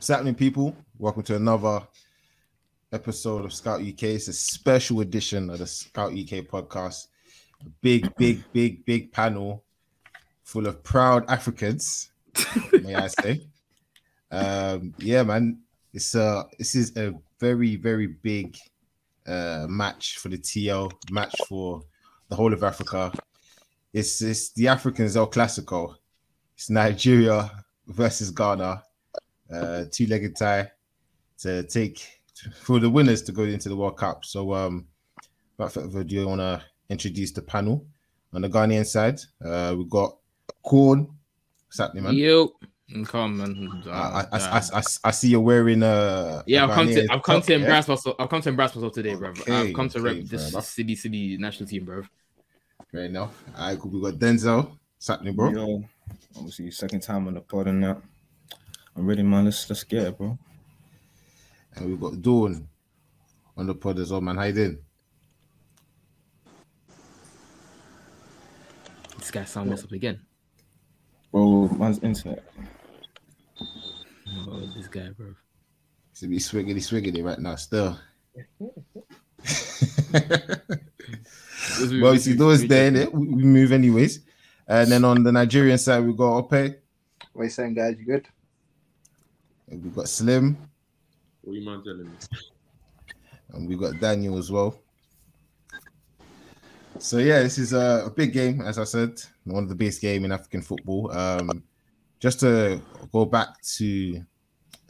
[0.00, 0.74] What's happening, people?
[0.96, 1.82] Welcome to another
[2.90, 4.04] episode of Scout UK.
[4.04, 7.08] It's a special edition of the Scout UK podcast.
[7.60, 9.62] A big, big, big, big panel
[10.42, 12.12] full of proud Africans,
[12.82, 13.46] may I say.
[14.30, 15.58] Um, yeah, man.
[15.92, 18.56] It's uh this is a very, very big
[19.26, 21.82] uh match for the TL, match for
[22.30, 23.12] the whole of Africa.
[23.92, 25.96] It's it's the Africans El Clasico.
[26.56, 27.50] It's Nigeria
[27.86, 28.82] versus Ghana
[29.52, 30.70] uh, two-legged tie
[31.38, 32.20] to take
[32.54, 34.24] for the winners to go into the World Cup.
[34.24, 34.86] So, um,
[35.56, 37.86] without further ado, I want to introduce the panel
[38.32, 39.20] on the Ghanaian side.
[39.44, 40.16] Uh, we've got
[40.62, 41.08] Corn.
[41.66, 42.14] What's happening, man?
[42.14, 42.52] Yo,
[43.04, 43.82] come man.
[43.86, 46.64] Uh, I, I, I, I, I, see you're wearing uh yeah.
[46.64, 47.94] I've come to I've come to embrace yeah?
[47.94, 48.16] myself.
[48.18, 49.32] I've come to embrace myself today, bro.
[49.48, 52.02] I've come to okay, rep this city city national team, bro.
[52.90, 53.32] Fair enough.
[53.56, 53.92] All right, cool.
[53.92, 54.70] We got Denzel.
[54.96, 55.50] What's happening, bro?
[55.50, 55.84] Yo,
[56.36, 58.02] obviously second time on the pod and that.
[58.96, 59.44] I'm ready, man.
[59.44, 60.38] Let's let's get it, bro.
[61.74, 62.68] And we've got Dawn
[63.56, 64.36] on the pod as well, man.
[64.36, 64.78] How you doing?
[69.18, 70.20] This guy sound messed up again.
[71.30, 72.42] Bro, man's internet.
[74.48, 75.34] Oh, this guy, bro.
[76.10, 77.98] He's be swiggity swiggity right now, still.
[82.00, 84.20] well, you see those there, we move anyways.
[84.66, 86.80] And then on the Nigerian side, we got Ope.
[87.32, 87.96] What you saying, guys?
[87.98, 88.28] You good?
[89.70, 90.56] We've got Slim.
[91.42, 92.16] What you man telling me?
[93.52, 94.80] And we've got Daniel as well.
[96.98, 100.02] So yeah, this is a, a, big game, as I said, one of the biggest
[100.02, 101.10] game in African football.
[101.12, 101.62] Um,
[102.18, 102.80] just to
[103.12, 104.22] go back to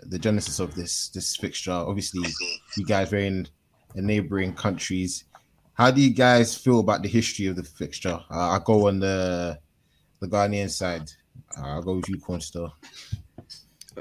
[0.03, 2.29] the genesis of this this fixture, obviously,
[2.77, 3.47] you guys are in
[3.95, 5.25] neighboring countries.
[5.75, 8.19] How do you guys feel about the history of the fixture?
[8.31, 9.59] Uh, I'll go on the
[10.21, 11.11] the Ghanaian side.
[11.57, 12.73] Uh, I'll go with you, Cornstar.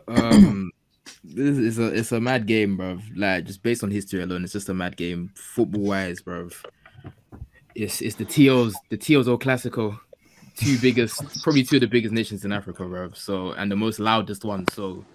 [0.08, 0.72] Um,
[1.24, 3.00] this is a it's a mad game, bro.
[3.16, 5.32] Like just based on history alone, it's just a mad game.
[5.36, 6.50] Football wise, bro.
[7.76, 10.00] It's it's the TOs, the TOs all classical,
[10.56, 13.12] two biggest, probably two of the biggest nations in Africa, bro.
[13.14, 14.68] So and the most loudest one.
[14.70, 15.06] So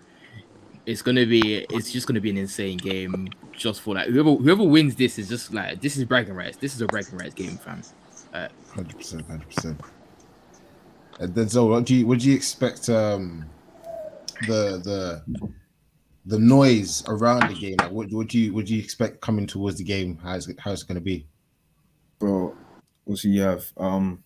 [0.87, 3.29] it's gonna be it's just gonna be an insane game.
[3.53, 6.57] Just for like whoever whoever wins this is just like this is bragging rights.
[6.57, 7.83] This is a bragging rights game, fam.
[8.75, 9.81] Hundred percent, hundred percent.
[11.21, 13.47] And then so what do you what do you expect um
[14.43, 15.51] the the
[16.27, 17.77] the noise around the game?
[17.79, 20.19] Like, what would you would you expect coming towards the game?
[20.23, 21.27] How's it how's it going to be?
[22.19, 22.57] Bro,
[23.07, 24.25] also you have um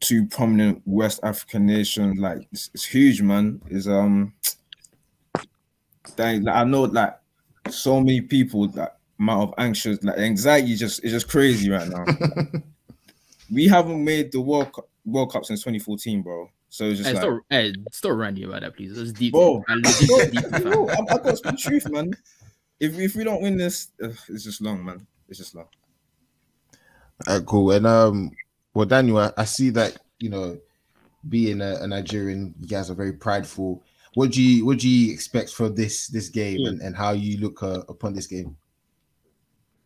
[0.00, 2.18] two prominent West African nations.
[2.18, 3.60] Like it's, it's huge, man.
[3.68, 4.34] Is um,
[6.16, 7.14] dang, like, I know like
[7.70, 12.04] so many people that amount of anxious like anxiety just it's just crazy right now.
[13.52, 16.50] we haven't made the World Cup, World Cup since 2014, bro.
[16.74, 18.96] So it's just hey, like, stop, hey, stop ranting about that, please.
[18.96, 19.32] That's deep.
[19.32, 22.12] Bro, I, deep, bro, I, I got some truth, man.
[22.80, 25.06] If if we don't win this, uh, it's just long, man.
[25.28, 25.68] It's just long.
[27.28, 27.70] All right, cool.
[27.70, 28.32] And um,
[28.74, 30.58] well, Daniel, I, I see that you know,
[31.28, 33.80] being a, a, Nigerian, you guys are very prideful.
[34.14, 36.70] What do you what do you expect for this this game, yeah.
[36.70, 38.56] and, and how you look uh, upon this game?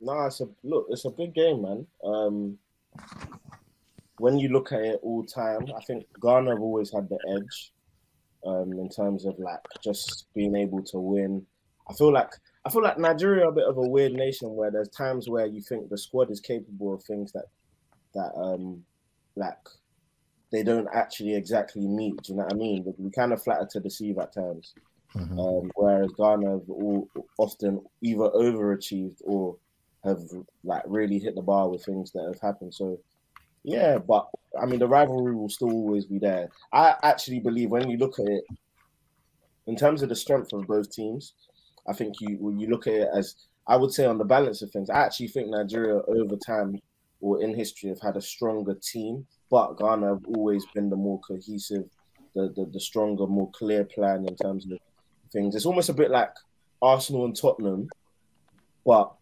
[0.01, 0.87] No, it's a look.
[0.89, 1.87] It's a big game, man.
[2.03, 2.59] Um,
[4.19, 7.73] when you look at it all time, I think Ghana have always had the edge
[8.47, 11.45] um, in terms of like just being able to win.
[11.89, 12.31] I feel like
[12.65, 15.47] I feel like Nigeria are a bit of a weird nation where there's times where
[15.47, 17.47] you think the squad is capable of things that
[18.15, 18.85] that um
[19.37, 19.57] like
[20.51, 22.23] they don't actually exactly meet.
[22.23, 22.83] Do you know what I mean?
[22.83, 24.75] But we kind of flatter to deceive at times.
[25.15, 25.39] Mm-hmm.
[25.39, 27.09] Um, whereas Ghana have all
[27.39, 29.57] often either overachieved or
[30.05, 30.21] have
[30.65, 32.75] like really hit the bar with things that have happened.
[32.75, 32.99] So
[33.69, 34.27] yeah, but
[34.61, 36.49] I mean, the rivalry will still always be there.
[36.73, 38.45] I actually believe when you look at it,
[39.67, 41.35] in terms of the strength of both teams,
[41.87, 43.37] I think you when you look at it as
[43.67, 46.79] I would say on the balance of things, I actually think Nigeria over time
[47.21, 51.21] or in history have had a stronger team, but Ghana have always been the more
[51.21, 51.85] cohesive,
[52.35, 54.79] the the, the stronger, more clear plan in terms of
[55.31, 55.55] things.
[55.55, 56.33] It's almost a bit like
[56.81, 57.91] Arsenal and Tottenham,
[58.87, 59.13] but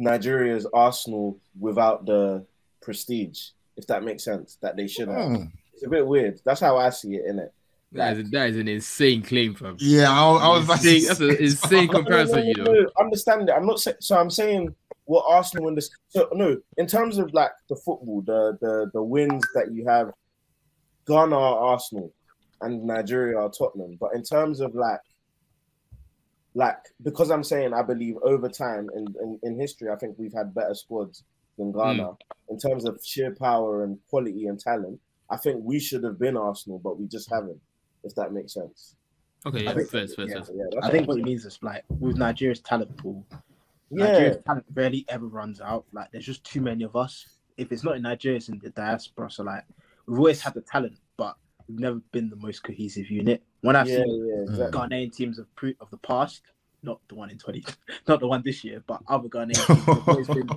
[0.00, 2.44] Nigeria's Arsenal without the
[2.80, 5.18] prestige, if that makes sense, that they should have.
[5.18, 5.52] Mm.
[5.74, 6.40] It's a bit weird.
[6.44, 7.52] That's how I see it, in it.
[7.92, 9.76] That is, that is an insane claim, fam.
[9.78, 12.86] Yeah, I, I was insane, that's an insane comparison, you know.
[12.98, 13.52] Understand it.
[13.52, 14.16] I'm not saying so.
[14.16, 14.74] I'm saying
[15.04, 15.90] what Arsenal in this.
[16.08, 20.12] So no, in terms of like the football, the the the wins that you have,
[21.06, 22.12] Ghana are Arsenal,
[22.60, 23.96] and Nigeria are Tottenham.
[24.00, 25.00] But in terms of like
[26.54, 30.32] like because I'm saying I believe over time in, in, in history, I think we've
[30.32, 31.24] had better squads
[31.58, 32.16] than Ghana mm.
[32.48, 34.98] in terms of sheer power and quality and talent.
[35.30, 37.60] I think we should have been Arsenal, but we just haven't.
[38.02, 38.96] If that makes sense.
[39.46, 40.38] Okay, I think- first, first, yeah.
[40.38, 40.52] first.
[40.54, 43.24] Yeah, that's I think what it means is like with Nigeria's talent pool,
[43.90, 44.06] yeah.
[44.06, 45.84] Nigeria's talent rarely ever runs out.
[45.92, 47.26] Like there's just too many of us.
[47.56, 49.30] If it's not in Nigeria, it's in the diaspora.
[49.30, 49.64] So like
[50.06, 51.09] we've always had the talent, but we've
[51.78, 53.42] never been the most cohesive unit.
[53.60, 54.80] When I've yeah, seen yeah, exactly.
[54.80, 56.42] Ghanaian teams of pre- of the past,
[56.82, 57.64] not the one in twenty,
[58.08, 60.48] not the one this year, but other Ghanaian teams, been,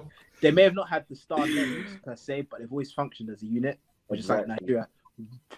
[0.42, 3.44] they may have not had the star names per se, but they've always functioned as
[3.44, 4.58] a unit, which is like Exactly.
[4.62, 4.88] Nigeria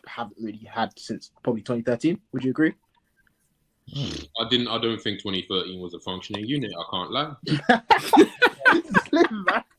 [0.05, 2.19] haven't really had since probably 2013.
[2.33, 2.73] Would you agree?
[3.95, 4.67] I didn't.
[4.67, 6.71] I don't think 2013 was a functioning unit.
[6.77, 7.35] I can't lie.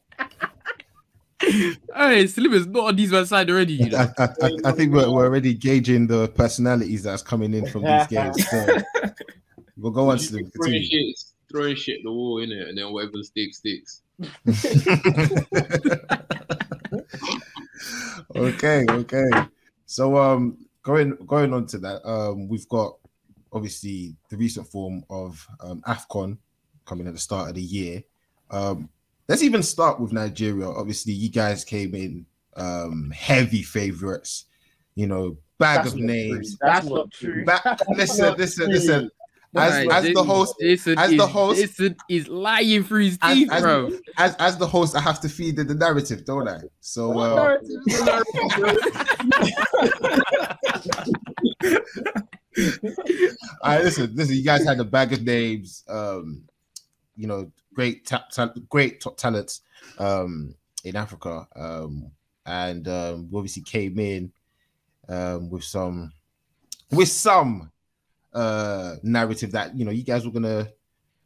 [1.47, 1.77] Slim.
[1.95, 3.75] Hey, Slim is not on these man's side already.
[3.75, 3.99] You know?
[3.99, 7.85] I, I, I, I think we're, we're already gauging the personalities that's coming in from
[7.85, 8.47] these games.
[8.49, 8.67] So
[9.77, 10.51] we'll go on, Slim.
[10.51, 11.17] throwing shit,
[11.51, 14.03] throwing shit at the wall in it, and then whatever sticks sticks.
[18.37, 19.31] okay, okay.
[19.85, 22.97] So um going going on to that, um we've got
[23.53, 26.39] obviously the recent form of um AFCON
[26.85, 28.03] coming at the start of the year.
[28.51, 28.89] Um
[29.29, 30.69] let's even start with Nigeria.
[30.69, 32.27] Obviously, you guys came in
[32.57, 34.47] um heavy favorites,
[34.95, 36.57] you know, bag That's of names.
[36.57, 36.69] true.
[36.69, 37.45] That's not true.
[37.45, 39.11] Ba- listen, listen, listen.
[39.55, 43.17] As, Right, as the host, Jason as is, the host- Jason is lying through his
[43.19, 43.91] teeth, as- bro.
[44.19, 46.59] as as the host, I have to feed the, the narrative, don't I?
[46.81, 47.57] So uh,
[53.63, 54.35] All right, listen, listen.
[54.37, 55.85] You guys had a bag of names.
[55.89, 56.43] Um,
[57.17, 59.61] you know, great, ta- ta- great top talents
[59.99, 62.11] um, in Africa, um,
[62.47, 64.33] and um, we obviously came in
[65.09, 66.11] um, with some,
[66.91, 67.71] with some
[68.33, 70.69] uh, narrative that you know you guys were gonna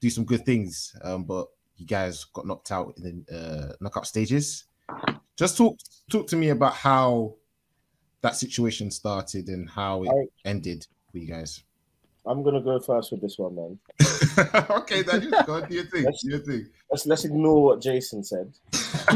[0.00, 4.06] do some good things, um, but you guys got knocked out in the uh, knockout
[4.06, 4.64] stages.
[5.37, 5.79] Just talk
[6.11, 7.35] talk to me about how
[8.23, 11.62] that situation started and how it ended for you guys.
[12.26, 13.78] I'm gonna go first with this one, man.
[14.70, 16.02] okay, then you go do your thing.
[16.05, 16.67] Do your thing.
[16.90, 18.52] Let's let's ignore what Jason said.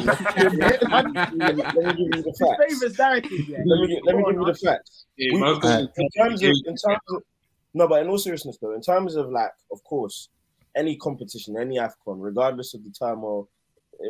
[0.04, 2.74] let, me, let me give you the facts.
[2.74, 3.58] favorite narrative, yeah.
[3.66, 5.06] Let me let me give you the facts.
[5.16, 7.22] Yeah, We- man's in terms of in terms of
[7.74, 10.28] no, but in all seriousness though, in terms of like, of course,
[10.76, 13.48] any competition, any AFCON, regardless of the turmoil,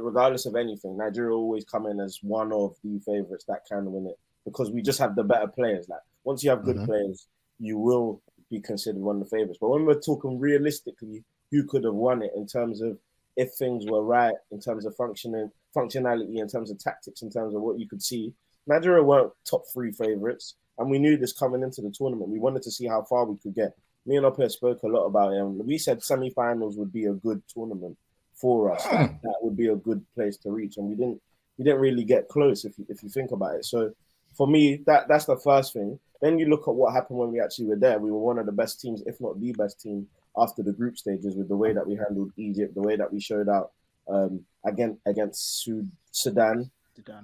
[0.00, 4.06] regardless of anything, Nigeria always come in as one of the favourites that can win
[4.06, 5.88] it because we just have the better players.
[5.88, 6.86] Like once you have good Mhm.
[6.86, 7.26] players,
[7.58, 8.20] you will
[8.54, 9.58] be considered one of the favourites.
[9.60, 12.98] But when we're talking realistically, who could have won it in terms of
[13.36, 17.54] if things were right, in terms of functioning, functionality, in terms of tactics, in terms
[17.54, 18.32] of what you could see,
[18.66, 20.54] Nigeria weren't top three favourites.
[20.78, 22.30] And we knew this coming into the tournament.
[22.30, 23.76] We wanted to see how far we could get.
[24.06, 25.38] Me and Opia spoke a lot about it.
[25.38, 27.96] And we said semi-finals would be a good tournament
[28.34, 28.82] for us.
[28.84, 30.76] that, that would be a good place to reach.
[30.76, 31.20] And we didn't
[31.56, 33.64] we didn't really get close if you, if you think about it.
[33.64, 33.92] So
[34.36, 35.98] for me, that that's the first thing.
[36.20, 37.98] Then you look at what happened when we actually were there.
[37.98, 40.06] We were one of the best teams, if not the best team,
[40.36, 43.20] after the group stages with the way that we handled Egypt, the way that we
[43.20, 43.72] showed out
[44.08, 46.70] um, again against Sud- Sudan.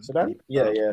[0.02, 0.36] Sudan?
[0.48, 0.92] Yeah, yeah.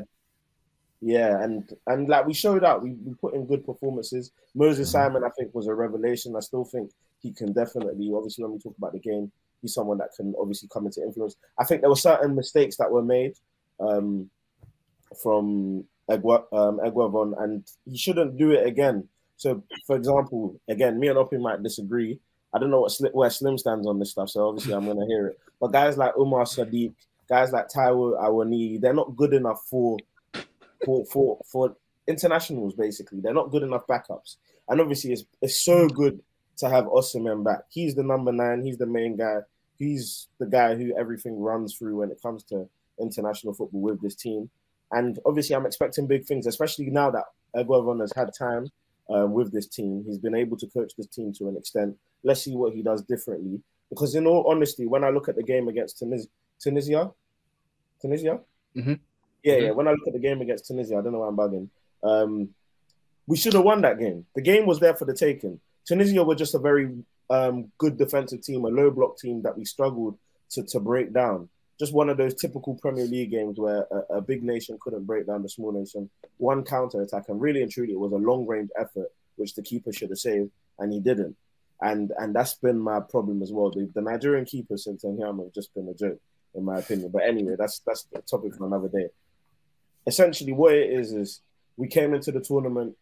[1.00, 4.32] Yeah, and and like we showed out, we, we put in good performances.
[4.56, 4.92] Moses Mhm.
[4.94, 6.36] Simon, I think, was a revelation.
[6.36, 10.00] I still think he can definitely, obviously, when we talk about the game, he's someone
[10.00, 11.36] that can obviously come into influence.
[11.60, 13.34] I think there were certain mistakes that were made
[13.80, 14.30] um,
[15.22, 19.08] from Egwa, um, and he shouldn't do it again.
[19.36, 22.20] So, for example, again, me and Opi might disagree.
[22.54, 25.00] I don't know what Sli- where Slim stands on this stuff, so obviously I'm going
[25.00, 25.40] to hear it.
[25.60, 26.94] But guys like Umar Sadiq,
[27.30, 29.98] guys like Taiwo Awoniyi, they're not good enough for
[30.86, 31.76] for for for
[32.08, 32.74] internationals.
[32.74, 34.38] Basically, they're not good enough backups.
[34.70, 36.20] And obviously, it's it's so good
[36.58, 37.64] to have Osimhen back.
[37.70, 38.64] He's the number nine.
[38.64, 39.40] He's the main guy.
[39.78, 42.68] He's the guy who everything runs through when it comes to
[43.00, 44.50] international football with this team.
[44.92, 47.26] And obviously, I'm expecting big things, especially now that
[47.56, 48.70] Eguavoen has had time
[49.10, 50.04] um, with this team.
[50.06, 51.98] He's been able to coach this team to an extent.
[52.24, 53.62] Let's see what he does differently.
[53.90, 56.28] Because in all honesty, when I look at the game against Tunis-
[56.60, 57.12] Tunisia,
[58.02, 58.40] Tunisia,
[58.76, 59.00] Mhm.
[59.44, 59.72] yeah, yeah.
[59.72, 61.70] When I look at the game against Tunisia, I don't know why I'm bugging.
[62.04, 62.54] Um,
[63.28, 64.26] we should have won that game.
[64.36, 65.60] The game was there for the taking.
[65.86, 69.66] Tunisia were just a very um, good defensive team, a low block team that we
[69.66, 70.18] struggled
[70.52, 71.50] to, to break down.
[71.80, 75.28] Just one of those typical Premier League games where a, a big nation couldn't break
[75.28, 76.10] down the small nation.
[76.38, 79.62] One counter attack, and really and truly, it was a long range effort which the
[79.62, 81.36] keeper should have saved, and he didn't.
[81.82, 83.70] And and that's been my problem as well.
[83.70, 86.20] The, the Nigerian keeper since Enyeama have just been a joke,
[86.56, 87.12] in my opinion.
[87.14, 89.10] But anyway, that's that's the topic for another day.
[90.08, 91.42] Essentially, what it is is
[91.76, 92.96] we came into the tournament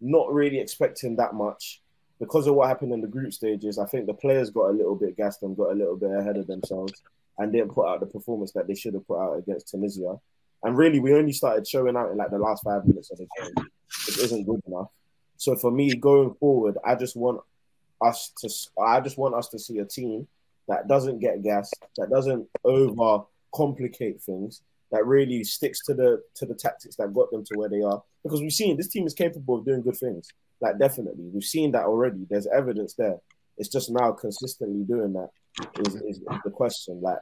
[0.00, 1.82] not really expecting that much
[2.20, 3.78] because of what happened in the group stages.
[3.78, 6.36] I think the players got a little bit gassed and got a little bit ahead
[6.36, 7.02] of themselves
[7.38, 10.16] and didn't put out the performance that they should have put out against Tunisia.
[10.62, 13.26] And really, we only started showing out in like the last five minutes of the
[13.38, 13.66] game.
[14.08, 14.88] It isn't good enough.
[15.36, 17.40] So for me, going forward, I just want
[18.00, 20.26] us to I just want us to see a team
[20.66, 26.46] that doesn't get gas, that doesn't over complicate things, that really sticks to the to
[26.46, 28.02] the tactics that got them to where they are.
[28.24, 30.28] Because we've seen this team is capable of doing good things.
[30.60, 32.26] Like definitely, we've seen that already.
[32.28, 33.18] There's evidence there.
[33.58, 35.30] It's just now consistently doing that
[35.86, 37.00] is, is the question.
[37.00, 37.18] Like,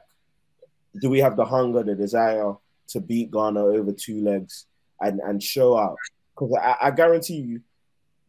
[1.01, 2.53] do we have the hunger, the desire
[2.89, 4.65] to beat Ghana over two legs
[5.01, 5.97] and and show out?
[6.35, 7.61] Because I, I guarantee you,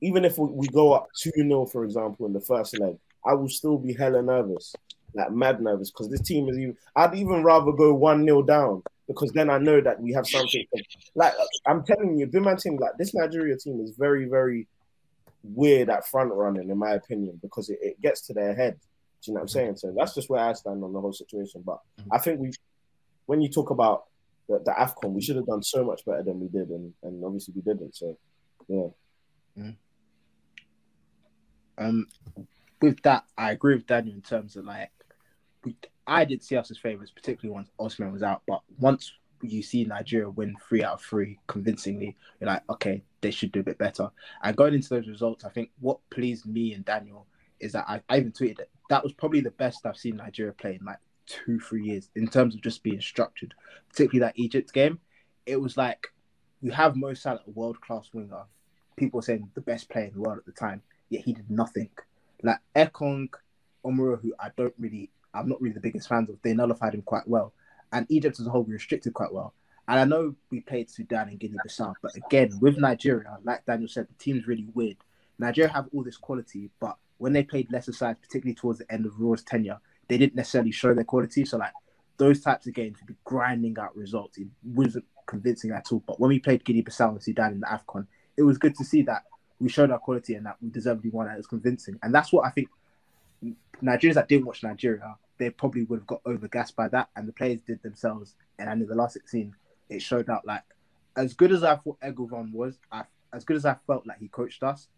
[0.01, 3.35] even if we, we go up 2 0, for example, in the first leg, I
[3.35, 4.75] will still be hella nervous,
[5.15, 8.83] like mad nervous, because this team is even, I'd even rather go 1 0 down
[9.09, 10.65] because then I know that we have something.
[11.15, 11.33] Like,
[11.67, 14.69] I'm telling you, Biman team, like, this Nigeria team is very, very
[15.43, 18.79] weird at front running, in my opinion, because it, it gets to their head.
[19.23, 19.77] Do you know what I'm saying?
[19.77, 21.63] So that's just where I stand on the whole situation.
[21.65, 21.81] But
[22.13, 22.53] I think we,
[23.27, 24.05] when you talk about
[24.49, 27.25] the, the AFCON, we should have done so much better than we did, and, and
[27.25, 27.97] obviously we didn't.
[27.97, 28.17] So,
[28.69, 28.89] yeah.
[29.59, 29.77] Mm.
[31.79, 32.07] Um,
[32.81, 34.91] with that, I agree with Daniel in terms of like,
[35.65, 38.43] we, I did see us as favourites, particularly once Osimhen was out.
[38.47, 43.31] But once you see Nigeria win three out of three convincingly, you're like, okay, they
[43.31, 44.11] should do a bit better.
[44.43, 47.27] And going into those results, I think what pleased me and Daniel
[47.61, 48.71] is that I, I even tweeted it.
[48.89, 52.27] That was probably the best I've seen Nigeria play in like two, three years in
[52.27, 53.55] terms of just being structured,
[53.91, 54.99] particularly that Egypt game.
[55.47, 56.09] It was like
[56.61, 58.45] you have Mo Salah, a world class winger.
[58.97, 61.91] People saying the best player in the world at the time, yet he did nothing.
[62.43, 63.29] Like Ekong,
[63.85, 67.03] Omeruo, who I don't really, I'm not really the biggest fans of, they nullified him
[67.03, 67.53] quite well.
[67.93, 69.55] And Egypt as a whole, we restricted quite well.
[69.87, 73.89] And I know we played Sudan and Guinea Bissau, but again, with Nigeria, like Daniel
[73.89, 74.99] said, the team's really weird.
[75.39, 79.07] Nigeria have all this quality, but when they played lesser sides, particularly towards the end
[79.07, 81.45] of Rohr's tenure, they didn't necessarily show their quality.
[81.45, 81.73] So like
[82.17, 84.39] those types of games would be grinding out results.
[84.39, 86.03] It wasn't convincing at all.
[86.07, 88.07] But when we played Guinea Bissau and Sudan in the AFCON,
[88.37, 89.25] it was good to see that
[89.61, 91.27] we showed our quality and that we deservedly won.
[91.27, 92.69] That it was convincing, and that's what I think.
[93.81, 97.33] Nigerians that didn't watch Nigeria, they probably would have got overgassed by that, and the
[97.33, 98.35] players did themselves.
[98.59, 99.55] And in the last 16,
[99.89, 100.63] it showed out like
[101.17, 104.29] as good as I thought Eguavoen was, I, as good as I felt like he
[104.29, 104.89] coached us,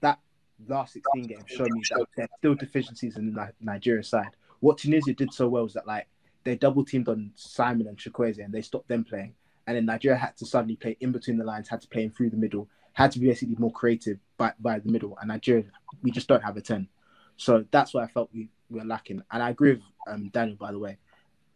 [0.00, 0.18] that
[0.66, 4.30] last 16 games showed me that there's still deficiencies in the Nigeria side.
[4.60, 6.08] What Tunisia did so well was that like
[6.44, 9.34] they double teamed on Simon and Chukwueze and they stopped them playing.
[9.66, 12.10] And then Nigeria had to suddenly play in between the lines, had to play in
[12.10, 15.16] through the middle, had to be basically more creative by, by the middle.
[15.20, 15.64] And Nigeria,
[16.02, 16.88] we just don't have a 10.
[17.36, 19.22] So that's why I felt we were lacking.
[19.30, 20.96] And I agree with um, Daniel, by the way.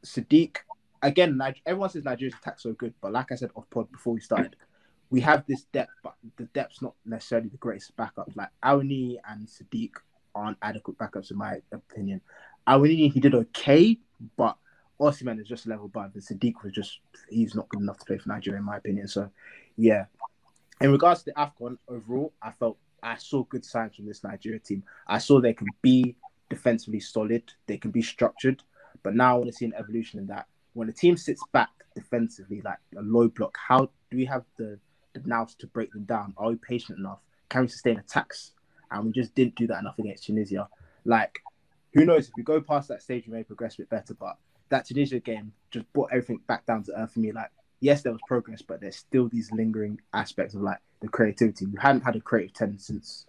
[0.04, 0.58] Sadiq,
[1.00, 4.20] again, everyone says Nigeria's attack so good, but like I said off pod before we
[4.20, 4.56] started,
[5.12, 8.34] we have this depth, but the depth's not necessarily the greatest backups.
[8.34, 9.90] Like Awoniyi and Sadiq
[10.34, 12.22] aren't adequate backups in my opinion.
[12.66, 13.98] Awoniyi he did okay,
[14.38, 14.56] but
[14.98, 16.12] Osimhen is just level above.
[16.14, 19.06] And Sadiq was just he's not good enough to play for Nigeria in my opinion.
[19.06, 19.30] So
[19.76, 20.06] yeah.
[20.80, 24.60] In regards to the AFCON overall, I felt I saw good signs from this Nigeria
[24.60, 24.82] team.
[25.06, 26.16] I saw they can be
[26.48, 28.62] defensively solid, they can be structured,
[29.02, 31.68] but now I want to see an evolution in that when the team sits back
[31.94, 34.78] defensively, like a low block, how do we have the
[35.24, 36.34] nous to break them down?
[36.36, 37.20] Are we patient enough?
[37.48, 38.52] Can we sustain attacks?
[38.90, 40.68] And we just didn't do that enough against Tunisia.
[41.04, 41.40] Like,
[41.94, 42.28] who knows?
[42.28, 44.14] If we go past that stage, we may progress a bit better.
[44.14, 44.36] But
[44.68, 47.32] that Tunisia game just brought everything back down to earth for me.
[47.32, 47.50] Like,
[47.80, 51.66] yes, there was progress, but there's still these lingering aspects of like the creativity.
[51.66, 53.26] We hadn't had a creative ten since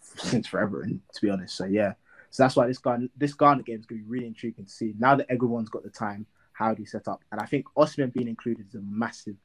[0.00, 1.56] since forever, and to be honest.
[1.56, 1.94] So yeah.
[2.30, 4.70] So that's why this Ghana this Ghana game is going to be really intriguing to
[4.70, 4.94] see.
[4.98, 7.22] Now that everyone's got the time, how do you set up?
[7.32, 9.36] And I think Osimhen being included is a massive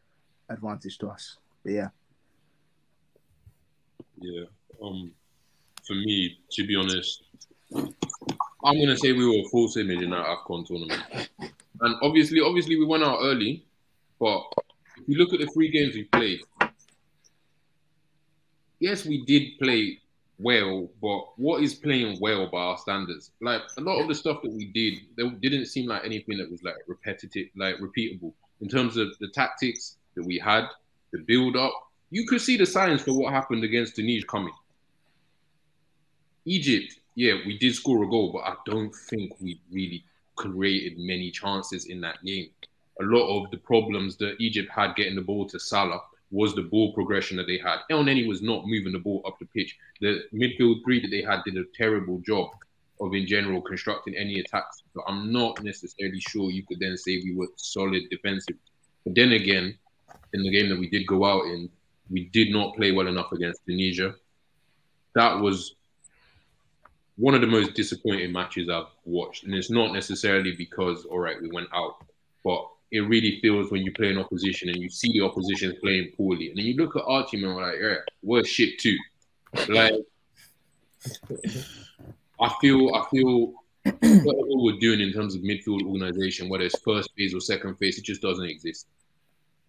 [0.49, 1.37] advantage to us.
[1.63, 1.89] But yeah.
[4.20, 4.46] Yeah.
[4.82, 5.12] Um
[5.86, 7.24] for me, to be honest,
[7.75, 11.29] I'm gonna say we were a false image in that AFCON tournament.
[11.82, 13.65] And obviously, obviously we went out early,
[14.20, 14.43] but
[14.98, 16.39] if you look at the three games we played,
[18.79, 20.00] yes, we did play
[20.39, 23.32] well, but what is playing well by our standards?
[23.41, 26.50] Like a lot of the stuff that we did, there didn't seem like anything that
[26.50, 30.67] was like repetitive, like repeatable in terms of the tactics that we had,
[31.13, 31.74] the build up.
[32.12, 34.53] You could see the signs for what happened against Tunisia coming.
[36.46, 40.03] Egypt, yeah, we did score a goal, but I don't think we really
[40.36, 42.50] created many chances in that game.
[43.00, 46.01] A lot of the problems that Egypt had getting the ball to Salah
[46.32, 47.77] was the ball progression that they had.
[47.89, 49.77] El Elneny was not moving the ball up the pitch.
[50.01, 52.50] The midfield three that they had did a terrible job
[53.00, 54.84] of, in general, constructing any attacks.
[54.96, 58.58] But I'm not necessarily sure you could then say we were solid defensive.
[59.03, 59.77] But then again,
[60.34, 61.70] in the game that we did go out in,
[62.10, 64.15] we did not play well enough against Tunisia.
[65.15, 65.75] That was
[67.15, 69.43] one of the most disappointing matches I've watched.
[69.43, 72.03] And it's not necessarily because, all right, we went out,
[72.43, 76.12] but it really feels when you play an opposition and you see the opposition playing
[76.17, 76.50] poorly.
[76.50, 78.98] And then you look at our team and we're like, yeah, we're shit too.
[79.70, 79.93] Like,
[82.39, 83.53] I feel, I feel
[83.84, 87.98] whatever we're doing in terms of midfield organization, whether it's first phase or second phase,
[87.98, 88.88] it just doesn't exist.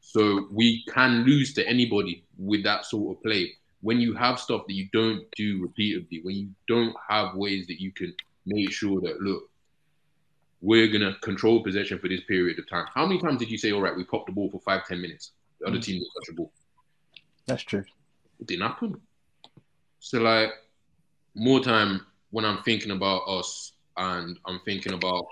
[0.07, 3.55] So we can lose to anybody with that sort of play.
[3.81, 7.81] When you have stuff that you don't do repeatedly, when you don't have ways that
[7.81, 9.49] you can make sure that look,
[10.61, 12.87] we're gonna control possession for this period of time.
[12.95, 15.01] How many times did you say, all right, we popped the ball for five, ten
[15.01, 15.33] minutes?
[15.61, 15.83] The other mm.
[15.83, 16.53] team didn't touch the ball.
[17.47, 17.85] That's true.
[18.41, 19.01] It didn't happen.
[20.01, 20.51] So like
[21.35, 25.25] more time when I'm thinking about us and I'm thinking about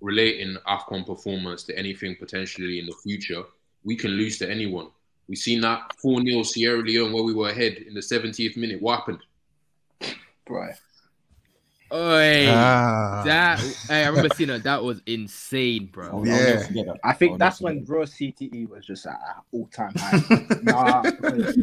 [0.00, 3.42] relating AFCON performance to anything potentially in the future,
[3.84, 4.88] we can lose to anyone.
[5.28, 8.80] We've seen that 4 0 Sierra Leone where we were ahead in the 70th minute.
[8.80, 9.18] What happened?
[10.48, 10.74] Right.
[11.90, 13.22] Oi, Ah.
[13.24, 14.62] that hey, I remember seeing that.
[14.62, 16.18] That was insane, bro.
[16.18, 16.36] I'll Yeah.
[16.38, 16.96] never forget that.
[17.02, 20.58] I think I'll that's when bro CTE was just at an all-time high.
[20.62, 21.02] nah,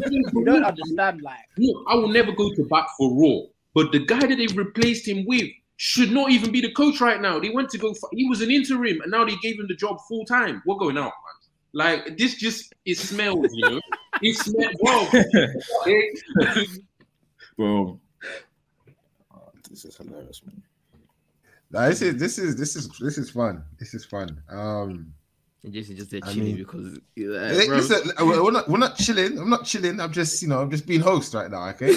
[0.09, 1.21] you don't understand.
[1.21, 4.47] Like, Look, I will never go to bat for Rohr, but the guy that they
[4.55, 7.39] replaced him with should not even be the coach right now.
[7.39, 9.75] They went to go, f- he was an interim, and now they gave him the
[9.75, 10.61] job full time.
[10.65, 11.11] We're going out, man.
[11.73, 13.81] Like, this just, it smells, you know?
[14.21, 16.55] It smells, bro.
[17.57, 17.99] Bro.
[19.33, 19.39] Oh,
[19.69, 20.61] this is hilarious, man.
[21.71, 23.63] Nah, this is this is this is this is fun.
[23.79, 24.41] This is fun.
[24.49, 25.13] Um,
[25.63, 28.69] And just just there I chilling mean- because Hey, uh, bro, listen, we're we're not
[28.69, 29.37] we're not chilling.
[29.39, 29.99] I'm not chilling.
[29.99, 31.67] I'm just you know I'm just being host right now.
[31.69, 31.95] Okay,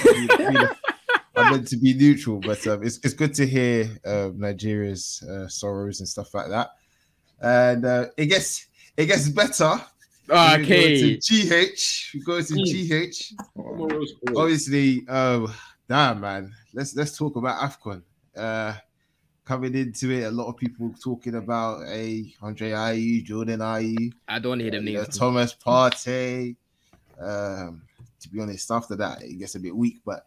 [1.39, 4.31] I'm being- I'm meant to be neutral, but um, it's it's good to hear uh,
[4.35, 6.71] Nigeria's uh, sorrows and stuff like that.
[7.41, 8.67] And uh, it gets
[8.97, 9.81] it gets better.
[10.27, 11.17] when we go okay.
[11.17, 12.15] to GH.
[12.15, 13.33] We go to GH.
[14.37, 15.53] Obviously, um,
[15.89, 16.53] damn man.
[16.75, 18.03] Let's let's talk about Afcon.
[18.37, 18.75] Uh,
[19.45, 24.13] coming into it, a lot of people talking about a Andre Ayew, Jordan Ayew.
[24.29, 25.17] I don't hear them Uh, names.
[25.19, 26.57] Thomas Partey.
[27.19, 27.83] Um,
[28.21, 30.25] to be honest, after that, it gets a bit weak, but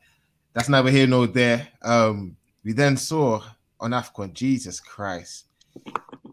[0.53, 1.67] that's neither here nor there.
[1.81, 3.41] Um, we then saw
[3.79, 5.45] on AFCON, Jesus Christ.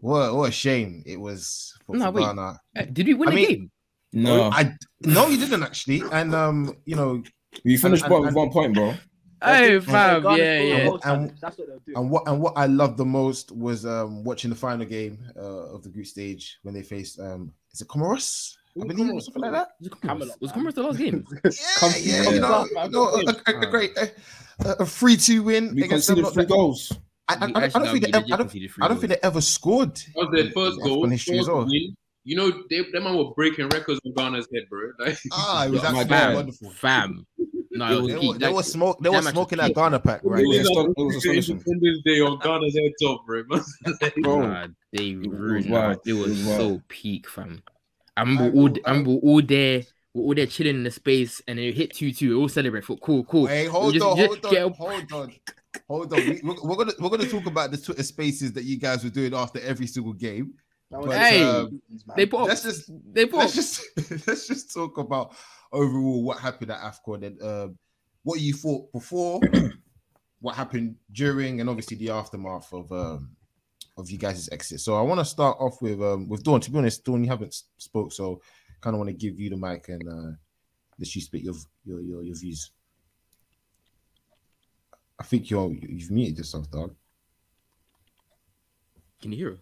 [0.01, 2.19] What, what a shame it was for, No, for.
[2.19, 2.59] Ghana.
[2.77, 3.71] Uh, Did we win I the mean- game?
[4.11, 6.01] No, I no, you didn't actually.
[6.11, 7.21] And um, you know,
[7.63, 8.93] we finished and- bottom with and- one point, bro.
[9.41, 10.83] Hey, Yeah, fam, Ghana yeah, yeah.
[10.89, 14.55] the And- what and what and what I loved the most was um watching the
[14.55, 18.55] final game uh, of the group stage when they faced um is it Comoros?
[18.81, 19.67] I believe or something like that.
[19.79, 20.71] Was Comoros- Camelot, Was man.
[20.75, 21.25] The last game?
[22.01, 24.11] Yeah, yeah, you know, you know, a, a, a great a,
[24.79, 26.17] a three two win We against them.
[26.17, 26.91] conceded three goals.
[27.27, 29.41] I, I, I, I don't think they, ever- I don't, I don't think they ever
[29.41, 29.95] scored.
[29.95, 31.05] That was their first goal.
[31.05, 31.65] AFCON history as well.
[31.65, 31.95] win.
[32.25, 34.91] You know, they, them man were breaking records on Ghana's head, bro.
[34.99, 36.35] Like, Ah, it was My absolutely God.
[36.35, 36.69] wonderful.
[36.71, 37.25] Fam.
[37.71, 38.99] No, It it was They, was- were, they were smoke.
[39.01, 39.73] They were smoking that.
[39.75, 40.43] Ghana pack, right?
[40.43, 40.61] It was Yeah.
[40.63, 41.55] aston- it was astonishing.
[41.57, 43.43] Independence Day on Ghana's head top, bro.
[44.21, 45.99] Bro, Nah, they was ruined wild.
[46.03, 46.09] that.
[46.09, 47.61] It was, It was so peak, fam.
[48.19, 51.41] I remember I all, I remember all there, we're all there chilling in the space,
[51.47, 52.39] and then it hit two two.
[52.39, 53.47] All celebrate for cool, cool.
[53.47, 55.33] Hey, hold just- on, just hold get on, up- hold on,
[55.87, 56.19] hold on.
[56.19, 59.09] We, we're, we're gonna we're gonna talk about the Twitter Spaces that you guys were
[59.09, 60.53] doing after every single game.
[60.91, 61.79] But, Hey, um,
[62.15, 63.83] They put up, let's just they put let's just
[64.27, 65.35] let's just talk about
[65.71, 67.77] overall what happened at AFCON and um,
[68.23, 69.39] what you thought before,
[70.41, 73.29] what happened during, and obviously the aftermath of um,
[73.99, 74.79] of you guys' exit.
[74.79, 76.61] So I want to start off with um, with Dawn.
[76.61, 78.41] To be honest, Dawn, you haven't spoke, so
[78.81, 80.35] kind of want to give you the mic and uh,
[80.97, 82.71] let you spit your your your, your views.
[85.19, 86.95] I think you're you've muted yourself, dog.
[89.21, 89.57] Can you hear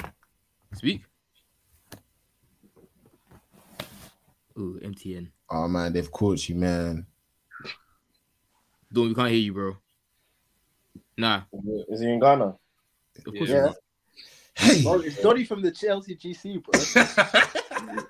[0.00, 0.12] her?
[0.74, 1.02] Speak.
[4.58, 5.30] Ooh, MTN.
[5.50, 7.06] Oh man, they've caught you, man.
[8.92, 9.76] Don't we can't hear you, bro.
[11.16, 11.42] Nah,
[11.88, 12.54] Is he in Ghana?
[13.26, 13.60] Of course Yeah.
[13.66, 13.76] not.
[14.54, 16.80] Hey, Bro, it's Donny from the Chelsea GC, bro.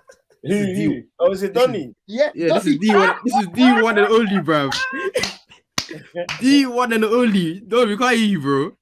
[0.44, 1.02] Who, who?
[1.18, 1.94] Oh, is it Donny?
[2.06, 3.16] Yeah, Yeah, this is D one.
[3.24, 4.70] This is D one and only, bro.
[6.40, 7.60] D one and only.
[7.60, 8.72] Don't we can't hear you, bro.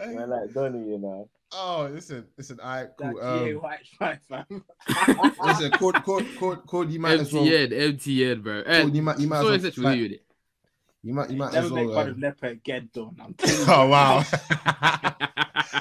[0.00, 1.28] I like Donny, you know.
[1.52, 2.60] oh, listen, listen.
[2.60, 3.20] All right, That cool.
[3.20, 4.64] GA Um, white flag, fam.
[5.44, 7.42] listen, Cord, Cord, Cord, Cord, you might as well.
[7.44, 8.62] MTN, MTN, bro.
[8.62, 9.94] Cord, you might, you might so as essential, well.
[9.94, 10.24] you fight- with it.
[11.04, 11.94] You might, you might Never as make well.
[11.96, 13.16] fun um, of Nepa again, Don.
[13.22, 13.64] I'm telling you.
[13.68, 14.24] Oh wow!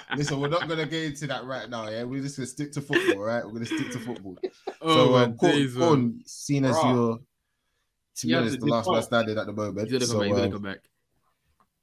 [0.15, 1.89] Listen, we're not gonna get into that right now.
[1.89, 3.43] Yeah, we're just gonna stick to football, right?
[3.43, 4.37] We're gonna stick to football.
[4.79, 5.73] Oh, so, my um, Corn.
[5.73, 6.93] Corn, seen as Bruh.
[6.93, 7.17] you're,
[8.17, 9.89] to be Yeah, honest, the the last man standing at the moment.
[9.89, 10.45] He's gonna come So, back.
[10.45, 10.79] He's um, back.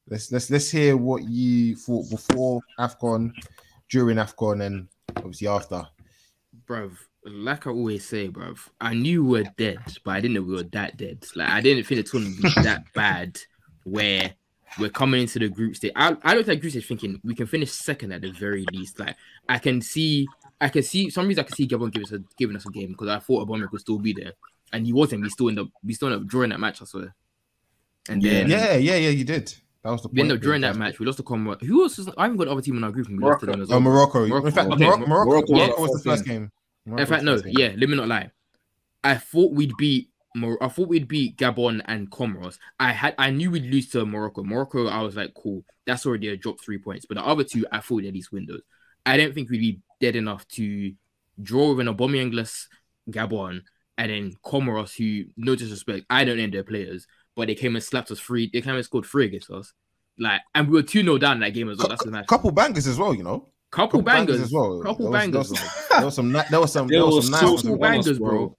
[0.08, 3.32] let's let's let's hear what you thought before Afcon,
[3.90, 5.84] during Afcon, and obviously after.
[6.68, 6.92] bruv,
[7.26, 10.54] like I always say, bruv, I knew we were dead, but I didn't know we
[10.56, 11.24] were that dead.
[11.34, 13.38] Like I didn't think the tournament would be that bad
[13.84, 14.34] where
[14.78, 15.92] we're coming into the group stage.
[15.94, 18.98] I, I looked at group stage thinking we can finish second at the very least.
[18.98, 19.16] Like
[19.48, 20.26] I can see
[20.60, 22.70] I can see some reason I can see Gabon giving us a giving us a
[22.70, 24.32] game because I thought Aubameyang could still be there.
[24.72, 25.22] and he wasn't.
[25.22, 26.82] We still end up we still end up drawing that match.
[26.82, 27.14] I swear.
[28.08, 28.32] And Yeah.
[28.32, 29.08] then Yeah, yeah, yeah.
[29.10, 29.54] You did.
[29.82, 30.14] That was the point.
[30.14, 30.30] we point.
[30.30, 30.98] ended up drawing that match.
[30.98, 31.62] We lost to Comoros.
[31.62, 31.98] Who else?
[31.98, 33.60] Was, I haven't got the other team in our group, and we lost to them
[33.60, 33.78] as Oh.
[33.80, 34.26] Morocco.
[34.26, 34.46] Morocco.
[34.46, 35.80] In fact, Okay, Morocco, Morocco, Morocco- Morocco yeah.
[35.80, 36.50] was the first game.
[36.86, 37.70] Morocco In fact, no, the first game.
[37.70, 38.30] yeah, let me not lie.
[39.02, 42.58] I thought we'd beat Mor- I thought we'd beat Gabon and Comoros.
[42.80, 44.42] I had I knew we'd lose to Morocco.
[44.42, 47.06] Morocco, I was like, cool, that's already a drop three points.
[47.06, 48.62] But the other two, I thought they at least windows.
[49.06, 50.92] I didn't think we'd be dead enough to
[51.40, 52.68] draw with an Aubameyang-less
[53.10, 53.60] Gabon
[53.98, 57.84] and then Comoros, who no disrespect, I don't know their players, but they came and
[57.84, 58.50] slapped us free.
[58.52, 59.72] They came and scored three against us.
[60.18, 61.88] Like, and we were 2 0 down in that game as well.
[61.88, 62.26] That's the match.
[62.26, 63.48] Couple bangers as well, you know.
[63.74, 64.80] Couple, bangers, as well.
[64.82, 65.50] Couple There was- bangers.
[65.50, 66.32] There was, there was some.
[66.32, 66.86] There was some.
[66.88, 67.62] There There was was some nice two ones.
[67.62, 68.30] couple Couple bangers, bangers, bro.
[68.30, 68.56] bro.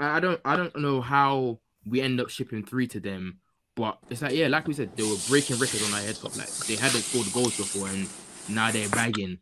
[0.00, 3.38] I I don't I don't know how we end up shipping three to them,
[3.76, 6.36] but it's like yeah, like we said, they were breaking records on our head top.
[6.36, 8.08] Like they hadn't scored goals before, and
[8.48, 9.38] now they're bagging.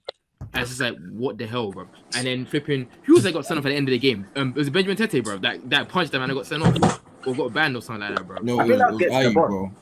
[0.54, 1.86] And it's just like what the hell, bro.
[2.16, 4.26] And then flipping, who was that got sent off at the end of the game?
[4.36, 5.38] Um, it was Benjamin Tetteh, bro.
[5.38, 8.16] That that punched them and I got sent off or got banned or something like
[8.16, 8.38] that, bro.
[8.42, 9.46] No, I it was, it was gets Ayew, the ball.
[9.48, 9.72] bro.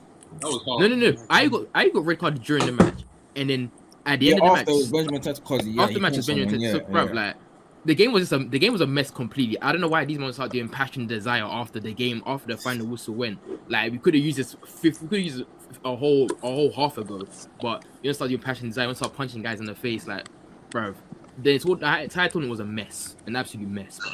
[0.40, 0.80] That was hard.
[0.82, 1.16] No, no, no.
[1.30, 3.00] I got I got red card during the match,
[3.36, 3.70] and then
[4.06, 5.22] at the Yeah, end of the it was match, Benjamin
[5.66, 7.36] yeah, after the match, it's Benjamin someone, yeah, so, bro, like
[7.84, 9.60] the game was just a the game was a mess completely.
[9.62, 12.56] I don't know why these ones start doing passion desire after the game, after the
[12.58, 13.38] final whistle went.
[13.68, 15.44] Like we could have used this fifth, we could have used
[15.84, 17.24] a whole a whole half ago,
[17.60, 20.06] but you don't start doing passion desire, you don't start punching guys in the face,
[20.06, 20.28] like,
[20.70, 20.94] bro.
[21.38, 24.10] The entire tournament was a mess, an absolute mess, bro.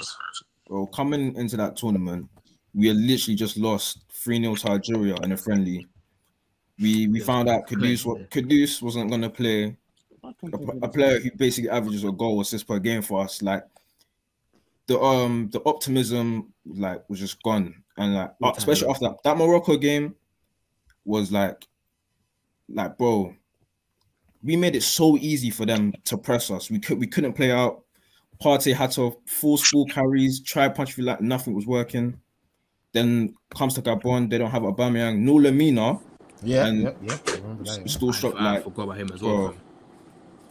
[0.68, 2.28] Bro, coming into that tournament,
[2.74, 5.86] we had literally just lost 3 0 to Algeria in a friendly.
[6.78, 7.82] We we Yeah, found out correct,
[8.32, 9.76] Kudus, wa- wasn't going to play.
[10.24, 13.42] A, a player who basically averages a goal or assist per game for us.
[13.42, 13.64] Like,
[14.86, 17.74] the um the optimism like was just gone.
[17.96, 18.90] And like, uh, especially time.
[18.90, 20.14] after that, that Morocco game
[21.04, 21.66] was like,
[22.68, 23.34] like, bro,
[24.42, 26.70] we made it so easy for them to press us.
[26.70, 27.84] We could we couldn't play out.
[28.42, 32.20] Partey had to force full carries, try punch feel like nothing was working.
[32.92, 36.00] Then comes to Gabon, they don't have Aubameyang, no Lemina.
[36.46, 37.18] Yeah, And- yeah, yeah.
[37.26, 37.86] I remember that, yeah.
[37.86, 39.36] Still I, shocked I like forgot about him as well.
[39.36, 39.46] bro.
[39.48, 39.56] bro.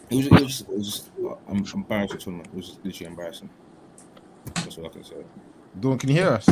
[0.09, 1.11] it was it was it was just
[1.47, 2.49] I'm embarrassing tournament.
[2.53, 3.49] It was literally embarrassing.
[4.55, 5.15] That's what I can say.
[5.79, 6.45] Dawn, can you hear us?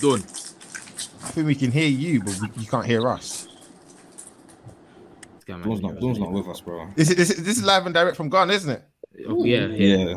[0.00, 0.22] Done.
[1.24, 3.46] I think we can hear you, but we, you can't hear us.
[5.46, 6.88] This Dawn's not Dawn's not with us, bro.
[6.94, 8.82] This is this, is- this is live and direct from Ghana, isn't it?
[9.28, 9.96] Oh, yeah, yeah.
[9.96, 10.14] Yeah.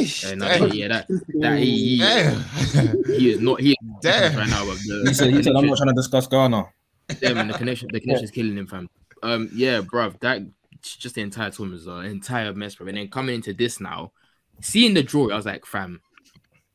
[0.00, 0.72] Yeesh, Yeah, no, damn.
[0.72, 1.06] yeah, that,
[1.40, 3.04] that he, he, Damn.
[3.04, 4.36] he is not he is Damn.
[4.36, 4.64] right now.
[4.64, 6.64] But the, He said he said I'm not trying to discuss Ghana.
[7.20, 8.88] yeah, man, the connection, the connection's killing him, fam.
[9.22, 10.42] Um, yeah, bruv, that
[10.82, 12.86] just the entire tournament was an entire mess, bro.
[12.88, 14.12] And then coming into this now,
[14.60, 16.00] seeing the draw, I was like, fam,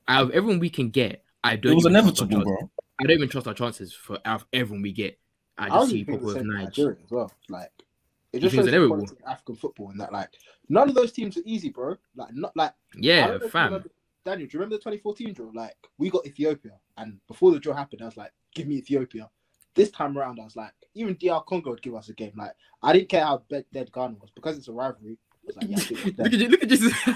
[0.07, 1.71] out of everyone we can get, I don't.
[1.71, 2.69] It was even trust our inevitable, bro.
[2.99, 5.17] I don't even trust our chances for out of everyone we get.
[5.57, 6.47] I I just was see thinking Popo the with same.
[6.65, 7.31] Nigeria as well.
[7.49, 7.71] Like
[8.33, 10.29] it just think shows the quality of African football and that like
[10.69, 11.95] none of those teams are easy, bro.
[12.15, 13.65] Like not like Yeah, don't know if you fam.
[13.73, 13.89] remember-
[14.25, 15.51] Daniel, do you remember the 2014 draw?
[15.53, 19.29] Like we got Ethiopia, and before the draw happened, I was like, "Give me Ethiopia."
[19.75, 22.31] This time around, I was like, even DR Congo would give us a game.
[22.35, 25.17] Like I didn't care how be- dead Ghana was because it's a rivalry.
[25.45, 26.91] Was like, yeah, I think it's Look at you, look at Jason.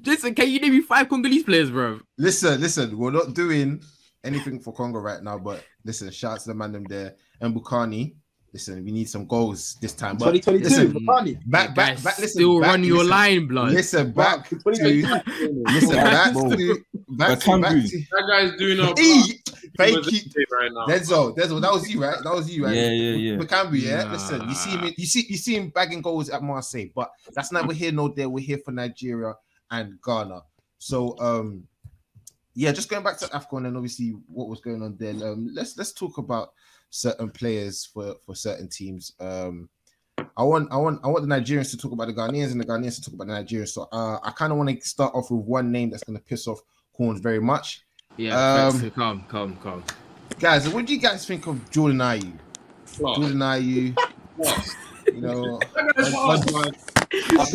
[0.00, 2.00] Jason, can you name me five Congolese players, bro?
[2.16, 3.82] Listen, listen, we're not doing
[4.22, 7.54] anything for Congo right now, but listen, shout out to the man them there and
[7.54, 8.14] Bakambu.
[8.56, 10.16] Listen, we need some goals this time.
[10.16, 10.64] But 2022.
[10.64, 11.38] listen, Bakambu.
[11.44, 12.18] back, back, back.
[12.18, 13.72] Listen, still back, run your listen, line, blood.
[13.72, 19.42] Listen, back to listen, back to back to, back to That guy's doing a E.
[19.76, 20.46] Thank you.
[20.50, 20.86] right now.
[20.86, 22.16] Denzel, Denzel, that was you, right?
[22.24, 22.74] That was you, right?
[22.74, 23.36] Yeah, yeah, yeah.
[23.36, 24.04] Bakambu, yeah.
[24.04, 24.12] Nah.
[24.12, 27.52] Listen, you see him, you see, you see him bagging goals at Marseille, but that's
[27.52, 28.30] not we're here, no there.
[28.30, 29.34] We're here for Nigeria
[29.70, 30.40] and Ghana.
[30.78, 31.64] So, um,
[32.54, 35.22] yeah, just going back to AFCON and obviously what was going on then.
[35.22, 36.54] Um, let's let's talk about
[36.96, 39.12] certain players for for certain teams.
[39.20, 39.68] Um,
[40.36, 42.64] I want I want I want the Nigerians to talk about the Ghanaians and the
[42.64, 43.68] Ghanaians to talk about the Nigerians.
[43.68, 46.24] So, uh, I kind of want to start off with one name that's going to
[46.24, 46.60] piss off
[46.92, 47.82] Horns very much.
[48.16, 49.84] Yeah, Um, come, calm, calm, calm.
[50.38, 52.32] Guys, what do you guys think of Jordan Ayew?
[52.98, 53.16] What?
[53.18, 53.96] Jordan Ayew,
[55.14, 56.74] you know, I've been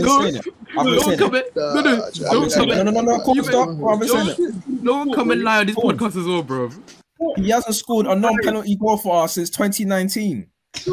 [0.05, 0.45] saying it.
[0.77, 1.51] I've been Don't saying come it.
[1.55, 1.61] in.
[1.63, 2.83] No, no, I've been don't saying come it.
[2.83, 2.93] No, in.
[2.93, 3.23] no, no, no.
[3.23, 3.69] Cool, You stop.
[3.69, 4.37] better- I've been saying it.
[4.37, 6.69] Don't, no one come and lie on this podcast as well, bro.
[7.37, 10.47] He hasn't scored a non-penalty goal for us since 2019.
[10.75, 10.87] He's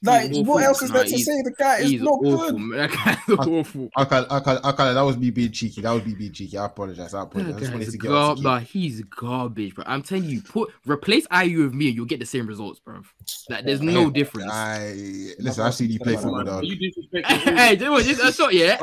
[0.00, 0.44] Like, awful.
[0.44, 1.42] what else is there Nah, to say?
[1.42, 2.56] The guy is not awful, good.
[2.56, 2.78] man.
[2.78, 2.90] That
[3.26, 3.88] guy's awful.
[3.96, 4.94] I can't, I can't, I can't.
[4.94, 5.80] That was me being cheeky.
[5.80, 6.56] That was me being cheeky.
[6.56, 7.14] I apologize.
[7.14, 7.50] I apologize.
[7.50, 9.82] I That just guy's to gar- the nah, he's garbage, bro.
[9.88, 13.00] I'm telling you, put replace Ayew with me, and you'll get the same results, bro.
[13.50, 14.52] Like, there's no Yeah, difference.
[14.52, 14.92] I
[15.40, 15.64] listen.
[15.64, 16.42] I've seen you play football.
[16.42, 16.64] Are Dog.
[17.26, 18.78] hey, do you want just a shot, yeah?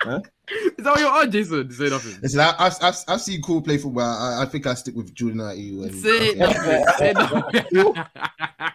[0.00, 0.20] Huh?
[0.78, 1.70] Is that what you're on, Jason?
[1.70, 2.20] Say nothing.
[2.20, 4.02] Listen, I, I've, I've, I've seen cool play football.
[4.02, 5.84] I, I think I stick with Jordan Ayew.
[5.84, 6.84] And, Say nothing.
[6.98, 8.04] Say nothing.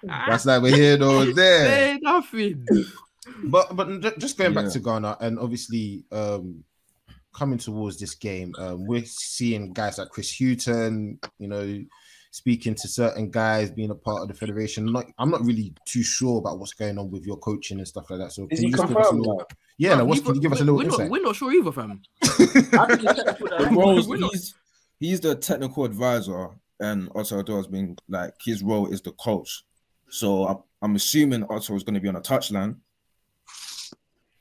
[0.04, 1.26] That's like we're here though.
[1.26, 1.66] There.
[1.68, 2.66] Say nothing.
[3.44, 4.62] But but just going Yeah.
[4.62, 6.64] back to Ghana and obviously um
[7.34, 11.84] coming towards this game, um, we're seeing guys like Chris Hughton, you know,
[12.32, 14.92] speaking to certain guys, being a part of the federation.
[14.92, 18.10] Not, I'm not really too sure about what's going on with your coaching and stuff
[18.10, 18.32] like that.
[18.32, 19.46] So Is can you just give us a little, now?
[19.78, 21.00] Yeah, no, Bro, what's, we- can you give us a we- little we're insight?
[21.00, 22.02] Not, we're not sure either, fam.
[22.72, 23.72] How did you check for The that?
[23.72, 24.56] roles, he's
[25.00, 29.64] he's the technical advisor, and Otto Addo has been like his role is the coach.
[30.10, 32.78] So I'm, I'm assuming Otto is going to be on a touchline,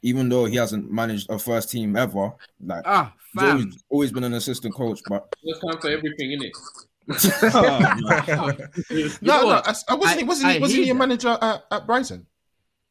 [0.03, 2.33] even though he hasn't managed a first team ever.
[2.64, 6.42] Like Ah, he's always, always been an assistant coach, but There's time for everything in
[6.44, 6.53] it.
[9.22, 9.62] no, no.
[9.64, 10.20] I, I wasn't.
[10.20, 12.27] I- wasn't I he, wasn't he hear a manager at, at Brighton?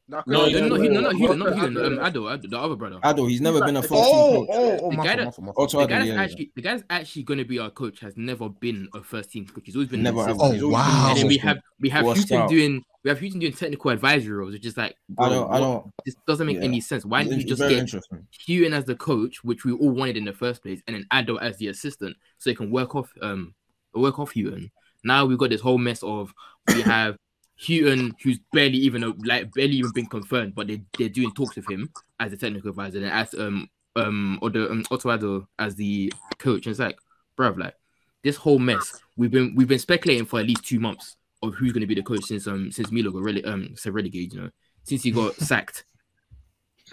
[0.08, 1.28] No, No, no, yeah, no, yeah, no, no, yeah.
[1.34, 3.00] Not Not um, Addo, Addo, the other brother.
[3.04, 4.48] Addo, he's never been a first team coach.
[4.52, 5.58] oh, oh, The guy fault, that- my fault, my fault.
[5.58, 6.22] Otto The Addo, guy that's yeah, yeah.
[6.22, 9.32] actually the guy that's actually going to be our coach has never been a first
[9.32, 9.64] team coach.
[9.66, 10.32] He's always been Never ever.
[10.40, 11.08] Oh, He's always been wow.
[11.10, 12.50] And then we have we have Washed Hughton out.
[12.50, 15.92] doing we have Hughton doing technical advisory roles, which is like I don't, I don't.
[16.06, 16.64] this doesn't make yeah.
[16.64, 17.04] any sense.
[17.04, 18.28] Why didn't you just get interesting.
[18.74, 21.58] As the coach, which we all wanted in the first place, and then Addo as
[21.58, 23.56] the assistant, so he can work off um
[23.96, 24.70] work off Hughton.
[25.04, 26.32] Now we've got this whole mess of
[26.68, 27.18] we have
[27.58, 31.70] Hughton, who's barely even like barely even been confirmed, but they they're doing talks with
[31.70, 31.90] him
[32.20, 36.66] as a technical advisor, and as um um or the um, Otto as the coach.
[36.66, 36.98] And it's like,
[37.38, 37.76] bruv, like
[38.24, 39.00] this whole mess.
[39.16, 41.96] We've been we've been speculating for at least two months of who's going to be
[41.96, 44.50] the coach since um since Milo got rele- um said relegated, you know,
[44.84, 45.86] since he got sacked.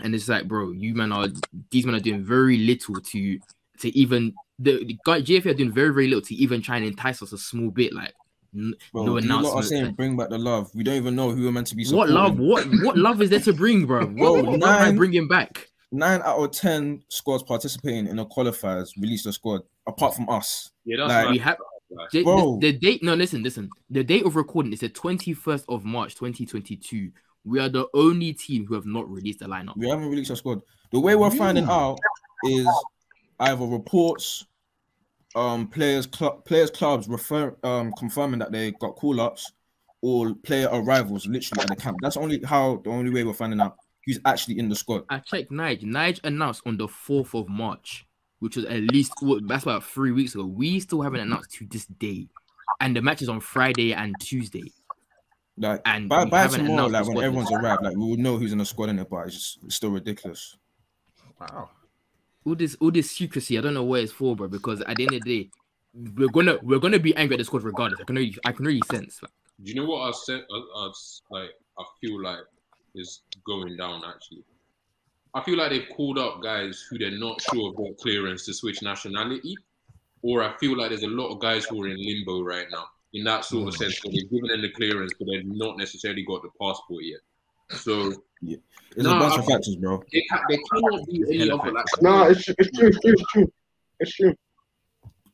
[0.03, 1.29] And it's like, bro, you man are
[1.71, 3.39] these men are doing very little to
[3.79, 6.87] to even the, the guy JFA are doing very very little to even try and
[6.87, 7.93] entice us a small bit.
[7.93, 8.15] Like,
[8.55, 10.71] n- Bro, no you lot are saying bring back the love.
[10.75, 12.39] We don't even know who we're meant to be what love?
[12.39, 14.07] What what love is there to bring, bro?
[14.07, 15.69] What, Bro, what, what am I bringing back?
[15.91, 20.71] Nine out of ten squads participating in the qualifiers released a squad, apart from us.
[20.85, 21.33] Yeah, that's Like, mad.
[21.33, 21.57] We have
[21.91, 22.59] Like, the, Bro.
[22.61, 23.03] the, the date.
[23.03, 23.71] No, listen, listen.
[23.91, 27.11] The date of recording is the twenty first of March, twenty twenty two.
[27.45, 29.77] We are the only team who have not released a lineup.
[29.77, 30.63] We haven't released a squad.
[30.93, 31.99] The way we're finding out
[32.45, 32.69] is
[33.41, 34.47] either reports,
[35.35, 39.53] um, players, cl- players, clubs refer, um, confirming that they got call ups,
[40.01, 41.99] or player arrivals literally at the camp.
[42.03, 45.05] That's only how the only way we're finding out who's actually in the squad.
[45.09, 45.85] I checked Nige.
[45.85, 48.07] Nige announced on the 4th of March,
[48.41, 50.45] which was at least well, that's about three weeks ago.
[50.45, 52.29] We still haven't announced to this day.
[52.81, 54.73] And the match is on Friday and Tuesday.
[55.57, 58.53] Like And by, by haven't tomorrow, like when everyone's arrived, like we will know who's
[58.53, 60.57] in the squad in it, but it's just it's still ridiculous.
[61.39, 61.71] Wow.
[62.45, 64.49] All this all this secrecy, I don't know what it's for, bro.
[64.49, 65.51] Because at the end of the day,
[66.17, 68.01] we're gonna we're gonna be angry at the squad regardless.
[68.01, 69.23] I can really I can really sense.
[69.23, 70.43] Like, Do you know what I said?
[70.51, 70.91] I, I
[71.31, 72.41] like, I feel like
[72.95, 74.45] is going down actually.
[75.35, 78.55] I feel like they've called up guys who they're not sure of their clearance to
[78.55, 79.57] switch nationality,
[80.21, 82.85] or I feel like there's a lot of guys who are in limbo right now
[83.15, 83.79] in that sort of mm.
[83.79, 87.21] sense where they've given them the clearance, but they've not necessarily got the passport yet.
[87.77, 88.59] So There's
[88.97, 90.03] No, a bunch I- of factors, bro.
[90.13, 91.85] they, ca- they cannot do any other like.
[92.03, 92.89] No, it's, it's true.
[92.89, 93.13] It's true.
[93.13, 93.53] It's true.
[94.01, 94.35] It's true.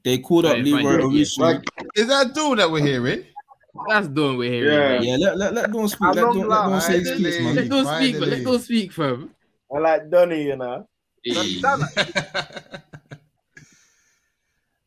[0.04, 1.24] They called up Right, Leroy right, yeah.
[1.44, 1.64] Like,
[1.96, 3.24] Is that dude that we're hearing?
[3.88, 4.70] that's done with here.
[4.72, 4.78] Yeah.
[4.98, 5.02] man.
[5.02, 6.02] Yeah, let let let Dawn speak.
[6.02, 7.54] I'm Let not Dawn, let Dawn say his piece, man.
[7.56, 8.44] Let those speak, but let Finally.
[8.44, 9.30] those speak, fam.
[9.74, 10.88] I like Donny, you know.
[11.24, 11.60] Hey.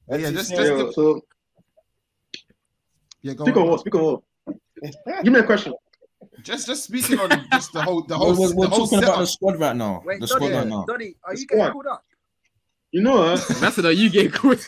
[0.10, 0.84] Yeah, just- just hero.
[0.86, 1.22] give- So
[3.22, 3.70] yeah, go speak on on.
[3.70, 3.80] what?
[3.80, 4.22] Speak on what?
[5.24, 5.74] Give me a question.
[6.44, 9.20] Just just speaking on just the whole the whole we're, we're the whole talking about
[9.20, 10.02] the squad right now.
[10.06, 10.86] Wait, the Donny, squad right now.
[10.88, 12.04] Donny, are you The getting called up?
[12.92, 14.68] You know, uh, That's what you get caught.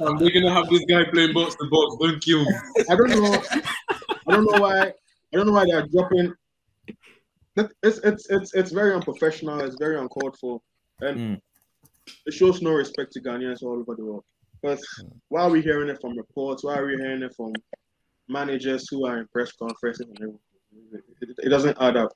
[0.00, 1.96] Um, we're gonna have this guy playing box to box.
[2.00, 2.52] Don't kill me.
[2.88, 3.42] I don't know.
[4.26, 4.80] I don't know why.
[4.88, 4.92] I
[5.32, 6.32] don't know why they are dropping.
[7.56, 9.60] It's it's it's it's very unprofessional.
[9.60, 10.60] It's very uncalled for,
[11.00, 11.40] and Mm.
[12.26, 14.24] it shows no respect to Ghanaians all over the world.
[14.60, 14.84] Because
[15.28, 16.64] why are we hearing it from reports?
[16.64, 17.52] Why are we hearing it from
[18.28, 20.38] managers who are in press conferences and everything?
[21.42, 22.12] It, doesn't add up.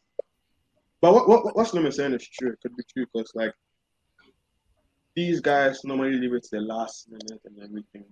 [1.00, 2.52] But what what what's Lemon saying is true.
[2.52, 3.52] It could be true because like
[5.14, 8.04] these guys normally leave it to the last minute and everything.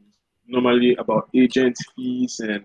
[0.47, 2.65] Normally about agent fees and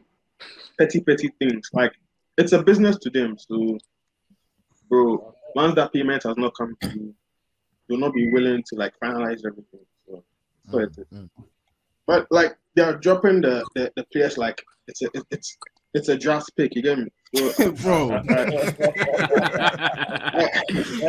[0.80, 1.70] petty petty things.
[1.74, 1.94] Like
[2.38, 3.38] it's a business to them.
[3.38, 3.78] So,
[4.89, 7.13] bro, once that payment has not come through,
[7.88, 9.86] you'll not be willing to like finalize everything.
[10.08, 10.24] So,
[10.70, 11.06] so it is.
[11.13, 11.30] Mm,
[12.08, 15.58] But like they are dropping the, the, the players like it's a it's
[15.94, 16.76] it's a draft pick.
[16.76, 17.08] You get me?
[17.54, 18.22] So, bro.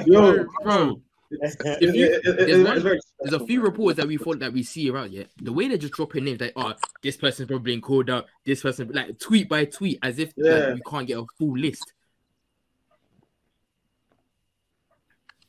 [0.07, 1.01] yo, bro.
[1.31, 4.89] it's, If you- there's one- There's a few reports that we thought that we see
[4.91, 5.29] around yet.
[5.41, 8.63] The way they're just dropping names, like, oh, this person's probably being called out, this
[8.63, 10.75] person, like tweet by tweet, as if like, Yeah.
[10.75, 11.93] we can't get a full list.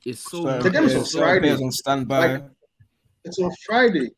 [0.05, 0.43] It's so.
[0.43, 1.39] Certain The game is on Friday.
[1.41, 2.33] players on standby.
[2.33, 2.43] Like-
[3.25, 4.09] It's on Friday.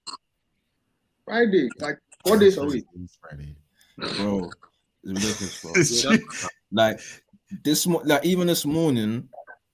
[1.26, 2.84] Friday, like four days away.
[3.22, 3.56] Friday.
[4.18, 4.50] bro.
[5.04, 6.18] It's ridiculous, bro.
[6.72, 7.00] Like
[7.64, 9.28] this mo- like even this morning,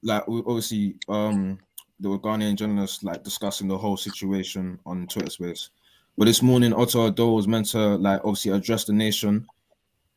[0.03, 1.59] like we obviously um
[1.99, 5.69] there were Ghanaian journalists like discussing the whole situation on Twitter Space.
[6.17, 9.45] But this morning, Otto Addo was meant to like obviously address the nation,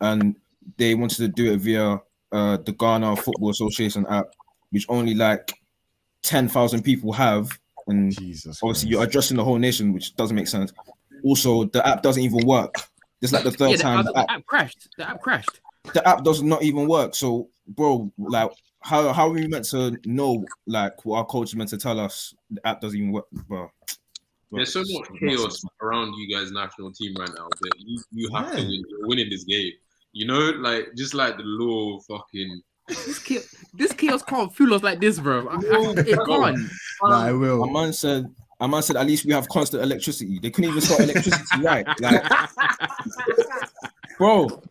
[0.01, 0.35] and
[0.77, 2.01] they wanted to do it via
[2.33, 4.27] uh, the Ghana Football Association app,
[4.70, 5.53] which only like
[6.23, 8.61] ten thousand people have, and Jesus.
[8.62, 8.90] obviously Christ.
[8.90, 10.73] you're addressing the whole nation, which doesn't make sense.
[11.25, 12.75] Also, the app doesn't even work.
[13.23, 14.89] It's like the third Yeah, the, time the, the app, app crashed.
[14.99, 15.61] The app crashed.
[15.95, 17.15] the app does not even work.
[17.15, 21.57] So, bro, like, how how are we meant to know like what our coach is
[21.57, 22.35] meant to tell us?
[22.51, 23.71] The app doesn't even work, bro.
[24.51, 28.03] Bro, There's so much nonsense, chaos around you guys' national team right now that you,
[28.13, 28.85] you have to win.
[28.87, 29.73] You're winning this game.
[30.13, 34.75] You know, like just like the law of fucking This chaos, this chaos can't fuel
[34.75, 35.49] us like this, bro.
[35.49, 36.59] I, I, it can't.
[37.03, 37.67] Nah, I A will.
[37.67, 38.27] My man said,
[38.61, 40.38] a man said, at least we have constant electricity.
[40.43, 42.23] They couldn't even start electricity right, like,
[44.19, 44.62] bro.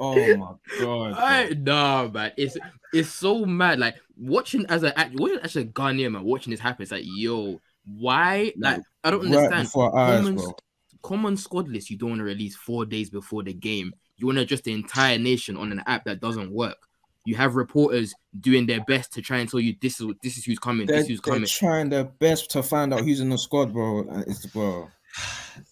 [0.00, 1.12] Oh my god.
[1.16, 1.62] I, bro.
[1.62, 2.56] nah, man, it's
[2.92, 3.78] it's so mad.
[3.78, 6.82] Like watching as a act- watching as a Ghanaian man watching this happen.
[6.82, 8.52] It's like, yo, why?
[8.56, 9.68] Like, I don't Right understand.
[9.76, 10.56] our eyes, common, bro.
[11.02, 13.92] common squad list you don't want to release four days before the game.
[14.16, 16.76] You want to adjust the entire nation on an app that doesn't work.
[17.24, 20.44] You have reporters doing their best to try and tell you this is this is
[20.44, 21.48] who's coming, They're, this is who's they're coming.
[21.48, 24.00] trying their best to find out who's in the squad, bro.
[24.08, 24.88] And It's bro.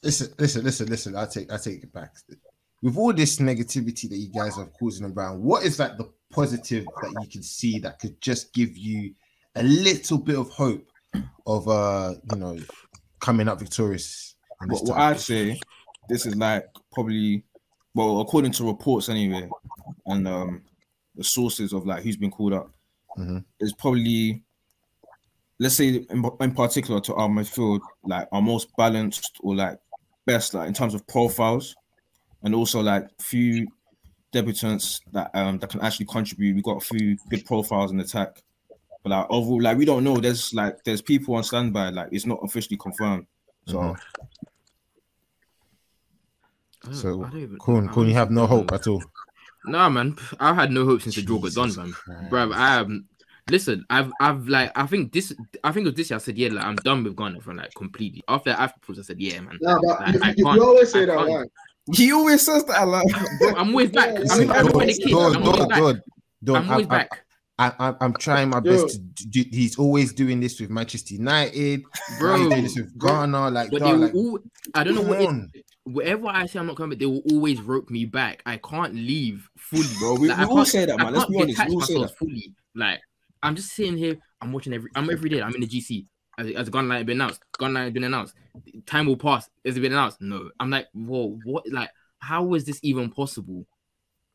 [0.02, 1.16] Listen, listen, listen, listen.
[1.16, 2.14] I take, I take it back.
[2.82, 6.84] With all this negativity that you guys are causing around, what is like the positive
[7.02, 9.12] that you can see that could just give you
[9.56, 10.90] a little bit of hope
[11.46, 12.58] of uh, you know,
[13.20, 14.36] coming up victorious?
[14.62, 14.98] in What, what?
[14.98, 15.58] I'd say,
[16.08, 17.44] this is like probably,
[17.94, 19.48] well, according to reports anyway,
[20.06, 20.62] and um,
[21.20, 22.70] the sources of like who's been called up,
[23.18, 23.44] Mhm.
[23.60, 24.42] is probably,
[25.58, 29.78] let's say in, in particular to our midfield, like our most balanced or like
[30.24, 31.76] best, like in terms of profiles,
[32.42, 33.66] and also like few
[34.32, 36.56] debutants that um that can actually contribute.
[36.56, 38.42] We got a few good profiles in attack.
[39.02, 40.16] But like overall, like we don't know.
[40.16, 41.90] There's like there's people on standby.
[41.90, 43.26] Like it's not officially confirmed.
[43.66, 43.96] So Mhm.
[46.92, 48.08] So, I don't even- Cool, I cool.
[48.08, 49.02] You have no hope at all.
[49.66, 51.92] Nah, man, I've had no hope since the draw got done, man.
[51.92, 52.30] Christ.
[52.30, 53.04] Bro, I um,
[53.50, 56.16] listen, I've, I've like, I think this, I think it was this year.
[56.16, 58.22] I said, yeah, like I'm done with Ghana from like completely.
[58.28, 59.58] After after I said, yeah, man.
[59.60, 61.30] Nah, but Like, you, I you, can't- you always say I that, can't.
[61.30, 61.44] why?
[61.96, 62.86] he always says that.
[62.88, 63.06] Like,
[63.40, 64.08] Bro, I'm always back.
[64.10, 65.12] I'm, Listen, I'm, Dawn, with the kids.
[65.14, 65.78] I'm always back.
[65.78, 66.02] Dawn,
[66.44, 67.24] Dawn, I'm always I- I- back,
[67.58, 68.72] I, I, I'm trying my Yo.
[68.84, 69.44] best to do.
[69.50, 71.82] He's always doing this with Manchester United.
[72.18, 72.36] bro.
[72.38, 73.50] He's doing this with Ghana.
[73.50, 74.38] Like, But dog, like, all.
[74.74, 75.20] I don't know come what.
[75.20, 75.50] It, on.
[75.84, 78.42] Wherever I say I'm not coming, they will always rope me back.
[78.46, 81.12] I can't leave fully, bro, we, Like, we I all say that, man.
[81.12, 81.66] Let's be honest.
[81.68, 82.16] We all say that.
[82.16, 82.54] fully.
[82.74, 83.00] Like
[83.42, 84.16] I'm just sitting here.
[84.40, 84.90] I'm watching every.
[84.94, 85.42] I'm every day.
[85.42, 86.06] I'm in the GC.
[86.38, 87.42] As, as a gun line been announced.
[87.58, 88.34] Gun line been announced.
[88.86, 89.48] Time will pass.
[89.64, 90.20] Has it been announced?
[90.20, 90.50] No.
[90.58, 91.64] I'm like, whoa, what?
[91.70, 93.66] Like, how is this even possible?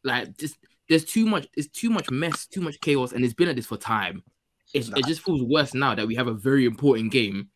[0.04, 0.58] Like, just
[0.90, 1.48] there's too much.
[1.56, 2.46] It's too much mess.
[2.48, 4.24] Too much chaos, and it's been at this for time.
[4.74, 7.50] It, it just feels worse now that we have a very important game,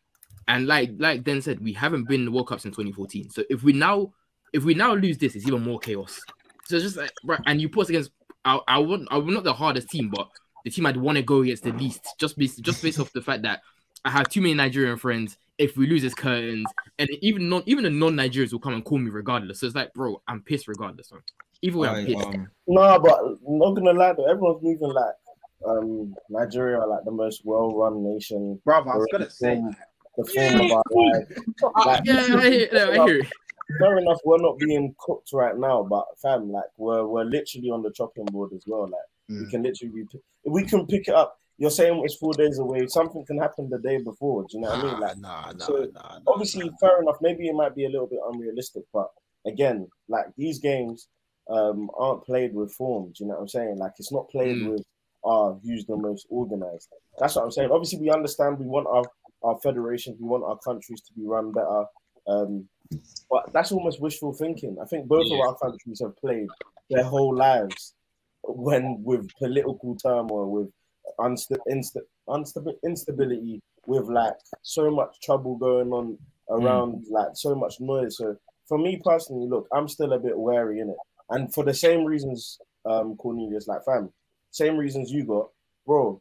[0.48, 3.30] and like like Den said, we haven't been in the World Cup since 2014.
[3.30, 4.12] So if we now
[4.52, 6.20] if we now lose this, it's even more chaos.
[6.66, 8.10] So it's just like right, and you put us against
[8.44, 10.28] I I would I would not the hardest team, but
[10.64, 13.22] the team I'd want to go against the least, just based just based off the
[13.22, 13.60] fact that
[14.04, 15.36] I have too many Nigerian friends.
[15.58, 16.66] If we lose, it's curtains,
[16.98, 19.60] and even non even the non Nigerians will come and call me regardless.
[19.60, 21.12] So it's like, bro, I'm pissed regardless.
[21.12, 21.20] Man.
[21.62, 22.26] Either way, I'm I, pissed.
[22.26, 25.14] um, No, but I'm not gonna lie though, everyone's moving like
[25.66, 28.58] um Nigeria are like the most well run nation.
[28.64, 29.76] Brother, I was gonna say, form-
[30.16, 31.28] the form of our life.
[31.86, 33.22] Like, yeah, I hear, no, I hear.
[33.78, 37.82] fair enough, we're not being cooked right now, but fam, like we're we're literally on
[37.82, 38.82] the chopping board as well.
[38.84, 39.50] Like we Mm.
[39.50, 41.36] can literally be we can pick it up.
[41.58, 44.42] You're saying it's four days away, something can happen the day before.
[44.42, 45.00] Do you know what I mean?
[45.00, 46.76] Like nah, nah, so, nah, nah, obviously nah.
[46.80, 49.08] fair enough maybe it might be a little bit unrealistic but
[49.46, 51.08] again like these games
[51.50, 54.56] um aren't played with form do you know what i'm saying like it's not played
[54.58, 54.70] Mm.
[54.72, 54.84] with
[55.24, 59.04] uh who's the most organized that's what i'm saying obviously we understand we want our
[59.42, 61.84] our federations we want our countries to be run better.
[62.26, 62.68] Um
[63.30, 64.76] but that's almost wishful thinking.
[64.82, 65.36] I think both Yeah.
[65.36, 66.48] of our countries have played
[66.90, 67.94] their whole lives
[68.42, 70.70] when with political turmoil with
[71.18, 76.18] unsta- insta- unsta- instability with like so much trouble going on
[76.48, 78.16] around like so much noise.
[78.16, 78.36] So
[78.66, 80.96] for me personally look i'm still a bit wary in it
[81.30, 84.12] and for the same reasons um cornelius like fam
[84.52, 85.48] same reasons you got
[85.86, 86.20] bro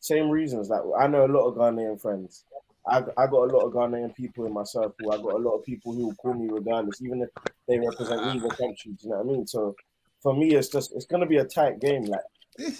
[0.00, 0.68] same reasons.
[0.68, 2.44] Like i know a lot of ghanaian friends
[2.88, 5.12] I, I got a lot of Ghanaian people in my circle.
[5.12, 7.30] I got a lot of people who will call me regardless, even if
[7.66, 8.34] they represent ah.
[8.34, 8.92] either country.
[8.92, 9.46] Do you know what I mean?
[9.46, 9.74] So
[10.22, 12.20] for me, it's just it's gonna be a tight game, like,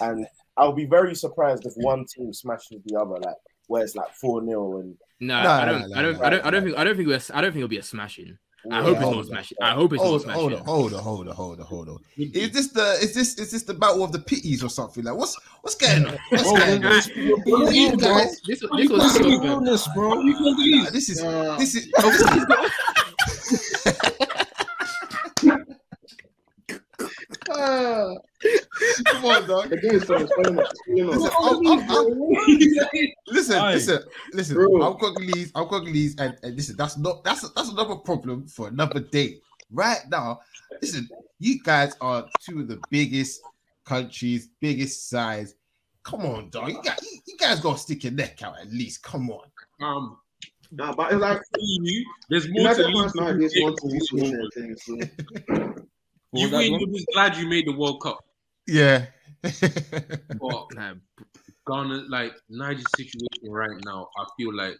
[0.01, 3.35] and I'll be very surprised if one team smashes the other, like
[3.67, 6.29] where it's like four 0 and No, Nah, I don't, nah, I don't, nah, I
[6.29, 8.37] don't, I don't think, I don't think, we're, I don't think it'll be a smashing.
[8.71, 9.53] I hope it's not smash.
[9.61, 10.35] I hope it's not smash.
[10.35, 11.97] hold on, hold on, hold on, hold on, hold on.
[12.17, 15.03] Is this the is this is this the battle of the pitties or something?
[15.03, 16.17] Like what's what's going on?
[16.29, 16.91] What's going on?
[16.91, 20.21] this- You guys- This, this was can't this see was the realness, bro.
[20.91, 21.21] This is
[21.57, 21.87] this is
[27.49, 28.13] Ah,
[29.05, 29.69] come on, dog.
[29.69, 30.19] the game is so
[30.53, 30.73] much.
[30.87, 31.11] You know.
[31.11, 33.73] Listen, I'm, I'm, I'm, listen, Aye.
[33.73, 33.99] listen,
[34.33, 34.55] listen.
[34.55, 34.81] Bro.
[34.81, 35.51] I'm Congolese.
[35.55, 39.39] I'm Congolese, and, and listen, that's not that's that's another problem for another day.
[39.71, 40.39] Right now,
[40.81, 43.41] listen, you guys are two of the biggest
[43.85, 45.55] countries, biggest size.
[46.03, 46.69] Come on, dog.
[46.69, 49.03] You got you, you guys gotta stick your neck out at least.
[49.03, 49.47] Come on.
[49.81, 50.17] Um,
[50.71, 53.13] Nah, but it's like you, there's more to lose.
[53.13, 54.83] fans nowadays want to use win their things.
[54.83, 54.95] So.
[56.31, 58.19] What You was win, you're just glad you made the World Cup.
[58.67, 59.05] Yeah.
[59.41, 60.93] But Nah,
[61.67, 64.75] Ghana, like Nigeria's situation right now, I feel like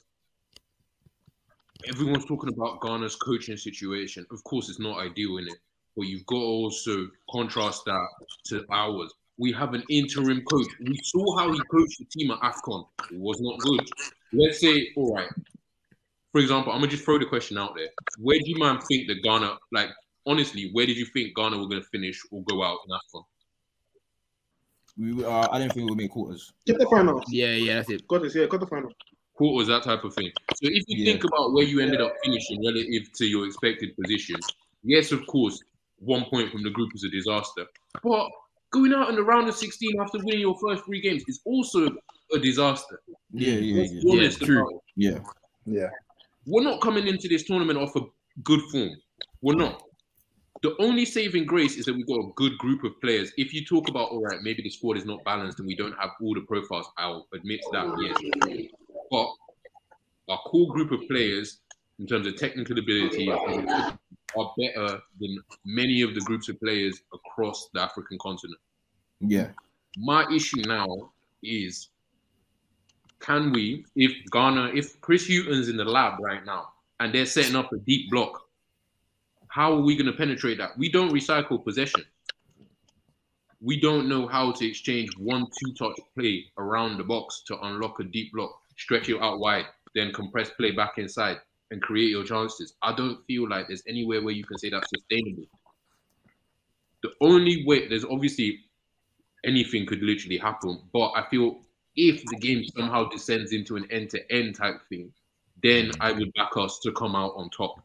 [1.90, 4.26] everyone's talking about Ghana's coaching situation.
[4.32, 5.58] Of course, it's not ideal in it,
[5.96, 8.08] but you've got to also contrast that
[8.48, 9.14] to ours.
[9.38, 10.68] We have an interim coach.
[10.80, 12.88] We saw how he coached the team at AFCON.
[13.12, 13.88] It was not good.
[14.34, 15.30] Let's say, all right.
[16.32, 17.88] For example, I'm gonna just throw the question out there.
[18.20, 19.90] Where do you man think that Ghana, like
[20.26, 23.24] honestly, where did you think Ghana were gonna finish or go out in AFCON?
[25.00, 26.54] We, uh, I don't think we'll make quarters.
[26.66, 27.22] Get the final.
[27.30, 28.08] yeah, yeah, that's it.
[28.08, 28.92] Got this, yeah, got the final.
[29.36, 30.32] quarters, that type of thing.
[30.56, 31.12] So if you Yeah.
[31.12, 34.40] think about where you ended up finishing relative to your expected position,
[34.84, 35.62] yes, of course,
[36.00, 37.66] one point from the group is a disaster.
[38.04, 38.28] But
[38.72, 41.88] going out in the round of 16 after winning your first three games is also
[42.34, 43.00] a disaster.
[43.32, 44.82] Yeah, yeah, Let's yeah, be honest Yeah, true.
[44.96, 45.20] yeah.
[45.66, 45.90] Yeah.
[46.48, 48.02] We're not coming into this tournament off a
[48.44, 48.90] good form.
[49.44, 49.84] We're not.
[50.64, 53.32] The only saving grace is that we've got a good group of players.
[53.38, 55.96] If you talk about, all right, maybe the squad is not balanced and we don't
[56.00, 58.70] have all the profiles, I'll admit that, yes.
[59.12, 59.28] But
[60.30, 61.60] our core group of players,
[62.00, 67.70] in terms of technical ability, are better than many of the groups of players across
[67.74, 68.60] the African continent.
[69.20, 69.50] Yeah.
[69.98, 71.12] My issue now
[71.44, 71.90] is
[73.20, 77.56] can we, if Ghana, if Chris Hughton's in the lab right now and they're setting
[77.56, 78.47] up a deep block,
[79.58, 80.78] how are we going to penetrate that?
[80.78, 82.04] We don't recycle possession.
[83.60, 88.00] We don't know how to exchange one two touch play around the box to unlock
[88.00, 91.38] a deep block, stretch it out wide, then compress play back inside
[91.72, 92.76] and create your chances.
[92.84, 95.48] I don't feel like there's anywhere where you can say that's sustainable.
[97.02, 98.60] The only way, there's obviously
[99.44, 100.84] anything could literally happen.
[100.94, 101.62] But I feel
[101.96, 105.12] if the game somehow descends into an end to end type thing,
[105.64, 107.82] then I would back us to come out on top.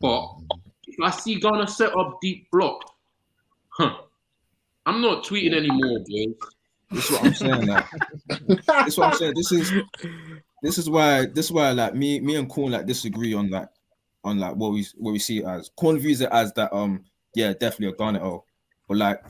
[0.00, 0.35] But
[1.06, 2.80] I see Ghana set up deep block,
[3.68, 3.96] huh,
[4.86, 6.34] I'm not tweeting anymore, boys.
[6.90, 7.66] This is what I'm saying.
[7.66, 7.86] Like,
[8.26, 9.34] this is what I'm saying.
[9.36, 9.72] This is
[10.62, 13.68] this is why this is why like me me and Corn like disagree on like
[14.24, 15.70] on like what we what we see it as.
[15.76, 17.04] Corn views it as that um
[17.36, 18.44] yeah definitely a Ghana L,
[18.88, 19.22] but like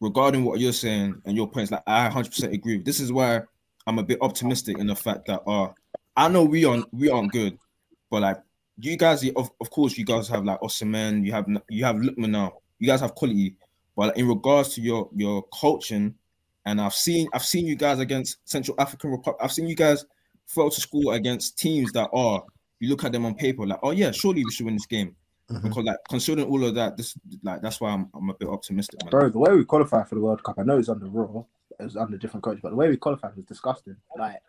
[0.00, 2.76] regarding what you're saying and your points, like I 100% agree.
[2.76, 3.40] This is why
[3.86, 5.72] I'm a bit optimistic in the fact that uh
[6.14, 7.56] I know we aren't we aren't good,
[8.10, 8.36] but like
[8.78, 12.30] you guys of, of course you guys have like Osimhen, you have you have Lookman
[12.30, 13.56] now, you guys have quality,
[13.96, 16.14] but in regards to your your coaching
[16.66, 19.40] and I've seen I've seen you guys against Central African Republic.
[19.42, 20.04] I've seen you guys
[20.46, 22.42] fail to score against teams that are
[22.80, 25.14] you look at them on paper like, oh yeah, surely we should win this game.
[25.50, 25.62] Mhm.
[25.62, 29.02] Because like considering all of that, this like that's why I'm, I'm a bit optimistic,
[29.04, 29.10] man.
[29.10, 31.44] Bro, the way we qualified for the World Cup, I know it's under Rohr,
[31.78, 33.96] it was under different coach, but the way we qualified was disgusting.
[34.18, 34.40] Like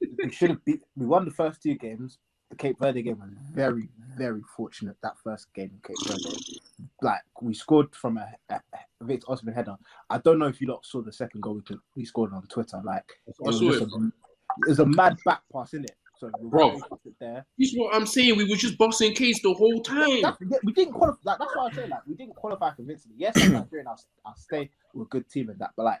[0.00, 0.82] we should have beat.
[0.96, 2.18] We won the first two games.
[2.54, 4.96] The Cape Verde game was very, very fortunate.
[5.02, 6.60] That first game Cape Verde,
[7.02, 8.60] like we scored from a, a,
[9.00, 9.74] a Victor Osimhen header.
[10.08, 12.46] I don't know if you lot saw the second goal we, could, we scored on
[12.46, 12.80] Twitter.
[12.84, 13.82] Like it was, it.
[13.82, 15.96] a, it was a mad back pass in it.
[16.16, 16.80] So we Bro.
[17.18, 17.44] there.
[17.58, 18.36] This is what I'm saying.
[18.36, 20.22] We were just bossing case the whole time.
[20.22, 21.18] That's, we didn't qualify.
[21.24, 21.90] Like, that's what I'm saying.
[21.90, 23.16] Like, we didn't qualify convincingly.
[23.18, 23.88] Yes, I'm Nigerian.
[23.88, 25.72] I'll, I'll stay with a good team in that.
[25.76, 26.00] But like,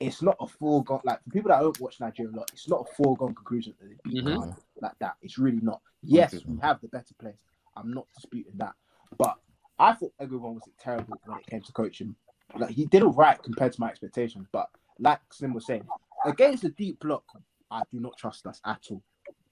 [0.00, 1.00] it's not a foregone.
[1.04, 3.86] Like for people that don't watch Nigeria a lot, it's not a foregone conclusion that
[3.86, 4.56] they beat Mhm.
[4.80, 5.16] Like that.
[5.20, 5.82] It's really not.
[6.02, 7.38] Yes, we have the better players.
[7.76, 8.74] I'm not disputing that.
[9.18, 9.38] But
[9.78, 12.16] I thought everyone was terrible when it came to coaching.
[12.56, 14.48] Like he did all right compared to my expectations.
[14.50, 15.86] But like Slim was saying,
[16.24, 17.24] against the deep block,
[17.70, 19.02] I do not trust us at all.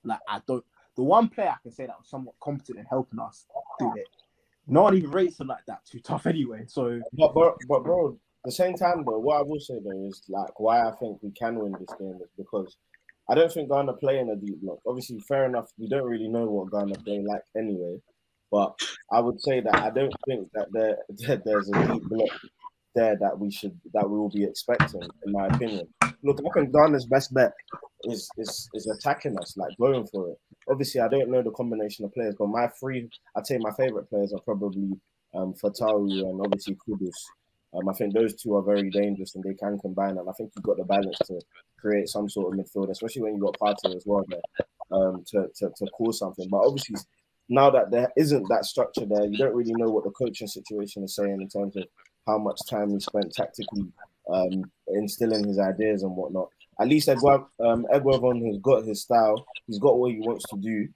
[0.02, 0.64] Like I don't.
[0.96, 3.46] The one player I can say that was somewhat competent in helping us
[3.78, 4.08] do it.
[4.66, 5.84] No one even rates him like that.
[5.84, 6.64] Too tough anyway.
[6.66, 8.14] So But, but, but bro, at
[8.44, 11.30] the same time though, what I will say though is like why I think we
[11.32, 12.76] can win this game is because
[13.30, 14.78] I don't think Ghana play in a deep block.
[14.86, 18.00] Obviously, fair enough, we don't really know what Ghana play like anyway.
[18.50, 18.78] But
[19.12, 22.30] I would say that I don't think that there that there's a deep block
[22.94, 25.86] there that we should that we will be expecting, in my opinion.
[26.22, 27.52] Look, I think Ghana's best bet
[28.04, 30.38] is is is attacking us, like going for it.
[30.70, 34.08] obviously I don't know the combination of players, but my three, I'd say my favorite
[34.08, 34.90] players are probably
[35.34, 37.14] um, Fatawu and obviously Kudus.
[37.78, 40.18] Um, I think those two are very dangerous and they can combine.
[40.18, 41.40] And I think you've got the balance to
[41.78, 44.40] create some sort of midfield, especially when you've got Partey as well there
[44.90, 46.48] um, to, to, to cause something.
[46.50, 46.96] But obviously,
[47.48, 51.04] now that there isn't that structure there, you don't really know what the coaching situation
[51.04, 51.84] is saying in terms of
[52.26, 53.86] how much time he spent tactically
[54.30, 56.48] um, instilling his ideas and whatnot.
[56.80, 59.44] At least Edward um, has got his style.
[59.66, 60.88] He's got what he wants to do.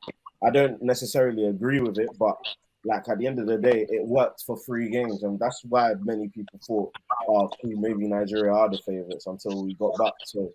[0.44, 2.36] I don't necessarily agree with it, but
[2.84, 5.94] like at the end of the day, it worked for three games, and that's why
[6.02, 6.94] many people thought,
[7.28, 10.12] "Oh, maybe Nigeria are the favorites." Until we got back.
[10.32, 10.52] to.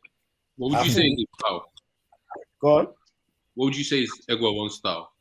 [0.58, 1.72] What would you say is style?
[2.60, 2.86] go on.
[3.56, 5.12] What would you say is Egwa's style?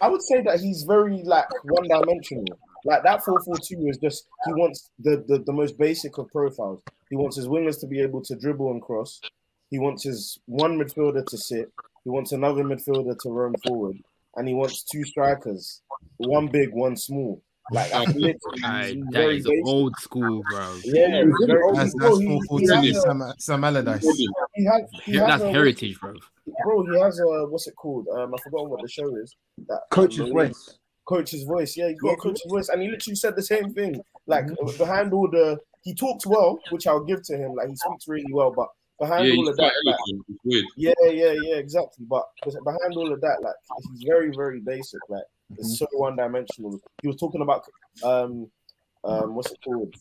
[0.00, 2.44] I would say that he's very like one dimensional.
[2.84, 6.82] Like that 442 is just he wants the, the the most basic of profiles.
[7.10, 9.20] He wants his wingers to be able to dribble and cross.
[9.70, 11.72] He wants his one midfielder to sit.
[12.04, 13.98] He wants another midfielder to roam forward,
[14.38, 15.82] and he wants two strikers,
[16.18, 17.42] one big, one small.
[17.70, 19.52] Like that's literally Aye, he's that basic.
[19.66, 20.78] old school, bro.
[20.84, 21.34] Yeah, he's.
[21.46, 24.02] That's, Bro, that's he- he 442 has a- Sam, Sam Allardyce.
[24.54, 26.14] he has- he has That's a- heritage, bro.
[26.64, 28.06] Bro, he has a what's it called?
[28.08, 29.36] Um, I forgot what the show is.
[29.68, 30.78] That Coach's um, voice.
[31.06, 31.76] coach's voice.
[31.76, 34.00] Yeah, he's got a coach's voice, and he literally said the same thing.
[34.26, 34.46] Like
[34.78, 37.52] behind all the, he talks well, which I'll give to him.
[37.54, 38.68] Like he speaks really well, but
[38.98, 39.96] behind Yeah, all of that, like,
[40.44, 40.64] weird.
[40.76, 42.04] yeah, yeah, yeah, exactly.
[42.08, 43.54] But behind all of that, like
[43.92, 45.00] he's very, very basic.
[45.08, 45.24] Like
[45.56, 46.80] it's so one-dimensional.
[47.02, 47.64] He was talking about
[48.02, 48.50] um,
[49.04, 49.94] um, what's it called?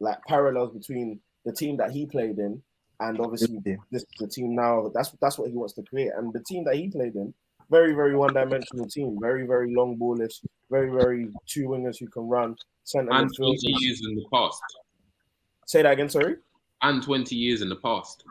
[0.00, 2.62] Like parallels between the team that he played in
[3.00, 3.76] and obviously Yeah.
[3.90, 4.90] this the team now.
[4.94, 6.10] That's that's what he wants to create.
[6.16, 7.32] And the team that he played in,
[7.70, 9.18] very, very one-dimensional team.
[9.20, 10.40] Very, very long ballish.
[10.70, 12.56] Very, very two wingers who can run.
[12.84, 13.36] Centre And midfield.
[13.36, 14.60] 20 years in the past.
[15.66, 16.08] Say that again.
[16.08, 16.36] Sorry.
[16.82, 18.24] And 20 years in the past.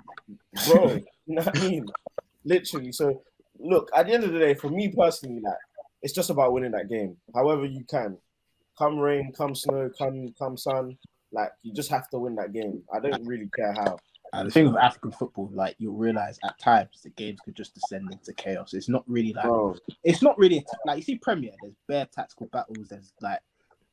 [0.67, 0.95] bro.
[1.25, 1.85] you know what I mean?
[2.43, 2.91] Literally.
[2.91, 3.21] So,
[3.59, 5.55] look, at the end of the day, for me personally, like
[6.01, 7.15] it's just about winning that game.
[7.33, 8.17] However you can,
[8.77, 10.97] come rain, come snow, come come sun,
[11.31, 12.83] like you just have to win that game.
[12.93, 13.97] I don't really care how.
[14.33, 17.73] And the thing with African football, like you'll realize at times the games could just
[17.73, 18.73] descend into chaos.
[18.73, 21.51] It's not really like Bro, it's not really like you see Premier.
[21.61, 22.87] There's bare tactical battles.
[22.89, 23.39] There's like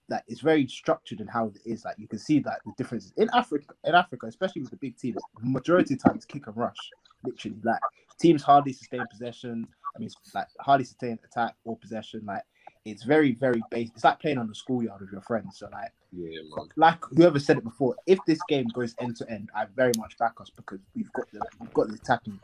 [0.09, 1.84] like it's very structured in how it is.
[1.84, 3.74] Like you can see that the differences in Africa.
[3.84, 6.92] In Africa, especially with the big teams, majority of times kick and rush.
[7.24, 7.80] Literally, like
[8.18, 9.66] teams hardly sustain possession.
[9.94, 12.22] I mean, like hardly sustain attack or possession.
[12.24, 12.42] Like
[12.84, 13.94] it's very very basic.
[13.94, 15.59] It's like playing on the schoolyard with your friends.
[15.59, 16.68] So like Yeah, man.
[16.76, 20.16] like whoever said it before, if this game goes end to end, I very much
[20.18, 22.40] back us because we've got the we've got the attacking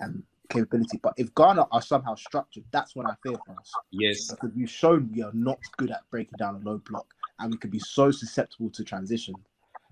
[0.00, 0.98] um, capability.
[1.02, 4.30] But if Ghana are somehow structured, that's when I fear for us Yes.
[4.30, 7.06] because we've shown we are not good at breaking down a low block,
[7.38, 9.34] and we can be so susceptible to transition.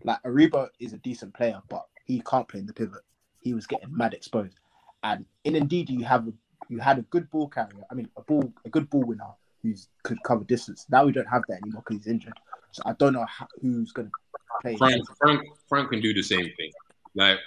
[0.02, 3.02] Like Aribo is a decent player, but he can't play in the pivot.
[3.40, 4.58] He was getting mad exposed,
[5.02, 6.32] and in indeed you have a,
[6.68, 7.84] you had a good ball carrier.
[7.90, 10.86] I mean, a ball a good ball winner who could cover distance.
[10.90, 12.38] Now we don't have that anymore because he's injured.
[12.72, 14.14] So I don't know how, who's going to
[14.60, 14.76] play.
[14.76, 16.72] Frank, Frank, Frank can do the same thing.
[17.14, 17.38] Like,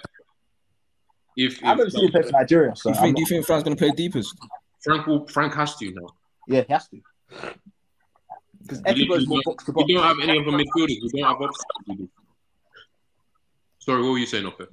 [1.38, 3.20] if, I haven't if seen him play for Nigeria, so Do you I'm think, do
[3.20, 4.36] you think Frank's gonna play deepest?
[4.82, 6.08] Frank will, Frank has to now.
[6.48, 7.00] yeah, he has to.
[8.62, 9.84] Because everybody's more literally box to box.
[9.86, 11.12] We don't have any of the midfielders.
[11.12, 11.64] We don't have options.
[11.86, 12.08] We do.
[13.78, 14.68] Sorry, what were you saying, Ope?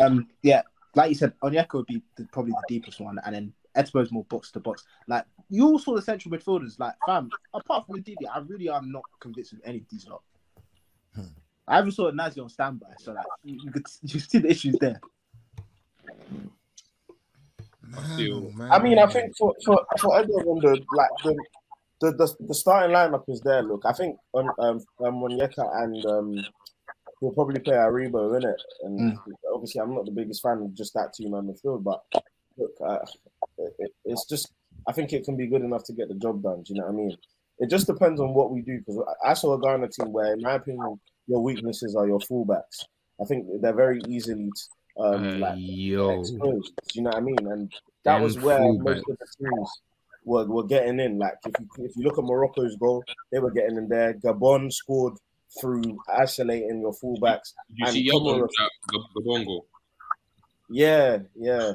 [0.00, 0.62] Um, yeah,
[0.94, 4.24] like you said, Onyeka would be the, probably the deepest one, and then Etebo's more
[4.24, 4.84] box to box.
[5.08, 6.78] Like you all saw the central midfielders.
[6.78, 10.22] Like fam, apart from Ndidi, I really am not convinced of any of these lot.
[11.66, 14.76] I even saw Nazi on standby, so like you, you could you see the issues
[14.80, 15.00] there.
[18.14, 21.36] Still- Man, I mean, I think for for for everyone, the like the
[22.00, 23.62] the, the, the starting lineup is there.
[23.62, 26.44] Look, I think um um, um Onyeka and um
[27.20, 29.18] he'll probably play Aribo in it, and
[29.52, 32.02] obviously I'm not the biggest fan of just that two man midfield, but
[32.56, 32.98] look, uh,
[33.58, 34.52] it, it- it's just
[34.88, 36.62] I think it can be good enough to get the job done.
[36.62, 37.16] Do you know what I mean?
[37.60, 40.32] It just depends on what we do because I I saw a Ghana team where,
[40.32, 40.98] in my opinion,
[41.28, 42.84] your weaknesses are your fullbacks.
[43.20, 44.50] I think they're very easily
[44.96, 46.72] um, Uh, like yo, exposed.
[46.94, 47.36] You know what I mean?
[47.40, 47.72] And
[48.04, 48.84] that Them was where fullbacks.
[48.84, 49.70] most of the teams
[50.24, 51.18] were, were getting in.
[51.18, 54.14] Like if you if you look at Morocco's goal, they were getting in there.
[54.14, 55.14] Gabon scored
[55.60, 57.52] through isolating your fullbacks.
[57.70, 59.60] Did you And see Congo- Yabon, that Gabongo?
[60.70, 61.72] Yeah, yeah.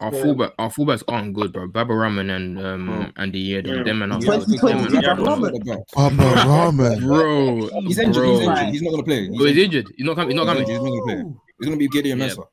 [0.00, 0.22] Our Yeah.
[0.22, 1.66] fullback, our fullbacks aren't good, bro.
[1.66, 4.30] Baba Rahman and um and the yeah, them, them and Yeah.
[4.30, 5.54] them Twenty twenty, and yeah, them- Rahman.
[5.56, 5.88] At the back.
[5.92, 6.14] Papa
[6.46, 7.00] Rahman.
[7.00, 7.68] bro.
[7.80, 8.22] He's injured.
[8.22, 8.38] bro.
[8.38, 8.68] He's injured.
[8.74, 9.20] He's not gonna play.
[9.28, 9.64] He's Oh, he's injured.
[9.64, 9.94] injured.
[9.96, 10.30] He's not coming.
[10.30, 10.66] He's not coming.
[10.68, 11.34] He's not gonna play.
[11.58, 12.28] He's gonna be Gideon Yeah.
[12.28, 12.44] Mensah.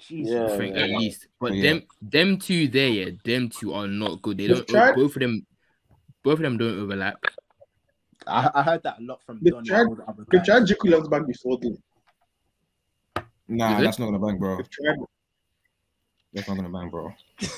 [0.00, 0.32] Jesus.
[0.32, 0.82] Yeah, I think yeah.
[0.82, 1.28] at least.
[1.40, 1.62] But Yeah.
[1.62, 4.38] them them two there, yeah, them two are not good.
[4.38, 5.46] They don't tried- both of them
[6.24, 7.24] both of them don't overlap.
[8.26, 9.64] I, I heard that a lot from They've Don.
[9.64, 10.46] tried- and all the other They've guys.
[10.46, 11.78] tried Djiku left back before, though.
[13.48, 13.84] Nah, Is it?
[13.84, 14.56] that's not gonna bank, bro.
[14.56, 14.96] They've tried.
[16.36, 17.14] That's not gonna bang, bro.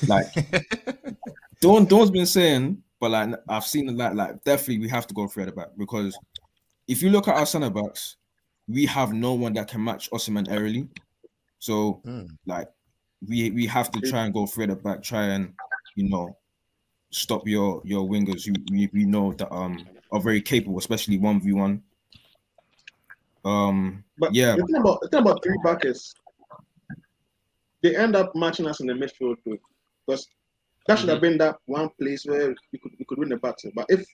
[0.07, 0.27] Like
[1.61, 5.27] Dawn, Dawn's been saying, but like I've seen that, like definitely we have to go
[5.27, 6.17] three at the back because
[6.87, 8.17] if you look at our centre backs,
[8.69, 10.89] we have no one that can match Osimhen early.
[11.59, 12.29] So Mm.
[12.47, 12.69] like
[13.27, 15.53] we we have to try and go three at the back, try and
[15.97, 16.37] you know
[17.11, 21.41] stop your your wingers who we, we know that um are very capable, especially one
[21.41, 21.83] v one.
[23.45, 26.15] Um, But yeah, the thing about the thing about three back is
[27.83, 29.59] they end up matching us in the midfield too.
[30.07, 30.27] Because
[30.87, 33.71] that should have been that one place where we could we could win the battle.
[33.75, 34.07] But if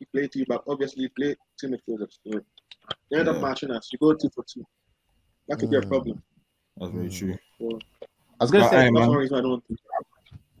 [0.00, 2.18] you play three back, obviously you play two midfielders.
[2.26, 2.40] So
[3.10, 3.34] they end Yeah.
[3.34, 3.88] up matching us.
[3.92, 4.64] You go two for two.
[5.48, 5.88] That could be a Mm.
[5.88, 6.22] problem.
[6.76, 7.18] that's very Mm.
[7.18, 7.38] true.
[7.58, 7.78] So
[8.40, 9.08] I was gonna But say, I that's man.
[9.08, 9.80] one reason I don't think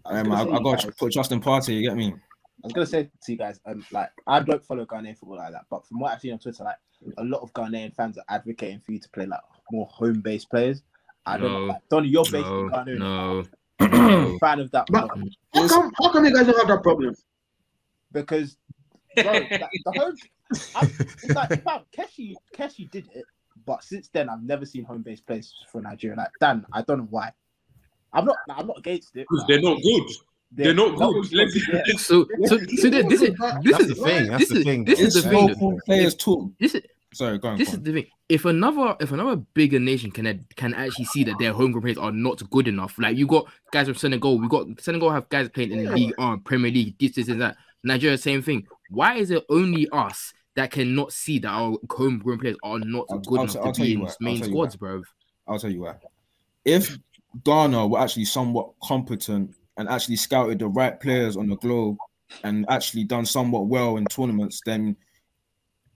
[0.08, 1.74] Um, I, I got to put Justin Party.
[1.74, 2.12] You get me?
[2.12, 2.14] I
[2.62, 5.66] was gonna say to you guys, um, like I don't follow Ghanaian football like that,
[5.68, 6.76] but from what I've seen on Twitter, like
[7.18, 9.40] a lot of Ghanaian fans are advocating for you to play like
[9.72, 10.82] more home-based players.
[11.26, 11.66] I don't know, No.
[11.66, 12.94] like, Donny, you're based No, in Ghana.
[12.96, 13.44] no,
[13.80, 16.82] a fan of that But- model How come how come you guys don't have that
[16.82, 17.14] problem?
[18.12, 18.56] because
[19.16, 20.14] bro, like, the home.
[20.76, 23.24] I, it's like fam, Keshi, Keshi did it,
[23.66, 26.16] but since then I've never seen home-based players for Nigeria.
[26.16, 27.32] Like Dan, I don't know why.
[28.12, 29.26] I'm not, I'm not against it.
[29.28, 30.06] Because they're not good.
[30.52, 31.32] They're not that good.
[31.32, 31.82] Let's- yeah.
[31.98, 34.26] So, so, so this, this is this That's is the thing.
[34.28, 34.84] That's this the is thing.
[34.84, 35.48] this is It's the thing.
[35.48, 36.54] local players too.
[36.60, 36.82] This is
[37.14, 37.58] Sorry, go on.
[37.58, 38.06] this go is the thing.
[38.28, 42.12] If another if another bigger nation can can actually see that their homegrown players are
[42.12, 45.72] not good enough, like you got guys from Senegal, we got Senegal have guys playing
[45.72, 47.56] in the league, uh, Premier League, this, this, and that.
[47.84, 48.66] Nigeria, same thing.
[48.90, 53.18] Why is it only us that cannot see that our homegrown players are not I'll-
[53.18, 54.08] good I'll enough I'll to be in.
[54.20, 55.02] Main squads, bro?
[55.46, 55.94] I'll tell you why.
[56.64, 56.98] If
[57.44, 61.96] Ghana were actually somewhat competent and actually scouted the right players on the globe
[62.42, 64.96] and actually done somewhat well in tournaments, then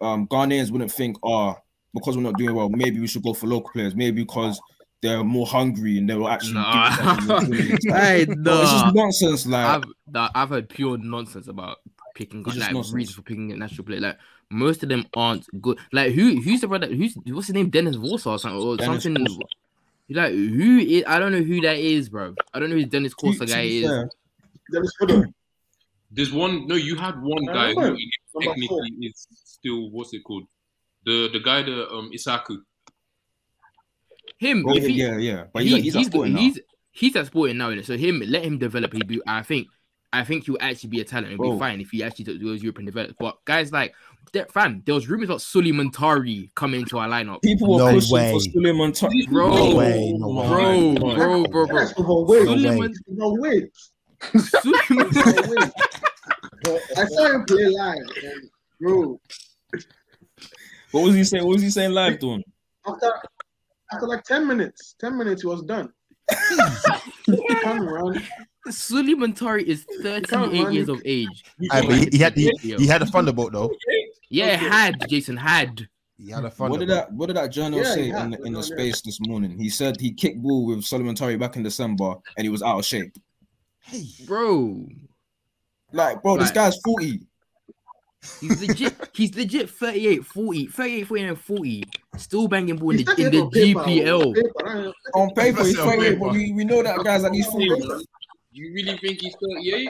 [0.01, 1.57] um, Ghanaians wouldn't think, oh,
[1.95, 3.95] because we're not doing well, maybe we should go for local players.
[3.97, 4.61] Maybe because
[5.03, 6.55] they're more hungry and they will actually.
[6.55, 6.91] Nah.
[6.97, 7.87] give us something in the tournaments.
[7.87, 8.33] Hey, But
[8.63, 8.83] it's nah.
[8.83, 9.47] just nonsense.
[9.47, 11.79] Like, I've nah, I've heard pure nonsense about
[12.15, 12.95] picking It's just like nonsense.
[12.95, 14.01] reasons for picking a national player.
[14.01, 14.19] Like
[14.51, 15.79] most of them aren't good.
[15.93, 16.87] Like who who's the brother?
[16.89, 17.71] Who's what's his name?
[17.71, 19.25] Dennis Warsaw or something or Dennis something.
[19.27, 19.39] Korsah.
[20.11, 21.05] Like who is?
[21.07, 22.35] I don't know who that is, bro.
[22.53, 23.91] I don't know who Dennis to- Korsah guy is.
[24.73, 24.93] Dennis
[26.13, 26.67] There's one.
[26.67, 27.97] No, you had one guy who remember.
[27.99, 28.83] is Number four.
[28.83, 29.27] technically is
[29.61, 30.45] still what's it called?
[31.05, 32.59] The the guy that um Issahaku.
[34.39, 35.45] Him, oh, if he, yeah, yeah.
[35.53, 36.39] But he- he's, he's, he's, at Sporting now.
[36.41, 36.61] he's
[36.93, 37.85] he's at sporting now, innit?
[37.85, 38.93] So him, let him develop.
[38.93, 39.21] He be.
[39.27, 39.69] I think.
[40.13, 41.33] I think he'll actually be a talent.
[41.35, 43.15] It'll be fine if he actually does goes European develop.
[43.21, 43.95] But guys like,
[44.33, 47.41] that fam, there was rumors about Sulley Muntari coming into our lineup.
[47.43, 48.33] People were No pushing way.
[48.33, 48.91] for Suleiman.
[48.93, 51.01] Ta- Bro, No way, no my bro, God.
[51.17, 51.79] bro, bro, bro.
[51.79, 52.45] That's overweight.
[52.45, 52.57] No way.
[52.57, 53.73] Suleiman, Overweight.
[54.35, 55.73] Suleiman, Overweight.
[56.97, 57.97] I saw him play live,
[58.81, 59.21] bro.
[60.93, 61.45] What was he saying?
[61.45, 62.43] What was he saying live, doing?
[62.87, 63.13] After
[63.93, 65.93] after like ten minutes, ten minutes, he was done.
[67.63, 68.23] Come around.
[68.69, 71.45] Sulley Muntari is 38 years of age.
[71.71, 73.71] Aye, but he, he had he, he had a thunderbolt though.
[74.29, 75.89] Yeah, had Jason had.
[76.19, 77.13] He had a What did that?
[77.13, 79.59] What did that journal Yeah, say in the, in the space this morning?
[79.59, 82.79] He said he kicked ball with Sulley Muntari back in December and he was out
[82.79, 83.17] of shape.
[83.81, 84.87] Hey, Bro,
[85.93, 87.21] Like, bro, this guy's forty.
[88.41, 88.95] He's legit.
[89.15, 91.85] He's legit 38, 40, 38, 49, 40.
[92.17, 94.27] Still banging ball in the, in the on paper, GPL.
[94.27, 97.51] on paper, On paper, he's That's 38, but we, we know that guy's at least
[97.53, 97.67] 40.
[98.53, 99.89] You really think he's 38?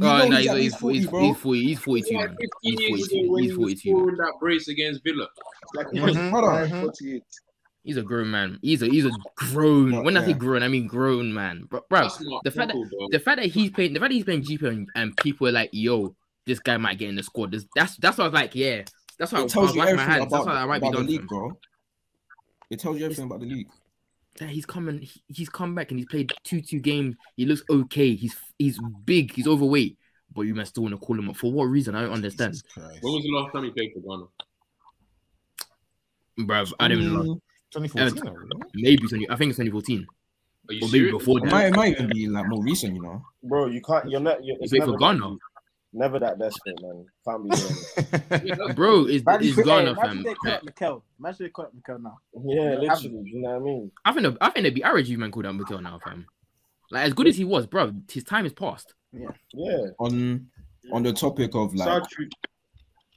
[0.00, 1.20] We Oh, know no, he's he's, at he's, least 40, he's, bro.
[1.20, 2.36] he's 40, he's 42, Like man.
[2.40, 3.90] 15 He's 42, ago when he's he was 42.
[3.92, 3.98] man.
[4.00, 5.28] scoring that brace against Villa.
[5.74, 6.00] Like Mhm.
[6.02, 6.66] brother, Brother.
[6.68, 6.80] Mhm.
[6.80, 7.22] 48.
[7.84, 8.58] He's a grown man.
[8.62, 9.90] He's a he's a grown.
[9.90, 10.36] But, when I say yeah.
[10.38, 11.64] grown, I mean grown man.
[11.68, 13.08] Bro, bro That's not the fact that football, bro.
[13.10, 15.52] the fact that he's playing, the fact that he's playing GP and, and people are
[15.52, 16.14] like, "Yo,
[16.46, 18.82] this guy might get in the squad." This, that's that's what I was like, yeah.
[19.18, 20.32] That's why I It was tells you wiping my everything hands.
[20.32, 21.06] That's about, I might be about the done.
[21.06, 21.26] for league, him.
[21.26, 21.58] bro.
[22.70, 23.68] It tells you everything about the league.
[24.38, 24.98] That he's coming.
[25.00, 27.16] He, he's come back and he's played two two games.
[27.36, 28.14] He looks okay.
[28.14, 29.32] He's he's big.
[29.34, 29.98] He's overweight.
[30.34, 31.94] But you must still want to call him up for what reason?
[31.94, 34.24] I don't understand, When was the last time he played for Ghana?
[36.48, 36.72] bruv.
[36.80, 37.40] I don't even know.
[37.74, 38.28] 2014.
[38.28, 38.50] already.
[38.54, 40.06] Uh, maybe 20, I think it's 2014
[40.70, 41.12] Are you or maybe serious?
[41.18, 41.50] before It that.
[41.52, 43.22] might, it might even be like more recent, you know.
[43.42, 44.10] Bro, you can't.
[44.10, 44.44] You're not.
[44.44, 45.36] You're, He it's played never for Ghana,
[45.94, 47.04] Never that desperate, man.
[47.26, 48.46] Can't be doing.
[48.46, 49.04] Yeah, bro.
[49.04, 50.22] Is Imagine, is hey, Ghana imagine fam?
[50.22, 51.04] they call up Mikel.
[51.18, 52.18] Imagine they call up Mikel now.
[52.44, 53.22] Yeah, Yeah, literally.
[53.26, 53.92] You know what I mean?
[54.04, 55.10] I think I think they'd be average.
[55.10, 56.26] You man called out Mikel now, fam.
[56.90, 57.92] Like as good as he was, bro.
[58.10, 58.94] His time is past.
[59.12, 59.28] Yeah.
[59.52, 59.86] Yeah.
[59.98, 60.46] On
[60.92, 62.28] on the topic of like Sad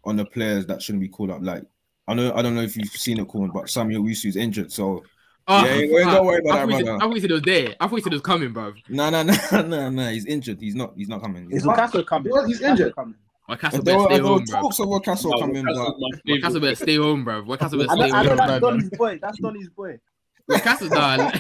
[0.04, 1.64] on the players that shouldn't be called up, like
[2.08, 4.72] I know I don't know if you've seen it called, but Samuel Owusu is injured,
[4.72, 5.02] so
[5.48, 6.98] Oh, Yeah, you ain't gotta ah, worry about I that, thought said- brother.
[6.98, 7.76] I thought you said it was there.
[7.80, 8.74] I thought you said it was coming, bro.
[8.90, 10.60] no no no no no, he's injured.
[10.60, 11.50] He's not he's not coming.
[11.50, 11.78] He's Is not.
[11.78, 12.32] Lukaku coming?
[12.32, 12.96] Well, he's Lukaku injured.
[12.96, 13.16] coming.
[13.48, 14.62] Why Castle better stay home, bro.
[14.62, 16.42] talks of Newcastle No, coming, that's but my Why favorite.
[16.42, 17.44] Castle better stay home, bro.
[17.44, 18.38] Why Castle better I stay know, I know home.
[18.38, 18.62] that's man.
[18.62, 19.20] Donny's boy.
[19.22, 20.00] That's Donny's boy.
[20.48, 21.32] Why Castle, nah.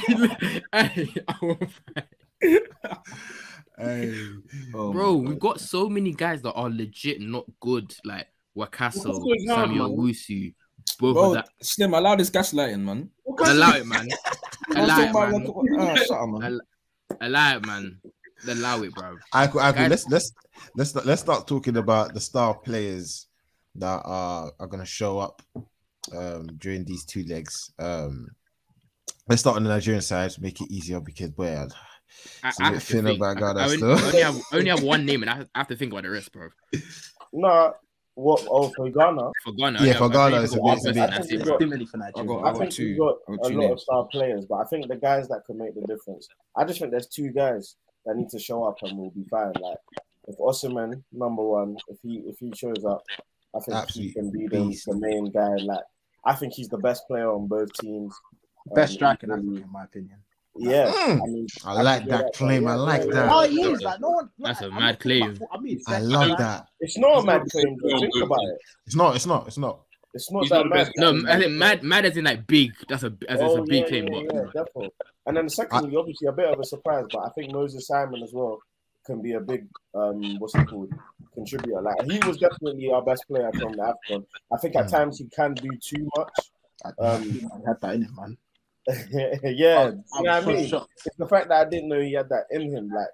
[0.71, 1.63] Hey, I won't
[3.79, 4.41] oh,
[4.75, 9.35] oh Bro, we've got so many guys that are legit not good, like Wakaso, Wakaso
[9.35, 9.97] is hard, Samuel.
[9.97, 10.53] Wusu.
[10.99, 11.49] Both Bro, of that.
[11.61, 13.09] Slim, allow this gaslighting, man.
[13.45, 14.07] Allow it, man.
[14.75, 15.41] Allow it, man.
[15.43, 16.59] about what- ah, shut up, man.
[17.21, 18.01] Allow it, man.
[18.47, 19.17] Allow it, bro.
[19.33, 20.31] I could, I could, Guys- let's let's
[20.75, 23.27] let's start, let's start talking about the star players
[23.75, 25.41] that are are gonna show up
[26.15, 27.71] um during these two legs.
[27.79, 28.27] Um,
[29.27, 31.67] let's start on the Nigerian side to make it easier because boy, I-
[32.43, 33.17] I, It's a I bit have to think.
[33.17, 33.91] about I, Ghana I only, still.
[33.97, 36.03] I only have, only have one name, and I have, I have to think about
[36.03, 36.49] the rest, bro.
[37.33, 37.73] No,
[38.15, 38.45] what?
[38.49, 40.93] Oh, for Ghana, For Ghana, I Yeah, for Ghana, it's a have bit- it's a
[40.93, 41.55] bit- It's bro.
[41.57, 42.27] Stimuli for Nigeria.
[42.27, 42.85] got- I, I think two.
[42.85, 43.71] we've got I got a lot names.
[43.73, 46.27] of star players, but I think the guys that can make the difference.
[46.55, 49.51] I just think there's two guys that need to show up and we'll be fine.
[49.59, 49.77] Like
[50.27, 53.03] if Osimhen, number one, if he if he shows up,
[53.55, 54.85] I think Absolute he can be the, beast.
[54.85, 55.55] the main guy.
[55.55, 55.83] Like
[56.25, 58.13] I think he's the best player on both teams.
[58.73, 59.31] Best Um, striker in.
[59.31, 60.17] Africa, in my opinion.
[60.57, 61.21] Yeah, Mm.
[61.21, 62.63] I mean, I like can that claim.
[62.63, 63.29] yeah, I like that.
[63.31, 64.29] Oh, he is like no one.
[64.39, 65.37] That's a I'm mad claim.
[65.51, 66.67] I mean, I love like, that.
[66.79, 67.77] It's not a mad claim.
[67.77, 68.57] Think about it.
[68.87, 69.15] It's not.
[69.17, 69.47] It's not.
[69.47, 69.81] It's not.
[70.13, 70.75] It's not He's that not mad.
[70.77, 70.91] best.
[70.97, 72.71] No, I think mad, mad as in like big.
[72.87, 74.91] That's a as it's a Oh, big yeah, claim, yeah, but yeah, definitely.
[75.25, 78.31] And then secondly, obviously a bit of a surprise, but I think Moses Simon as
[78.33, 78.59] well
[79.05, 80.89] can be a big um what's it called
[81.33, 81.81] contributor.
[81.81, 84.25] Like he was definitely our best player from the AFCON.
[84.53, 84.91] I think at Mm.
[84.91, 86.29] times he can do too much.
[86.85, 88.37] I Um, he had that in him, man.
[89.43, 90.67] yeah, I, you I know what I mean.
[90.67, 90.91] shocked.
[91.05, 92.89] It's the fact that I didn't know he had that in him.
[92.89, 93.07] Like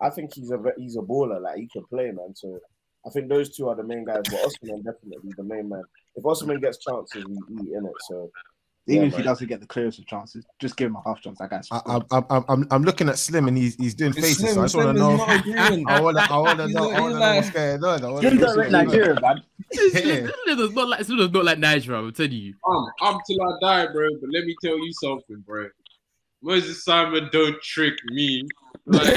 [0.00, 1.40] I think he's a he's a baller.
[1.40, 2.34] Like he can play, man.
[2.34, 2.58] So
[3.06, 4.22] I think those two are the main guys.
[4.24, 5.82] But Osimhen definitely the main man.
[6.16, 7.92] If Osimhen gets chances, we eat in it.
[8.08, 8.30] So
[8.86, 9.24] Even Yeah, if he man.
[9.26, 11.38] doesn't get the clearest of chances, just give him a half chance.
[11.38, 11.66] That guy's.
[11.72, 14.36] I, I, I, I'm I'm looking at Slim and he's he's doing It's faces.
[14.38, 15.12] Slim, so I just want to know.
[15.88, 16.88] I want to I want to He's know.
[16.88, 18.04] like- I want to know what's like- going on.
[18.04, 18.86] I wanna Still know don't what's rate going on.
[18.86, 19.42] Nigeria, man.
[20.44, 21.98] Slim does not like Slim does not like Nigeria.
[22.00, 22.54] I'm telling you.
[22.68, 24.06] I'm, I'm till I die, bro.
[24.20, 25.68] But let me tell you something, bro.
[26.42, 28.42] Moses Simon don't trick me.
[28.84, 29.06] Like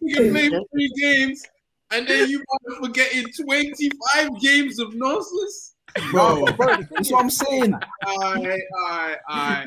[0.00, 1.42] you play three games,
[1.90, 2.38] and then you
[2.70, 5.74] might forgetting 25 games of nonsense.
[6.10, 6.44] Bro,
[6.90, 7.74] that's what I'm saying.
[7.74, 9.66] Aye, aye, aye,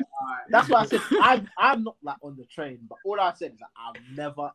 [0.50, 3.52] That's why I said I'm I'm not like on the train, but all I said
[3.52, 4.50] is that I've never.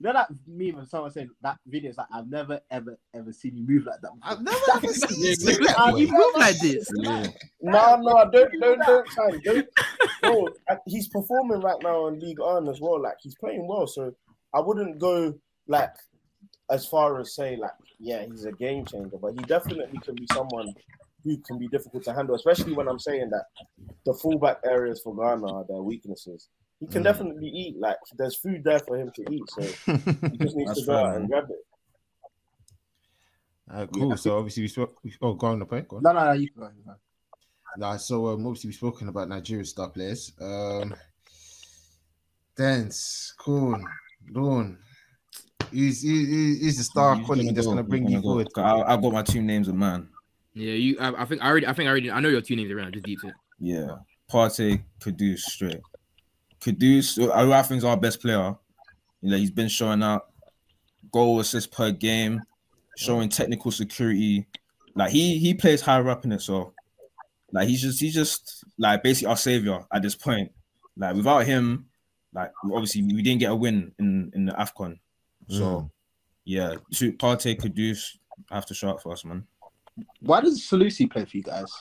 [0.00, 3.32] You know that meme when someone said that video is like I've never ever ever
[3.32, 4.12] seen you move like that.
[4.22, 6.88] I've never ever seen you do that, you move like this.
[6.92, 7.24] No,
[7.60, 9.30] no, don't, don't, don't, try.
[9.44, 9.66] Don't,
[10.22, 10.48] bro,
[10.86, 13.02] he's performing right now in League On as well.
[13.02, 14.14] Like he's playing well, so
[14.54, 15.34] I wouldn't go
[15.66, 15.90] like
[16.70, 20.26] as far as say like, yeah, he's a game changer, but he definitely can be
[20.32, 20.72] someone
[21.24, 23.44] who can be difficult to handle, especially when I'm saying that
[24.06, 26.48] the fullback areas for Ghana are their weaknesses.
[26.80, 27.04] He can Mm.
[27.04, 27.76] definitely eat.
[27.78, 29.62] Like there's food there for him to eat, so
[30.30, 31.64] he just needs to go out and grab it.
[33.70, 34.16] Alright, cool.
[34.16, 34.96] So obviously we spoke.
[35.02, 35.88] We, oh, go on the point.
[35.88, 36.02] Go on.
[36.04, 36.68] No, no, no, you go.
[36.68, 36.94] you.
[37.76, 40.32] Nah, so um, obviously we've spoken about Nigerian star players.
[40.40, 40.94] Um,
[42.56, 43.84] Dance, Corn,
[44.32, 44.78] Dawn.
[45.70, 48.22] He's, he, he's the star He's quality that's gonna bring you go.
[48.22, 48.48] forward.
[48.56, 50.08] I, I got my two names of man.
[50.54, 50.98] Yeah, you.
[50.98, 51.66] I, I think I already.
[51.66, 52.10] I think I already.
[52.10, 52.94] I know your two names around.
[52.94, 53.34] Just deep it.
[53.60, 53.96] Yeah,
[54.30, 55.80] Partey, Kudus, straight.
[56.60, 58.56] Kudus, who I think is our best player.
[59.20, 60.26] You know, he's been showing out
[61.12, 62.42] goal assist per game,
[62.96, 64.46] showing technical security.
[64.94, 66.72] Like he he plays higher up in it, so
[67.52, 70.50] like he's just he's just like basically our savior at this point.
[70.96, 71.86] Like without him,
[72.34, 74.98] like obviously we didn't get a win in in the Afcon.
[75.48, 75.90] So Mm.
[76.44, 78.16] yeah, two Partey, Kudus
[78.50, 79.46] have to show up for us, man.
[80.20, 81.72] Why does Salisu play for you guys?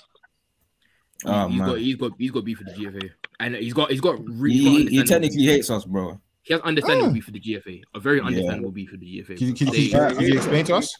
[1.26, 1.78] Oh he's man, got.
[1.80, 2.11] He's got.
[2.18, 3.09] He's got beef for the GFA,
[3.39, 3.91] and he's got.
[3.91, 4.20] He's got.
[4.24, 6.20] Re- he, he's he technically hates us, bro.
[6.43, 7.13] He has understandable Mm.
[7.15, 7.82] beef for the GFA.
[7.95, 8.24] A very Yeah.
[8.26, 9.38] understandable beef for the GFA.
[9.38, 10.95] Can you, can, They- can, can you explain to us?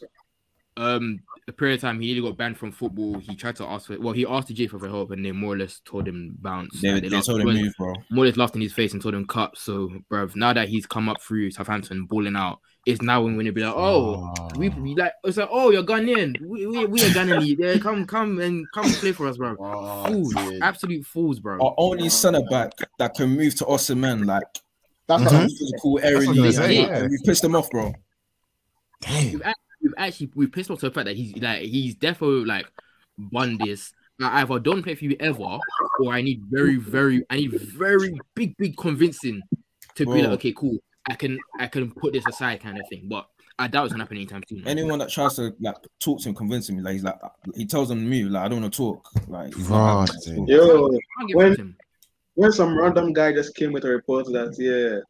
[0.76, 3.18] um a period of time he nearly got banned from football.
[3.18, 5.54] He tried to ask for well, he asked the GFA for help and they more
[5.54, 6.80] or less told him bounce.
[6.80, 7.94] They, Like, they laughed- told him move, bro.
[8.10, 9.56] more or less laughed in his face and told him cut.
[9.58, 13.50] So bruv, now that he's come up through Southampton balling out, it's now when they
[13.50, 16.40] be like, Oh, we, we like it's like, oh you're Ghanaian.
[16.40, 17.56] We we, we are Ghanaian.
[17.58, 19.56] Yeah, come come and come play for us, bro.
[19.60, 20.62] Oh, Fools, dude.
[20.62, 21.58] absolute fools, bro.
[21.60, 24.42] Our only centre back that can move to Osimhen, like
[25.06, 25.26] That's Mhm.
[25.26, 26.36] what I'm physical, what I was aerially.
[26.36, 27.06] gonna say, and yeah.
[27.08, 27.92] We pissed him off, bro.
[29.00, 29.32] Damn.
[29.80, 32.66] we've actually we pissed off to the fact that he's like he's definitely like
[33.32, 33.92] won this.
[34.20, 35.58] I either don't play for you ever,
[36.00, 39.40] or I need very, very, I need very big, big convincing
[39.94, 40.76] to be like, okay, cool,
[41.08, 43.04] I can, I can put this aside, kind of thing.
[43.08, 43.26] But
[43.58, 44.66] I doubt it's gonna happen anytime soon.
[44.66, 47.18] Anyone that tries to like talk to him, convince him, like he's like
[47.54, 49.08] he tells them to move, like I don't want to talk.
[49.26, 50.46] Like he's Right, having.
[50.46, 51.76] Yo, I can't give when- it to him.
[52.34, 55.00] when some random guy just came with a report that yeah,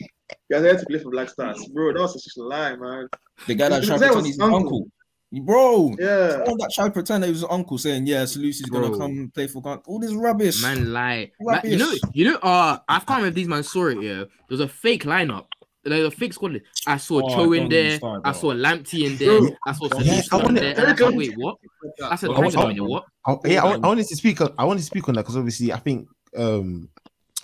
[0.00, 0.06] you
[0.50, 1.92] guys had to play for Black Stars, bro.
[1.92, 3.08] That was such a lie, man.
[3.46, 4.56] the guy that His tried to name pretend was his uncle.
[4.58, 4.86] uncle.
[5.32, 5.94] Bro.
[5.98, 6.30] Yeah.
[6.44, 9.30] Someone that tried to pretend that he was his uncle saying, "Yeah, Lucy's gonna come
[9.32, 10.60] play for Ghana." All this rubbish.
[10.60, 11.30] Man, lie.
[11.40, 12.36] Man, you know, you know.
[12.36, 14.02] Uh, I can't remember these man saw it.
[14.02, 15.46] Yeah, there was a fake lineup.
[15.84, 16.60] There was a fake squad.
[16.86, 17.96] I saw Oh, Cho in there.
[17.96, 19.38] start, I saw Lamptey in there.
[19.40, 19.50] Bro.
[19.66, 20.78] I saw Yeah, Salisu I in wanna- there.
[20.78, 21.56] And I thought, wait, what?
[22.02, 23.04] I said, I hang want- on a what?
[23.26, 24.40] I, yeah, I, I wanted to speak.
[24.42, 26.88] On, I wanted to speak on that because obviously I think um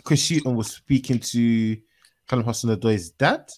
[0.04, 1.76] Chris Hughton was speaking to
[2.28, 3.48] Callum Hudson-Odoi's dad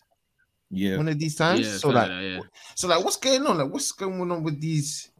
[0.70, 0.96] Yeah.
[0.98, 1.60] one of these times.
[1.60, 2.40] Yeah, so like, like that, yeah.
[2.74, 3.58] so like, what's going on?
[3.58, 5.10] Like, what's going on with these?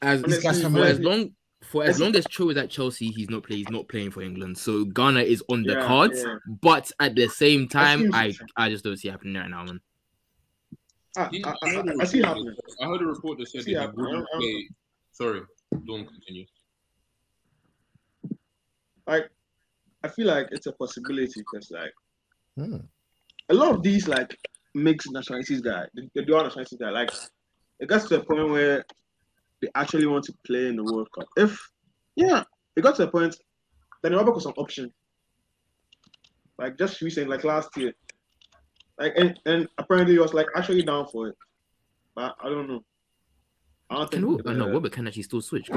[0.00, 1.30] As, These guys for as long
[1.62, 3.60] for as long as Cho is at Chelsea, he's not playing.
[3.60, 4.58] He's not playing for England.
[4.58, 6.20] So Ghana is on the Yeah, cards.
[6.24, 6.36] yeah.
[6.60, 9.80] But at the same time, I I just don't see it happening right now, man.
[11.16, 12.54] I, I, I, I, I see the happening.
[12.80, 14.06] I heard a report that said See that he happening.
[14.06, 14.68] wouldn't play.
[15.12, 15.42] Sorry,
[15.86, 16.46] don't continue.
[19.06, 19.30] Like,
[20.02, 21.92] I feel like it's a possibility because like
[22.56, 22.78] Hmm.
[23.48, 24.36] a lot of these like
[24.74, 27.10] mixed nationalities guy, the, the dual nationalities guy, like
[27.80, 28.84] it gets to a point where
[29.60, 31.28] they actually want to play in the World Cup.
[31.36, 31.58] If
[32.16, 32.44] yeah,
[32.76, 33.36] it got to a point,
[34.02, 34.92] then Robert was an option.
[36.58, 37.92] Like just recent, like last year.
[38.98, 41.36] Like and, and apparently he was like actually down for it.
[42.14, 42.84] But I don't know.
[43.90, 44.50] I don't Can think who?
[44.50, 45.70] Uh, no, Wilbur can actually still switch.
[45.72, 45.76] I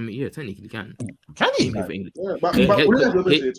[0.00, 0.94] mean, yeah, technically he can.
[1.34, 1.70] Can He he?
[1.70, 2.12] for England.
[2.14, 3.52] yeah, but, Hey, but hey, we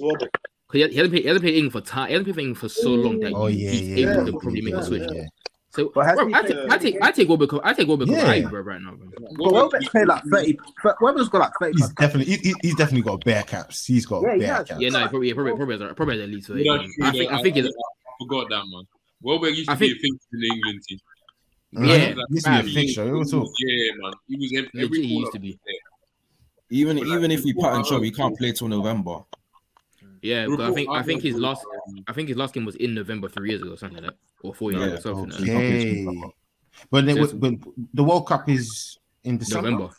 [0.82, 1.16] don't have to hey, say it's Robert.
[1.16, 1.24] 'Cause he, he hasn't played.
[1.24, 2.08] He hasn't played England for time.
[2.08, 3.96] He hasn't played England for so long that Oh yeah, he's yeah.
[3.96, 4.32] able yeah.
[4.32, 5.10] to probably make Yeah, a switch.
[5.14, 5.26] yeah.
[5.72, 7.60] So, But bro, I played take, the I take, I take Wilbur.
[7.62, 8.34] I take Wilbur Yeah.
[8.34, 8.48] yeah.
[8.54, 9.10] right now, bro.
[9.38, 10.58] But Welbeck's played like 30.
[11.02, 12.00] Welbeck's got like 30 He's plus caps.
[12.14, 13.86] definitely he, he- he's definitely got bear caps.
[13.86, 14.68] He's got Yeah, bear has.
[14.70, 14.80] caps.
[14.82, 16.50] Yeah, no, probably, probably, probably, has, probably has at least.
[16.50, 16.70] Yeah, thirty.
[16.70, 17.36] that's true, I think, though.
[17.36, 17.68] I think it's.
[17.68, 18.84] I forgot that man.
[19.22, 21.00] Welbeck used I to be think- a fixture in the England team.
[21.72, 21.82] Yeah,
[22.30, 22.74] He used to be a man.
[22.74, 23.08] fixture.
[23.10, 23.52] It was all.
[23.60, 24.14] Yeah, man.
[24.30, 25.60] He was every, every he used to be.
[26.70, 29.20] Even even if we before pattern I job, he can't play till November.
[30.26, 31.64] Yeah, but I think, I think his last,
[32.08, 34.18] I think his last game was in November three years ago, or something like that,
[34.42, 35.56] or four years Yeah, ago, something like that.
[35.56, 36.06] Okay.
[36.90, 37.62] But then, So it's- when
[37.94, 39.70] the World Cup is in December.
[39.72, 39.94] November.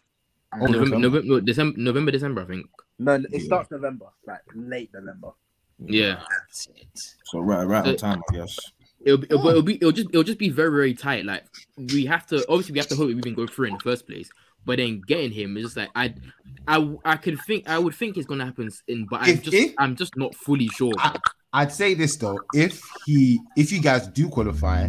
[0.52, 0.98] Oh, November, November.
[0.98, 2.66] November, December, November, December, I think.
[2.98, 5.30] No, it starts November, like late November.
[5.78, 6.88] Yeah, That's it.
[7.24, 8.58] So right, right on Uh, time, I guess.
[9.04, 11.24] it'll be, it'll, it'll be, it'll just, it'll just be very, very tight.
[11.24, 11.44] Like
[11.76, 14.06] we have to, obviously, we have to hope we even go through in the first
[14.06, 14.28] place.
[14.66, 16.12] But then getting him is just like I,
[16.68, 19.74] I, I could think, I would think it's gonna happen in, but I'm just, if-
[19.78, 20.92] I'm just not fully sure.
[20.98, 21.18] I-
[21.52, 24.88] I'd say this though: if he, if you guys do qualify,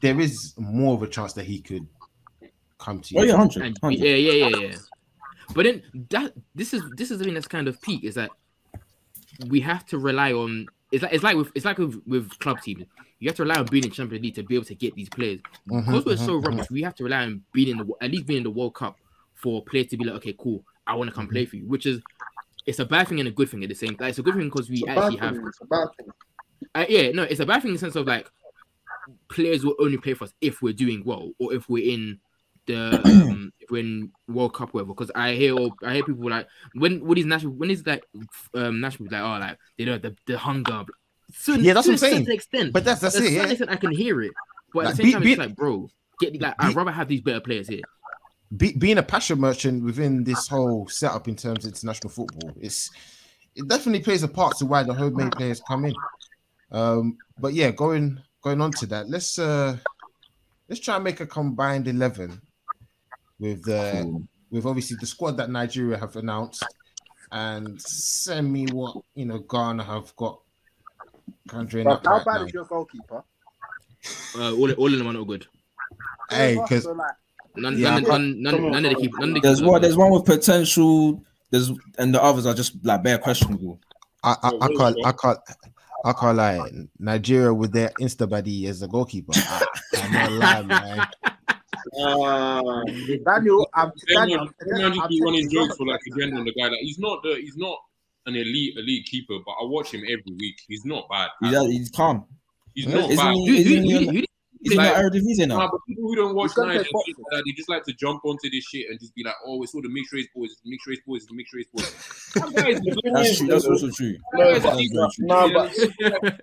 [0.00, 1.86] there is more of a chance that he could
[2.78, 3.20] come to you.
[3.20, 3.98] Oh yeah, hundred, And, hundred.
[3.98, 4.74] yeah, yeah, yeah, yeah.
[5.54, 8.30] But then that this is this is the thing that's kind of peak is that
[9.48, 12.60] we have to rely on it's like it's like with it's like with, with club
[12.60, 12.84] teams.
[13.20, 15.10] You have to rely on being in Champions League to be able to get these
[15.10, 15.40] players.
[15.66, 18.10] Mhm, Because we're mhm, so rubbish, we have to rely on being in the at
[18.10, 18.98] least being in the World Cup
[19.34, 21.66] for players to be like, okay, cool, I want to come play for you.
[21.68, 22.02] Which is
[22.66, 24.10] it's a bad thing and a good thing at the same time.
[24.10, 26.12] It's a good thing because we actually have thing, it's a bad thing.
[26.74, 28.30] uh, yeah, no, it's a bad thing in the sense of like
[29.28, 32.20] players will only play for us if we're doing well or if we're in
[32.66, 34.94] the um, if World Cup whatever.
[34.94, 38.04] Because I hear I hear people like when when these national when is like
[38.54, 40.84] um national like oh like they don't the, the hunger.
[41.34, 42.30] So, Yeah, that's to what I'm saying.
[42.30, 43.32] Extent, But that's that's it.
[43.32, 43.46] Yeah.
[43.46, 44.32] extent, I can hear it,
[44.74, 45.88] but at the same be- time, be- it's like bro,
[46.20, 47.80] get like be- I'd rather have these better players here.
[48.54, 52.90] Be, being a passion merchant within this whole setup in terms of international football, it's
[53.54, 55.94] it definitely plays a part to why the homemade players come in.
[56.70, 59.78] Um, but yeah, going going on to that, let's uh
[60.68, 62.42] let's try and make a combined eleven
[63.42, 64.22] with the Cool.
[64.50, 66.64] with obviously the squad that Nigeria have announced
[67.32, 70.40] and send me what you know Ghana have got
[71.48, 72.44] Country But up how right bad now.
[72.46, 73.24] is your goalkeeper?
[74.38, 75.46] Uh, all all of them are not good.
[76.30, 76.86] Hey, because
[77.54, 79.82] None, Yeah, none, none, none, none of the come keep, none of the There's one.
[79.82, 81.22] There's one with potential.
[81.50, 83.78] There's and the others are just like bare questionable.
[84.24, 85.38] I, I, I can't I can't
[86.04, 86.70] I can't lie.
[86.98, 89.32] Nigeria with their Insta buddy as a goalkeeper.
[89.34, 89.66] I,
[89.96, 91.06] I'm not lying, man.
[91.98, 92.82] Uh,
[93.24, 94.48] Daniel, I'm Daniel.
[94.50, 96.44] Everyone, everyone just I'm be running jokes for like a general.
[96.44, 97.78] The guy, like he's not the he's not
[98.26, 100.56] an elite elite keeper, but I watch him every week.
[100.68, 101.30] He's not bad.
[101.40, 102.24] He's, he's calm.
[102.74, 103.34] He's Isn't not Isn't bad.
[103.34, 103.46] he?
[103.46, 103.92] Who- who- Isn't he?
[104.04, 104.24] who- on-
[104.64, 106.86] He's in like- the Eredivisie Nah, but people who don't watch He's gonna Nine and
[106.86, 109.24] play shit like that, they just like to jump onto this shit and just be
[109.24, 111.34] like, "Oh, it's all the mixed race boys, it's the mixed race boys, it's the
[111.34, 113.46] mixed race boys." That guy is the That's true.
[113.48, 114.16] That's also true.
[114.34, 115.10] No, but, very true.
[115.26, 116.40] no, but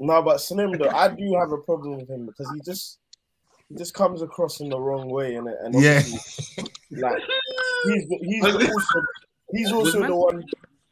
[0.00, 2.98] no, but Slim though, I do have a problem with him because he just
[3.72, 6.02] he just comes across in the wrong way, and and Yeah.
[6.90, 7.22] like
[7.84, 9.00] he's he's also
[9.52, 10.44] he's also the one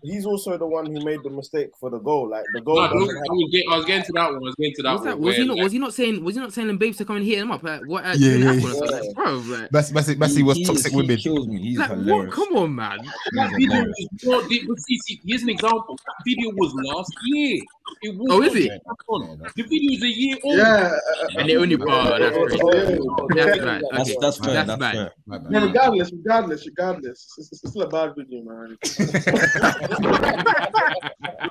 [0.03, 2.31] he's also the one who made the mistake for the goal.
[2.31, 4.37] Like the goal Nah, doesn't I was getting, I was getting to that one.
[4.37, 5.09] I was getting to that Was, one.
[5.11, 5.57] that, was he not?
[5.57, 6.25] like, Was he not saying?
[6.25, 7.63] Was he not telling babes to come and hit him up?
[7.63, 8.05] Like, what?
[8.05, 8.75] At, Yeah, during yeah, Afcon or yeah.
[8.79, 8.97] something?
[9.07, 11.17] Like, bro, like, Messi, Messi, Messi was He- toxic he women.
[11.19, 11.61] kills me.
[11.61, 11.99] He's like what?
[11.99, 12.35] hilarious.
[12.35, 12.99] Come on, man.
[13.33, 13.97] That video hilarious.
[13.99, 14.43] is not.
[14.69, 15.99] But see, see, here's an example.
[16.07, 17.61] That video was last year.
[18.03, 18.81] It was Oh, is it?
[18.87, 19.39] Come on.
[19.57, 20.57] The video's a year old.
[20.57, 20.93] Yeah,
[21.37, 22.99] And they only oh, that's crazy.
[23.35, 23.83] That's bad.
[23.93, 24.55] That's Okay, that's fair.
[24.55, 24.95] that's That's bad.
[24.95, 25.13] fair.
[25.51, 28.77] Yeah, regardless, regardless, regardless, it's, it's still a bad video, man.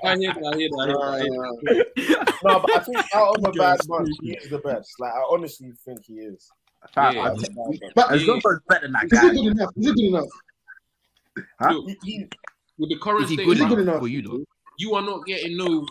[0.04, 1.86] I hear that, I hear that, I hear that.
[2.10, 4.94] Uh, No, but I think out of a bad bunch, he is the best.
[5.00, 6.50] Like I honestly think he is.
[6.96, 7.04] Yeah.
[7.04, 7.80] I- Out of a bad bunch.
[7.96, 9.72] but As is long as better than that it good enough?
[9.78, 10.26] Is it good enough?
[11.62, 11.70] Oh.
[11.72, 11.98] Look,
[12.78, 14.02] with the current Is he state good Is it good enough enough?
[14.02, 14.44] for you though?
[14.78, 15.86] you are not getting no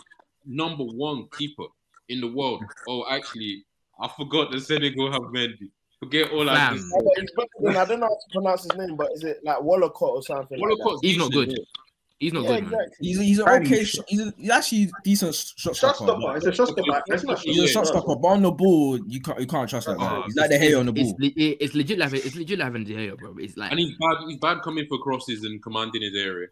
[0.49, 1.65] number one keeper
[2.09, 2.63] in the world.
[2.87, 3.63] Oh, actually,
[4.01, 5.69] I forgot that Senegal have Mendy.
[5.99, 6.75] Forget all I Fam.
[6.77, 9.11] just No, but he's better than- I don't know how to pronounce his name, but
[9.13, 10.59] is it like Wollacott or something?
[10.59, 10.99] like that?
[11.01, 11.53] He's not good.
[12.19, 12.73] He's not Yeah, good, man.
[12.81, 13.07] exactly.
[13.07, 13.83] He's he's an okay.
[13.85, 15.95] sh- He's, a, he's actually decent shot Shot stopper.
[16.19, 16.37] stopper.
[16.37, 17.01] It's a shot stopper.
[17.07, 19.87] It's not He's a shot stopper, but on the ball, you can't you can't trust
[19.87, 20.15] that ah, guy.
[20.17, 21.17] Oh, He's like the hair on the It's, ball.
[21.21, 23.35] le- it- it's legit like it's legit like De Gea, bro.
[23.37, 24.17] It's like and he's bad.
[24.27, 26.47] He's bad coming for crosses and commanding his area.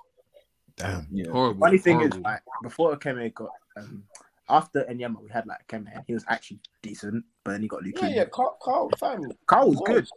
[0.78, 1.08] Damn.
[1.12, 1.32] Yeah.
[1.32, 1.60] horrible.
[1.60, 2.22] Funny thing is, horrible.
[2.22, 4.03] like before Ikeme got um,
[4.49, 7.86] after Enyeama, we had like Ikeme, and he was actually decent, but then he got
[7.86, 8.15] Yeah, leukemia.
[8.15, 9.88] yeah, Carl, Carl fam, Carl was was.
[9.88, 10.07] good.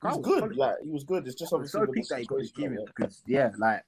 [0.00, 0.56] Carl was good.
[0.56, 1.26] Like he was good.
[1.26, 2.84] It's just obviously so that he got leukemia yeah.
[2.86, 3.84] because yeah, like,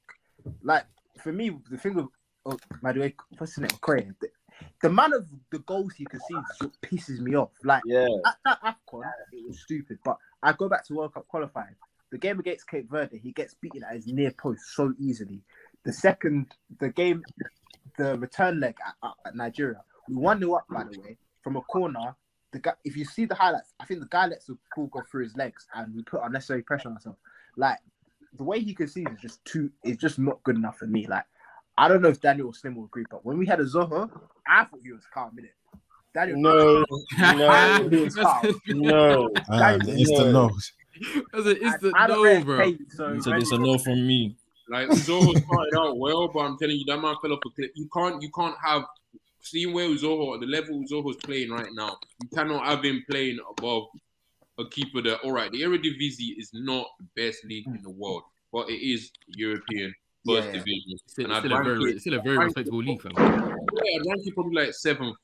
[0.63, 0.85] like
[1.23, 2.07] for me, the thing with
[2.47, 4.29] oh, by the way, what's his name, Craig, the,
[4.83, 7.51] the amount of the goals he concedes just pisses me off.
[7.65, 9.03] Like Yeah, at that Afcon,
[9.33, 9.99] it was stupid.
[10.05, 11.75] But I go back to World Cup qualifying.
[12.11, 15.41] The game against Cape Verde, he gets beaten at his near post so easily.
[15.85, 17.23] The second, the game,
[17.99, 21.57] the return leg at, at, at Nigeria, we one 0 up by the way from
[21.57, 22.15] a corner.
[22.53, 25.03] The guy, if you see the highlights, I think the guy lets the ball go
[25.11, 27.19] through his legs, and we put unnecessary pressure on ourselves.
[27.57, 27.79] Like
[28.37, 31.07] the way he concedes is just too, is just not good enough for me.
[31.07, 31.25] Like
[31.79, 34.11] I don't know if Daniel or Slim will agree, but when we had Uzoho,
[34.47, 35.55] I thought he was calm in it.
[36.15, 36.85] Daniel, no,
[37.19, 38.61] no, he was calm.
[38.69, 39.25] no.
[39.49, 40.33] Um, That is- it's the yeah.
[40.33, 40.73] nose.
[41.33, 42.59] A, it's the I, I no, rate bro.
[42.63, 44.37] Kane, so So it's a no from me.
[44.73, 47.71] Like Uzoho started out well, but I'm telling you, that man fell off a cliff.
[47.75, 48.85] You can't, you can't have
[49.43, 51.97] seeing where Uzoho at the level Uzoho's playing right now.
[52.23, 53.85] You cannot have him playing above
[54.59, 55.21] a keeper that.
[55.25, 59.11] All right, the Eredivisie is not the best league in the world, but it is
[59.27, 59.93] European
[60.27, 60.53] first Yeah.
[60.53, 60.99] division.
[61.07, 63.13] Still, And still a very, it- still a very respectable league, fam.
[63.17, 65.17] Yeah, I'd rank it probably like seventh.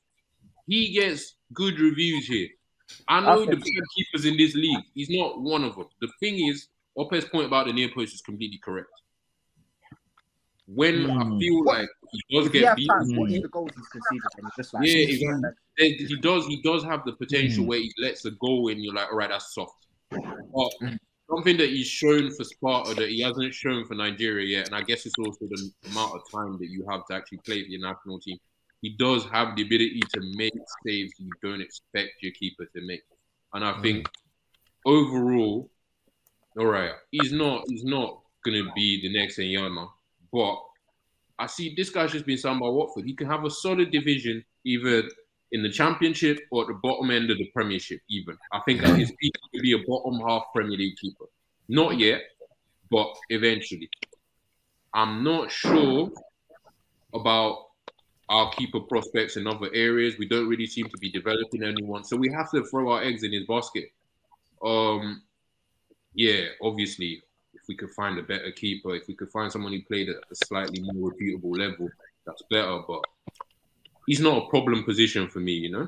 [0.67, 2.49] He gets good reviews here.
[3.07, 3.51] I know Okay.
[3.51, 4.83] the bad keepers in this league.
[4.93, 5.87] He's not one of them.
[6.01, 8.89] The thing is, Opez's point about the near post is completely correct.
[10.71, 11.39] When I Mm.
[11.39, 14.51] feel like he does if get have beaten, time, watch the goals he's conceded, and
[14.55, 15.49] just like Yeah, exactly.
[15.77, 17.67] then he does he does have the potential Mm.
[17.67, 18.83] where he lets a goal in.
[18.83, 19.87] You're like, all right, that's soft.
[20.53, 20.97] But Mm.
[21.27, 24.83] something that he's shown for Sparta that he hasn't shown for Nigeria yet, and I
[24.83, 27.81] guess it's also the amount of time that you have to actually play for your
[27.81, 28.37] national team.
[28.81, 30.53] He does have the ability to make
[30.85, 33.01] saves you don't expect your keeper to make,
[33.53, 34.07] and I think
[34.85, 35.69] overall,
[36.57, 39.89] all right, he's not he's not gonna be the next Enyeama,
[40.31, 40.57] but
[41.37, 43.05] I see this guy's just been signed by Watford.
[43.05, 45.03] He can have a solid division either
[45.51, 48.01] in the Championship or at the bottom end of the Premiership.
[48.09, 51.25] Even I think at his peak could be a bottom half Premier League keeper.
[51.67, 52.21] Not yet,
[52.91, 53.89] but eventually.
[54.93, 56.11] I'm not sure
[57.13, 57.67] about
[58.27, 60.17] our keeper prospects in other areas.
[60.17, 63.23] We don't really seem to be developing anyone, so we have to throw our eggs
[63.23, 63.91] in his basket.
[64.63, 65.23] Um,
[66.13, 67.21] yeah, obviously,
[67.69, 70.35] we could find a better keeper, if we could find someone who played at a
[70.47, 71.87] slightly more reputable level,
[72.25, 72.79] that's better.
[72.85, 73.01] But
[74.07, 75.87] he's not a problem position for me, you know.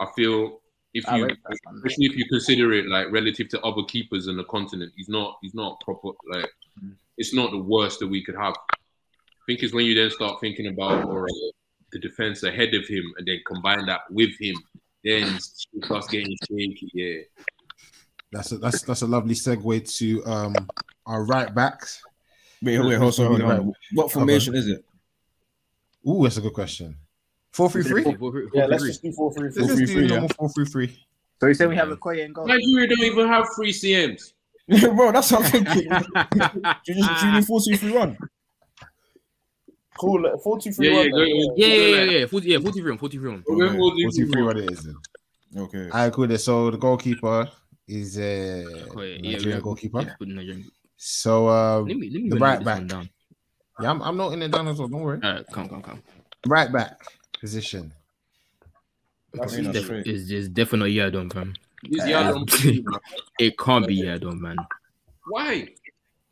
[0.00, 0.60] I feel
[0.94, 1.74] if you, rate that, man.
[1.74, 5.38] especially if you consider it like relative to other keepers in the continent, he's not
[5.42, 6.48] he's not proper like
[7.18, 8.54] it's not the worst that we could have.
[8.70, 11.26] I think it's when you then start thinking about or
[11.90, 14.54] the defense ahead of him and then combine that with him,
[15.02, 15.42] then it
[15.84, 16.90] starts getting shaky.
[16.94, 17.44] Yeah.
[18.30, 20.54] That's a, that's that's a lovely segue to um
[21.08, 22.02] our right backs.
[22.62, 23.72] Wait, wait, hold on, hold on.
[23.94, 24.84] What formation is it?
[26.08, 26.96] Ooh, that's a good question.
[27.50, 28.04] Four three three.
[28.54, 29.66] Yeah, let's just do four three Let's three.
[29.86, 31.06] just do 4-3-3, normal four three three.
[31.40, 32.46] So you say we have a Koye and goal.
[32.46, 34.32] Nigeria don't even have three CMs.
[34.96, 35.88] Bro, that's what I'm thinking.
[36.84, 38.18] Do you just do you do four two three one?
[39.98, 40.38] Cool.
[40.44, 41.04] Four two three Yeah, one.
[41.06, 42.26] yeah, go- Yeah, yeah, yeah, yeah.
[42.26, 43.44] 40, yeah, 43 on, 43 on.
[43.48, 43.78] We're Okay.
[43.78, 44.42] all doing Four two three.
[44.42, 44.96] What it is then?
[45.56, 45.84] Okay.
[45.86, 46.38] Alright, cool.
[46.38, 47.48] So the goalkeeper
[47.86, 48.64] is uh yeah,
[49.02, 49.60] yeah, Nigerian yeah.
[49.60, 50.00] goalkeeper.
[50.02, 50.70] Yeah, good Nigerian.
[50.98, 52.86] So um, Let me, let me The right back.
[52.88, 53.08] down.
[53.80, 54.88] yeah, I'm, I'm noting it down as well.
[54.88, 55.20] Don't worry.
[55.22, 56.02] All right, come, come, come.
[56.46, 57.00] Right back
[57.40, 57.92] position.
[59.32, 60.06] That's Okay, Def- right.
[60.06, 61.54] it's just definitely Yiadom, fam.
[61.88, 62.22] This Yeah.
[62.22, 63.00] Yiadom-
[63.38, 64.56] It can't be Yiadom, man.
[65.26, 65.68] Why?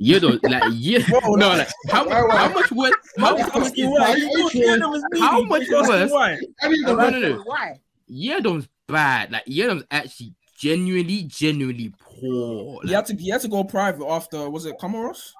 [0.02, 2.94] Yiadom, like, yeah, Bro, no, like, how, how much worse?
[3.18, 4.14] How, how much is Why?
[4.14, 5.20] You know, yeah, was me.
[5.20, 6.10] How much You asked worse?
[6.10, 6.38] why.
[6.62, 7.36] I need No, to no, no.
[7.44, 7.80] Why?
[8.10, 9.30] Yiadom's bad.
[9.32, 12.80] Like, Yiadom's actually genuinely, genuinely poor.
[12.84, 15.32] He had to he had to go private after was it Comoros?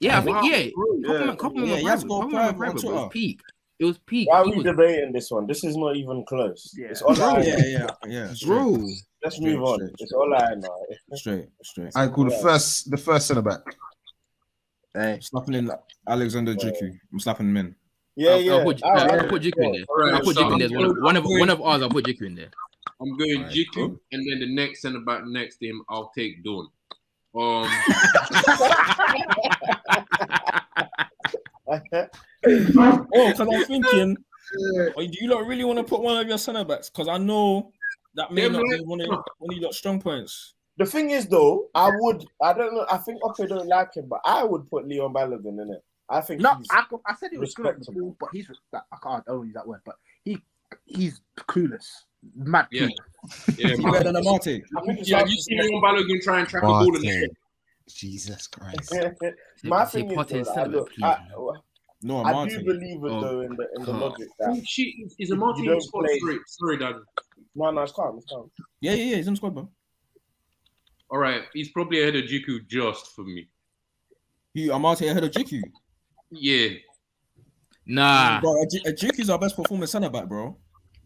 [0.00, 0.42] yeah, I think, Wow.
[0.42, 0.56] yeah.
[0.56, 0.70] Yeah.
[1.36, 2.08] Compliment, compliment Yeah, my you have to private.
[2.08, 3.40] go private on private, but it's peak.
[3.78, 4.28] It was peak.
[4.30, 5.46] Why are we was- debating this one?
[5.46, 6.74] This is not even close.
[6.78, 6.88] Yeah.
[6.88, 8.32] It's all I Yeah, yeah, yeah.
[8.34, 8.70] Straight, bro.
[9.22, 9.74] Let's Straight, move on.
[9.76, 10.18] straight, It's straight.
[10.18, 10.86] all I know.
[11.14, 11.92] straight, straight.
[11.96, 13.60] I call the first the first centre back.
[14.94, 15.70] Hey, Slapping in
[16.08, 16.90] Alexander Djiku.
[17.12, 17.74] I'm slapping him in.
[18.14, 18.52] Yeah, I'll, yeah.
[18.54, 19.84] I'll put, I- I'll, I- I'll put Djiku in there.
[19.90, 20.78] Alright, I'll put so Djiku in there.
[20.78, 21.82] One of, one of one of ours.
[21.82, 22.50] I'll put Djiku in there.
[23.00, 24.00] I'm going Alright, Djiku, cool.
[24.12, 26.68] and then the next centre back next to him, I'll take Dawn.
[27.38, 27.68] Um,
[32.48, 34.16] Oh, because I'm thinking,
[34.96, 36.88] oh, do you not really want to put one of your centre backs?
[36.90, 37.72] Because I know
[38.14, 40.54] that may Them not be like- one of, one of your strong points.
[40.78, 42.26] The thing is, though, I would.
[42.42, 42.84] I don't know.
[42.90, 45.82] I think Ope don't like him, but I would put Leon Balogun in it.
[46.10, 48.48] I think no, he's, I, I said he was good on the ball, but he's
[48.74, 49.24] I can't.
[49.26, 50.15] I don't use that word, but he
[50.84, 51.86] he's clueless,
[52.34, 52.86] mad Yeah.
[52.86, 52.92] clueless.
[53.58, 54.62] yeah, Is better than Amartey?
[54.76, 55.16] I yeah.
[55.18, 57.30] hard You to see Leon Balogun try and track a ball in the Martin.
[57.88, 58.90] Jesus Christ.
[58.90, 59.12] say.
[59.64, 61.18] My Say thing is, Partey though, I, look, I.
[62.02, 62.50] No, I Amartey.
[62.50, 64.00] do believe it Oh, though in the in the God.
[64.02, 64.88] logic that shit!
[65.18, 66.04] Is a Martin in squad?
[66.04, 66.94] play- Sorry, sorry, Dad.
[67.54, 68.50] no, no, it's calm, it's calm.
[68.80, 69.16] Yeah, yeah, yeah.
[69.16, 69.68] He's in the squad, bro.
[71.10, 73.48] All right, he's probably ahead of Djiku just for me.
[74.54, 75.62] He Amartey ahead of Djiku.
[76.30, 76.68] Yeah,
[77.86, 80.56] Nah, Bro, Aj- uh, is our best performing centre back, bro.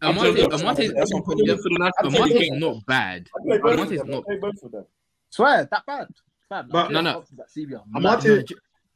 [0.01, 2.59] Amartey, That's- Amartey, that's what I'm putting yeah, him for the national Amartey's team.
[2.59, 3.27] not bad.
[3.35, 4.07] I play both of Amartey's them.
[4.09, 4.25] I not.
[4.25, 4.85] play both of them.
[5.29, 6.07] Swear that bad.
[6.49, 7.17] Fam, But- No, no.
[7.19, 8.23] options at CBR, I'm mad.
[8.25, 8.45] not-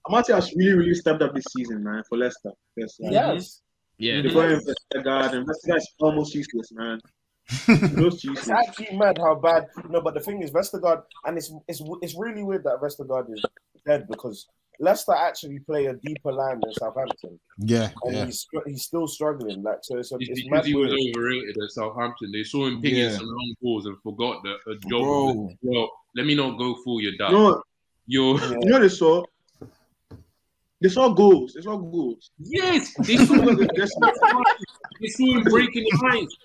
[0.07, 2.51] Amartey has really, really stepped up this season, man, for Leicester.
[2.75, 3.61] Yes, Yes,
[3.97, 6.99] Yeah, They're going for Vestergaard, and Vestergaard's almost useless, man.
[7.69, 9.67] It's actually mad how bad.
[9.89, 13.45] No, but the thing is, Vestergaard, and it's it's it's really weird that Vestergaard is
[13.86, 14.47] dead because
[14.80, 18.26] Leicester actually play a deeper line than Southampton, Yeah, and yeah.
[18.26, 19.63] he's he's still struggling.
[19.63, 22.32] Like so, it's, a, It's it's because he was overrated at Southampton.
[22.32, 23.11] They saw him picking Yeah.
[23.17, 24.89] some long balls and forgot that a job.
[24.89, 25.26] Bro.
[25.34, 27.32] Was, well, let me not go fool your dad.
[27.32, 27.61] No,
[28.07, 28.49] You're Yeah.
[28.61, 29.23] you know they saw.
[30.82, 31.53] They saw goals.
[31.53, 32.32] They saw goals.
[32.38, 33.67] yes, they saw him.
[33.76, 33.91] Yes,
[35.01, 36.36] they saw him breaking the lines,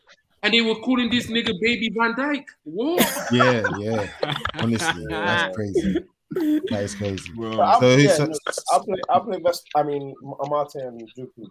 [0.42, 2.46] and they were calling this nigga Baby Van Dyke.
[2.64, 3.06] What?
[3.32, 4.08] Yeah, yeah.
[4.54, 5.96] Honestly, that's crazy.
[6.32, 7.32] That is crazy.
[7.32, 7.56] Bro.
[7.56, 8.34] But I'll, So yeah, he's- no,
[8.72, 9.00] I'll play.
[9.08, 9.66] I'll play best.
[9.74, 11.50] I mean, Amartey and Djiku.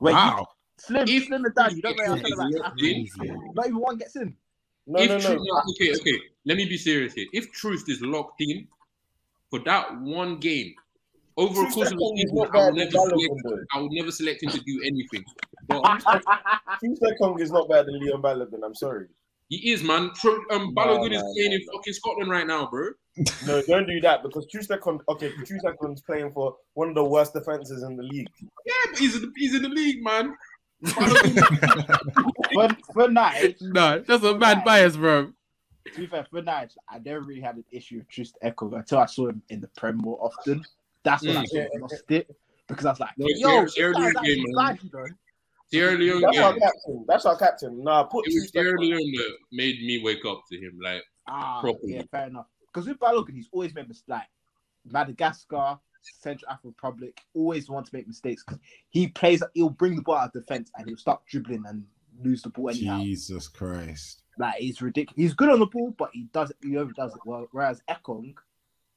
[0.00, 0.46] Wait, you- Wow.
[0.78, 2.78] Slim, If- Slim and Dan, you don't rate our if- centre backs if- at all.
[2.78, 3.32] Easy.
[3.54, 4.36] Not even one gets in.
[4.86, 5.62] No, if no, Tru- no.
[5.70, 6.20] okay, okay.
[6.44, 7.26] Let me be serious here.
[7.32, 8.68] If Truth is locked in
[9.50, 10.74] for that one game,
[11.36, 13.66] over a course of the Ekong season, I better would never select.
[13.72, 15.24] I would never select him to do anything.
[15.66, 15.82] But
[16.80, 18.62] Troost-Ekong is not better than Leon Balogun.
[18.64, 19.06] I'm sorry.
[19.48, 20.10] He is, man.
[20.14, 22.90] Tru- Um, No, Balogun no, is playing no, in fucking Scotland right now, bro.
[23.46, 25.00] No, don't do that because Troost-Ekong.
[25.08, 28.28] Okay, Troost-Ekong's playing for one of the worst defenses in the league.
[28.66, 30.34] Yeah, but he's in the, he's in the league, man.
[30.80, 30.94] but
[32.52, 35.32] For, for night, No, that's a mad bias, bro.
[35.92, 39.06] to be fair, for night, I never really had an issue with Troost-Ekong until I
[39.06, 40.64] saw him in the Prem more often.
[41.04, 41.48] That's when I Mm.
[41.48, 42.34] sort of lost it
[42.66, 44.66] because I was like, No, it's yo, the this earlier guy's actually game, man.
[44.74, 45.06] bad, you know.
[45.74, 47.04] Sierra Leone That's our captain.
[47.08, 47.82] That's our captain.
[47.84, 48.86] Nah, put It was Tuesday Sierra Kong.
[48.86, 50.78] Leone that made me wake up to him.
[50.82, 51.94] Like, Ah, Properly.
[51.94, 52.46] yeah, fair enough.
[52.72, 54.08] Because with Balogun, he's always made mistakes.
[54.08, 54.28] Like
[54.84, 58.60] Madagascar, Central African Republic, always want to make mistakes because
[58.90, 59.42] he plays.
[59.54, 61.84] He'll bring the ball out of defense and he'll start dribbling and
[62.22, 63.00] lose the ball anyhow.
[63.00, 64.22] Jesus Christ.
[64.38, 65.16] Like he's ridiculous.
[65.16, 67.46] He's good on the ball, but he does he overdoes it well.
[67.52, 68.34] Whereas Ekong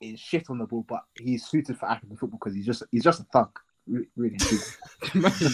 [0.01, 3.03] is shit on the ball, but he's suited for African football because he's just he's
[3.03, 3.57] just a thug.
[3.87, 4.37] Re- Really.
[4.37, 4.77] Just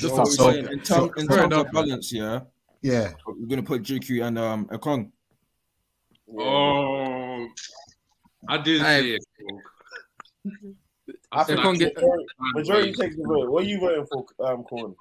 [0.01, 2.41] So what so- in, term, so- in terms of balance, yeah,
[2.81, 3.11] Yeah.
[3.27, 5.11] we're gonna put Djiku and um Ekong.
[6.27, 6.43] Yeah.
[6.43, 7.47] oh,
[8.49, 9.01] I did Hey.
[9.01, 9.23] say it.
[11.31, 13.49] I I said think get- majority, majority takes the vote.
[13.49, 14.95] What are you voting for, um, Corn?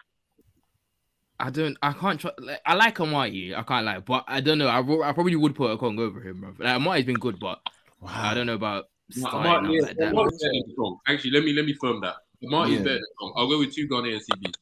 [1.41, 1.77] I don't.
[1.83, 2.21] I can't.
[2.21, 3.55] Try, like, I like Amartey.
[3.57, 4.69] I can't like, but I don't know.
[4.69, 6.55] I, I probably would put Ekong over him, bro.
[6.59, 7.59] Like Amartey's been good, but
[8.07, 8.85] I don't know about
[9.17, 10.13] No, starting Amartey out like that.
[10.13, 10.99] Amartey's better than Kong.
[11.09, 12.17] Actually, let me let me firm that.
[12.45, 12.79] Amartey's Yeah.
[12.79, 13.33] better than Kong.
[13.37, 14.55] I'll go with two Ghanaian CBs.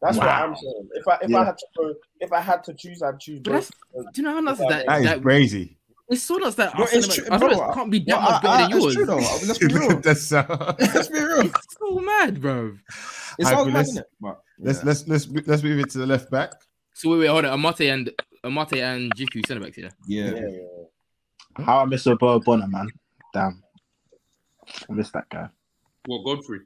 [0.00, 0.88] That's what I'm saying.
[0.94, 1.38] If I if Yeah.
[1.40, 3.70] I had to go, if I had to choose, I'd choose But both.
[4.12, 4.86] Do you know how nuts is that?
[4.86, 5.76] That is that crazy.
[6.08, 7.74] it's so nuts that Bro, our it's cinema- true, our bro.
[7.74, 8.84] can't be that Well, much better I- than yours.
[8.86, 9.16] It's true though.
[9.16, 10.00] Let's be real.
[10.00, 11.40] That's, uh, Let's be real.
[11.40, 12.78] It's so mad, bro.
[13.38, 14.06] It's Alright, all but let's- isn't it?
[14.20, 14.84] But, let's yeah.
[14.86, 16.52] let's let's let's move it to the left back.
[16.94, 17.58] So wait, wait, hold on.
[17.58, 18.10] Amartey and
[18.44, 19.90] Amartey and Djiku centre backs, yeah.
[20.06, 20.30] yeah.
[20.30, 21.64] Yeah, yeah.
[21.64, 22.88] How I miss Oboabona, man.
[23.34, 23.62] Damn,
[24.88, 25.48] I miss that guy.
[26.06, 26.60] Well, Godfrey.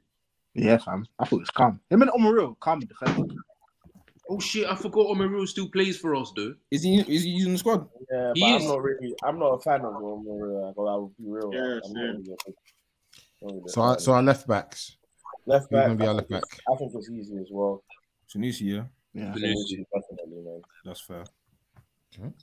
[0.55, 1.05] Yeah, fam.
[1.19, 1.79] I thought it was calm.
[1.89, 3.33] Him and Omeruo, calm in defense.
[4.29, 6.53] Oh shit, I forgot Omeruo still plays for us, though.
[6.71, 7.87] Is he is he using the squad?
[8.11, 9.15] Yeah, but He I'm is- not really.
[9.23, 10.01] I'm not a fan of him.
[10.01, 11.51] uh, I will be real.
[11.53, 11.95] Yeah, I'm same.
[11.95, 12.55] really a big-
[13.41, 14.95] not really So our, so our left backs.
[15.45, 15.87] left back.
[15.87, 16.53] gonna be our I left think back?
[16.53, 17.83] it's- I think it's easy as well.
[18.29, 18.83] Tunisia, yeah.
[19.13, 19.33] Yeah.
[19.33, 19.83] Tunisia.
[19.93, 20.61] Definitely.
[20.85, 21.23] That's fair.
[22.21, 22.33] I'm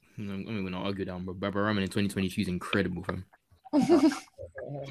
[0.49, 1.33] I'm gonna argue down, bro.
[1.35, 3.25] Baba Rahman in 2022 is incredible, fam.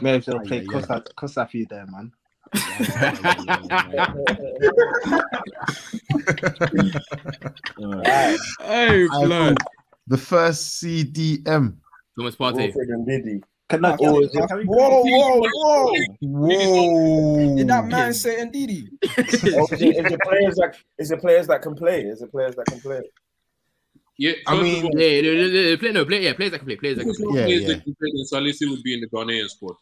[0.01, 0.65] Maybe they'll play aye, aye.
[0.73, 2.11] Kosa, Kosafi there, man.
[7.79, 9.57] Alright, Hey, blood.
[10.07, 11.75] The first CDM.
[12.17, 12.73] Thomas Partey.
[12.73, 13.41] Wilfred Ndidi.
[13.69, 15.93] Can I, Oh, can, can Whoa, whoa, whoa!
[16.21, 17.55] Whoa.
[17.55, 18.87] Did that man say Ndidi?
[19.03, 22.01] Oh, is, it, is it players that is it players that can play?
[22.01, 23.01] Is it players that can play?
[24.17, 26.75] Yeah, I mean- Yeah, yeah, yeah, yeah, play, no, play, yeah, players that can play,
[26.77, 27.39] players that can play.
[27.39, 27.67] Yeah, players yeah.
[27.69, 29.75] that can play, then Salisu would be in the Ghanaian squad,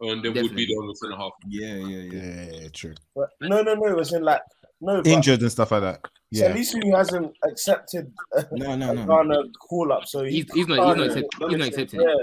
[0.00, 1.32] and then would be the other centre half.
[1.46, 2.50] Yeah, yeah, yeah.
[2.62, 2.94] Yeah, true.
[3.14, 3.86] But no, no, no.
[3.86, 4.42] It was in like
[4.80, 5.02] no.
[5.04, 6.00] Injured and stuff like that.
[6.04, 6.10] So
[6.42, 6.46] Yeah.
[6.46, 9.04] at least he hasn't accepted a No, no, no.
[9.06, 10.06] Ghana call up.
[10.06, 12.00] So he He's, he's not, he's not, can't- accept, he's not accepting.
[12.00, 12.14] Yeah.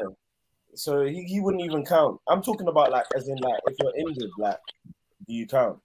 [0.76, 2.20] So he, he wouldn't even count.
[2.28, 4.58] I'm talking about like as in like if you're injured, like
[5.28, 5.80] do you count?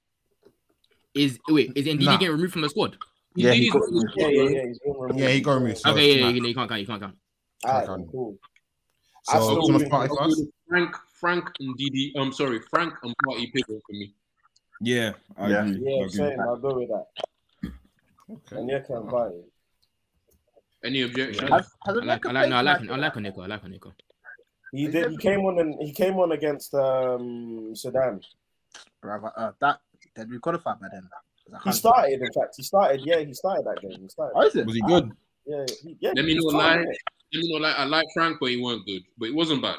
[1.15, 2.17] Is wait, is Ndidi Nah.
[2.17, 2.97] getting removed from the squad?
[3.35, 4.73] Yeah, he He's got- got the Yeah, yeah, yeah.
[4.87, 5.19] Removed.
[5.21, 5.79] Yeah, he got removed.
[5.79, 6.37] So okay, it's yeah, mad.
[6.37, 7.17] you, you can't count, you can't count.
[7.67, 8.11] Alright, Can't.
[8.11, 8.37] cool.
[9.25, 10.41] So I still Thomas think- Partey I'll go first.
[10.41, 12.13] with Frank, Frank and Didi.
[12.17, 14.13] I'm sorry, Frank and Partey Pickle for me.
[14.81, 15.65] Yeah, I Yeah.
[15.65, 15.77] agree.
[15.77, 16.11] I Yeah, agree.
[16.11, 16.41] same.
[16.41, 17.07] I'll go with that.
[18.29, 18.57] Okay.
[18.57, 19.45] And yeah, can party.
[20.85, 21.47] Any objection?
[21.53, 22.93] has, has I like, I like, no, I played like, tonight?
[22.93, 23.93] I like Onyeka, I like Onyeka.
[24.73, 25.11] He did.
[25.13, 28.21] He came on and he came on against um Sudan.
[29.05, 29.79] Bruv, uh, that
[30.17, 31.09] did we qualify by then?
[31.45, 32.21] 'Cause I He started.
[32.21, 33.01] In fact, he started.
[33.05, 34.01] Yeah, he started that game.
[34.03, 34.33] He started.
[34.35, 34.67] Oh, is it?
[34.67, 35.13] Was he good?
[35.47, 36.13] Yeah, he, yeah.
[36.17, 36.87] Let me he was know fine, lie.
[37.33, 39.03] Let me know like I like Frank, but he weren't good.
[39.19, 39.77] But he wasn't bad.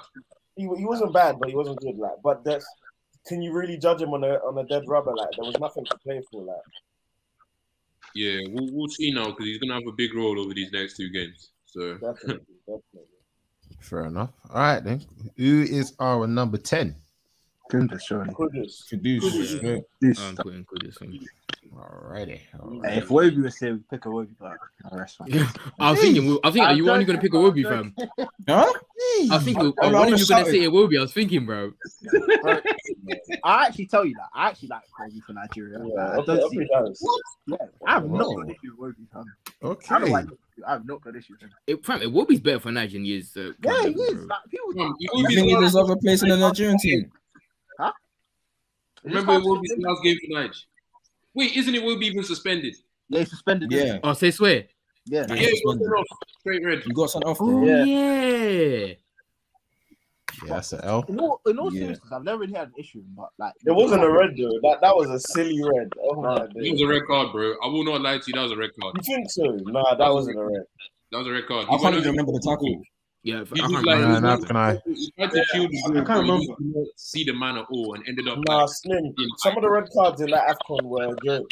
[0.55, 1.97] He, he wasn't bad, but he wasn't good.
[1.97, 2.65] Like, but that's
[3.25, 5.15] can you really judge him on a on a dead rubber?
[5.15, 6.43] Like, there was nothing to play for.
[6.43, 6.57] Like,
[8.15, 10.97] Yeah, we'll, we'll see now because he's gonna have a big role over these next
[10.97, 11.51] two games.
[11.65, 13.09] So definitely, definitely.
[13.79, 14.31] Fair enough.
[14.49, 15.05] All right then.
[15.37, 16.95] Who is our number ten?
[17.73, 18.33] Kudus, surely.
[18.33, 18.83] Kudus.
[18.93, 19.63] Kudus.
[19.63, 19.77] Yeah.
[19.99, 20.19] This.
[20.21, 21.19] I'm putting Kudus on.
[21.75, 22.39] Alrighty.
[22.85, 25.47] Hey, if Wobie was here, we pick Iwobi, but no, that's fine.
[25.79, 27.95] I was thinking, I think, are you only gonna pick Iwobi, fam?
[28.47, 28.71] Huh?
[29.31, 30.51] I think, thinking, when are you gonna shouting.
[30.51, 30.97] say Iwobi?
[30.99, 31.71] I was thinking, bro.
[33.43, 34.27] I actually tell you that.
[34.35, 35.79] I actually like Wobie for Nigeria.
[35.83, 36.67] Yeah, I don't see
[37.47, 38.43] yeah, I've no Whoa.
[38.43, 39.23] issue with Wobie, fam.
[39.63, 39.99] I Okay.
[39.99, 40.25] don't like.
[40.67, 41.49] I have no good issue with him.
[41.65, 43.35] It, fam, Wobie's better for Niger than he is.
[43.35, 44.25] Uh, Yeah, he is.
[44.25, 44.79] Like people.
[44.83, 47.11] Um, You Iwobi's think he last- deserves a place in the Nigerian team?
[49.03, 50.65] Remember it will be the last game for Nige.
[51.33, 52.75] Wait, isn't it will be even suspended?
[53.09, 53.71] Yeah, he's suspended.
[53.73, 53.99] isn't Yeah.
[54.03, 54.65] Oh, say swear.
[55.05, 55.25] yeah.
[55.29, 55.35] Yeah.
[55.35, 56.05] Yeah, got sent off.
[56.39, 56.83] Straight red.
[56.85, 57.65] You got sent off, Oh.
[57.65, 57.83] Yeah.
[57.83, 58.93] yeah.
[60.45, 61.05] Yeah, that's an L.
[61.07, 61.81] In all, in all Yeah.
[61.81, 64.59] seriousness, I've never really had an issue, but like It wasn't a red though.
[64.67, 65.89] That that was a silly red.
[66.01, 66.71] Oh my Nah, That days.
[66.71, 67.53] was a red card, bro.
[67.63, 68.33] I will not lie to you.
[68.33, 68.95] That was a red card.
[68.97, 69.43] You think so?
[69.71, 70.63] Nah, that wasn't a red.
[71.11, 71.67] That was a red card.
[71.69, 72.81] I can't even remember the tackle.
[73.23, 74.09] Yeah, I He can't just remember.
[74.09, 74.79] like Nah, he can I?
[74.85, 76.53] he tried to shield his I can't remember.
[76.97, 79.13] see the man at all and ended up Nah, like, Slim.
[79.37, 81.47] Some of the red cards in that Afcon were a joke.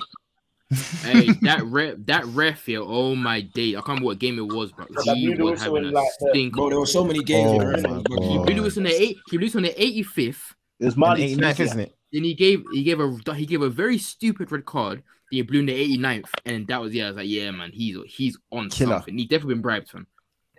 [1.03, 3.69] hey, that ref, that ref here, oh my day!
[3.71, 6.53] I can't remember what game it was, but he was having a like stink.
[6.53, 7.51] Bro, there were so many games.
[7.51, 8.23] Oh where my he- God.
[8.23, 9.17] He blew the whistle on the eight.
[9.29, 10.53] He blew it on the eighty fifth.
[10.79, 11.95] it was And 89th, Smith, isn't it?
[12.13, 14.97] Then he gave he gave a he gave a very stupid red card.
[15.31, 17.05] Then he blew in the 89th, and that was yeah.
[17.05, 18.95] I was like, yeah, man, he's he's on Killer.
[18.97, 19.17] something.
[19.17, 20.07] He definitely been bribed, fam.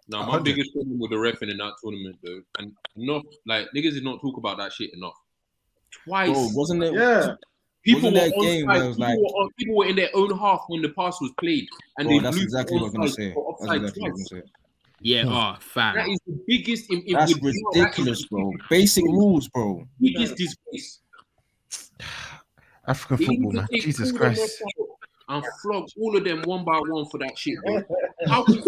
[0.08, 0.44] Nah, my 100.
[0.44, 4.20] biggest problem with the refing in that tournament, though, and enough like niggas did not
[4.20, 5.14] talk about that shit enough.
[6.04, 6.92] Twice, Bro, wasn't it?
[6.94, 7.34] Yeah.
[7.84, 10.10] people wasn't were game where it onside, people, like- were on, people were in their
[10.14, 11.66] own half when the pass was played,
[11.98, 13.26] and Bro, they that's exactly what I was gonna say.
[13.28, 14.30] That's offside exactly what I was twice.
[14.30, 14.50] gonna say.
[15.04, 15.94] Yeah, oh fam.
[15.96, 16.90] That is the biggest.
[16.92, 18.52] In, in, That's with- ridiculous, the bro.
[18.70, 19.84] Basic rules, bro.
[20.00, 21.00] Biggest disgrace.
[22.86, 23.68] African football, man.
[23.72, 24.62] Jesus Christ.
[25.28, 27.82] And flog all of them one by one for that shit, bro.
[28.26, 28.62] How can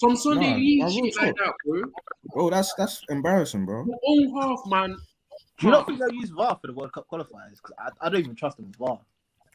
[0.00, 1.82] some Sunday Nah, league I shit like that, bro?
[2.32, 3.84] Bro, that's that's embarrassing, bro.
[3.86, 4.96] Your own half, man.
[5.58, 7.56] Do you not think they'll use VAR for the World Cup qualifiers?
[7.62, 8.98] Because I, I don't even trust them with VAR.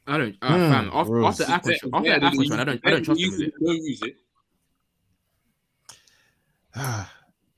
[0.07, 0.89] I don't, uh, Hmm, fam.
[0.93, 1.41] After, rules.
[1.41, 3.31] after Afro, Better- after better Afro, than I don't, I better don't trust than him
[3.31, 3.53] with it.
[3.59, 4.15] use Don't use it.
[6.75, 6.81] so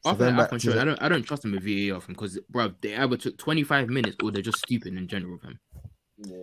[0.06, 2.00] After going the back Afro, to I the, don't, I don't trust him with VAR,
[2.00, 2.14] fam.
[2.14, 5.60] Because, bro, they either took 25 minutes or they're just stupid in general, fam.
[6.20, 6.36] Yeah.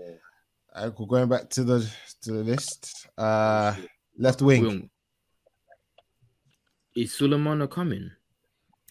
[0.75, 1.91] uh, going back to the
[2.23, 3.09] to the list.
[3.16, 3.75] Uh,
[4.19, 4.91] left wing.
[6.95, 7.03] Boom.
[7.03, 8.11] Is Sulemana coming?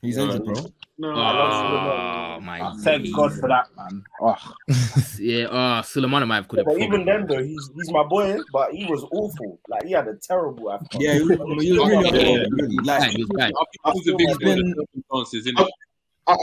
[0.01, 0.23] He's Yeah.
[0.23, 0.55] injured, bro.
[0.97, 3.13] No, Oh my Oh, thank.
[3.15, 4.03] God for that, man.
[4.21, 4.35] Oh,
[5.19, 6.77] Yeah, ah, uh, Sulemana might have could Yeah, have.
[6.79, 9.59] but even then though, he's he's my boy, but he was awful.
[9.69, 10.99] Like he had a terrible Afcon.
[10.99, 12.11] Yeah, he was, he was really Yeah.
[12.11, 12.75] underwhelming, really.
[12.83, 13.51] bad, Like he was bad.
[13.85, 15.69] I was big He's bit been- of circumstances, innit?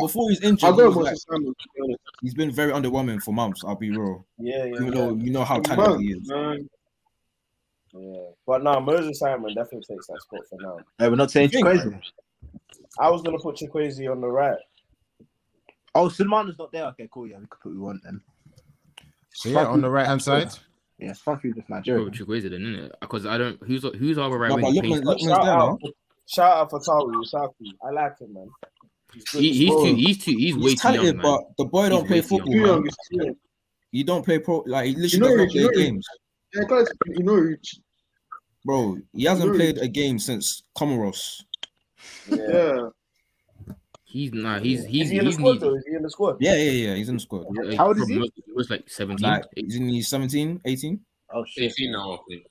[0.00, 1.54] before he's injured, he go was with like, Moses Simon.
[1.58, 2.00] to be honest.
[2.22, 3.62] he's been very underwhelming for months.
[3.64, 4.26] I'll be real.
[4.38, 4.90] yeah, yeah, Even yeah.
[4.92, 6.28] though you know how talented he is.
[6.28, 6.68] Man,
[7.92, 8.22] yeah.
[8.46, 10.78] But now Moses Simon definitely takes that spot for now.
[10.98, 11.96] hey, we're not saying You crazy.
[12.98, 14.58] I was gonna put Chukwueze on the right.
[15.94, 16.84] Oh, Sulemana's not there.
[16.86, 17.26] Okay, cool.
[17.26, 18.20] Yeah, we could put who we want then.
[19.32, 20.50] So yeah, on the right hand side.
[20.98, 22.10] Yeah, it's fun for you with Bro, Nigeria.
[22.10, 22.90] Chukwueze then, innit?
[23.00, 23.58] Because I don't.
[23.64, 24.64] Who's who's our right No, wing?
[24.74, 24.92] but Payne?
[24.92, 25.68] Lookman, Lookman's Shout there now.
[25.70, 25.80] out,
[26.26, 27.72] shout out for Tawi Issahaku.
[27.86, 28.48] I like him, man.
[29.14, 29.30] He's.
[29.30, 29.94] He, he's too.
[29.94, 30.30] He's too.
[30.36, 31.16] He's, way He's too young, man.
[31.22, 32.54] but the boy don't He's play football.
[32.54, 32.62] young.
[32.62, 32.66] man.
[32.74, 32.84] young.
[32.84, 33.36] He's too young.
[33.92, 34.62] he don't play pro.
[34.66, 36.06] Like he You literally know, doesn't Rich, you play know, games,
[36.54, 37.54] Yeah, cause you know,
[38.64, 38.98] bro.
[39.12, 41.42] He hasn't know, played a game since Comoros.
[42.28, 42.36] Yeah.
[42.48, 42.88] Yeah.
[44.04, 44.58] He's nah.
[44.58, 45.58] He's he's he in the he's squad needy.
[45.60, 45.74] though?
[45.76, 46.36] Is he in the squad?
[46.40, 46.94] Yeah, yeah, yeah.
[46.96, 47.46] He's in the squad.
[47.50, 48.18] Like, How old is he?
[48.18, 49.28] most- He was like 17.
[49.28, 51.00] Like he's in his 17, 18.
[51.32, 51.72] Oh shit.
[51.72, 52.42] 18 now, I think.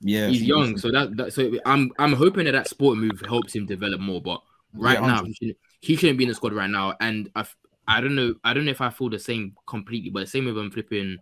[0.00, 3.22] Yeah, he's he's- young, so that, that so I'm I'm hoping that that sport move
[3.26, 4.20] helps him develop more.
[4.20, 4.42] But
[4.74, 6.94] right Yeah, now, he shouldn't, he shouldn't be in the squad right now.
[7.00, 7.46] And I
[7.88, 10.44] I don't know I don't know if I feel the same completely, but the same
[10.44, 11.16] with I'm flipping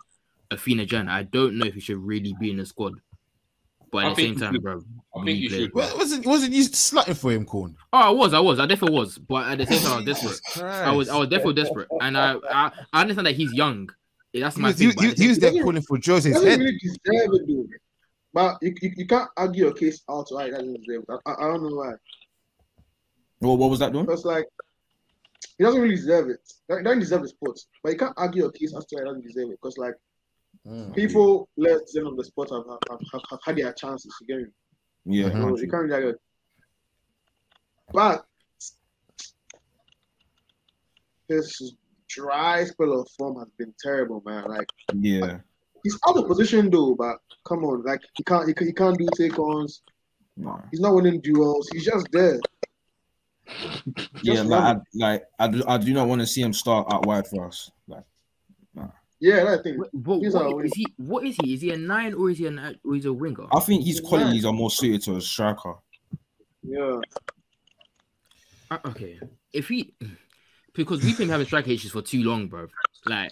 [0.56, 1.08] Afena-Gyan.
[1.08, 2.94] I don't know if he should really be in the squad.
[3.92, 4.62] But I at the same time, should.
[4.62, 4.82] bro,
[5.16, 5.72] I think you should.
[5.72, 7.76] Wa- Wasn't wasn't you slutting for him, Corn?
[7.92, 9.18] Oh, I was, I was, I definitely was.
[9.18, 10.64] But at the same time, I was desperate.
[10.64, 13.88] I was, I was definitely desperate, and I, I, I understand that he's young.
[14.34, 14.94] That's He my was, he, thing.
[14.96, 16.58] but he- at he was there calling for He Jose's doesn't head.
[16.58, 17.70] really deserve it, dude.
[18.32, 21.20] But you, you, you can't argue your case out why he doesn't deserve it.
[21.24, 21.92] I, I, I don't know why.
[23.38, 24.06] What, what was that doing?
[24.06, 24.46] Because like
[25.56, 26.40] he doesn't really deserve it.
[26.68, 27.60] He doesn't deserve the sport.
[27.84, 29.58] But you can't argue your case as to why he doesn't deserve it.
[29.62, 29.94] Because like
[30.66, 30.94] Mm.
[30.94, 34.38] people left them on the spot have, have, have, have had their chances to get
[34.38, 34.52] him.
[35.04, 35.30] Yeah.
[35.30, 36.18] So you can't really argue.
[37.92, 38.24] But
[41.28, 41.74] his
[42.08, 44.44] dry spell of form has been terrible, man.
[44.44, 45.38] Like yeah.
[45.82, 48.98] he's out of position though, but come on, like he can't he, can, he can't
[48.98, 49.82] do take ons.
[50.36, 50.60] Nah.
[50.70, 51.68] He's not winning duels.
[51.72, 52.38] He's just there.
[54.22, 56.86] Yeah, Just like I, like I do, I do not want to see him start
[56.90, 57.70] out wide for us.
[57.86, 58.04] Like,
[59.20, 59.78] Yeah, that thing.
[59.78, 60.86] What, what, He's what- he?
[60.96, 61.54] What is he?
[61.54, 63.46] Is he a nine or is he a or is he a winger?
[63.52, 65.74] I think his qualities are more suited to a striker.
[66.62, 67.00] Yeah.
[68.70, 69.20] Uh, okay,
[69.52, 69.94] if he,
[70.74, 72.66] because we've been having strike issues for too long, bro.
[73.06, 73.30] Like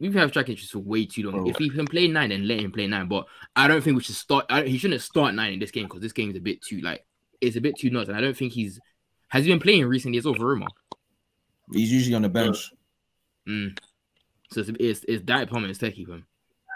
[0.00, 1.42] we've been having strike issues for way too long.
[1.42, 1.50] Bro.
[1.50, 3.08] If he can play nine, then let him play nine.
[3.08, 4.46] But I don't think we should start.
[4.48, 6.80] I, he shouldn't start nine in this game because this game is a bit too
[6.80, 7.04] like
[7.40, 8.80] it's a bit too nuts, and I don't think he's
[9.28, 10.66] has he been playing recently It's well for Roma.
[11.72, 12.72] He's usually on the bench.
[13.46, 13.78] Mm.
[14.50, 16.26] So it's it's, it's Diet Palmer instead keep him.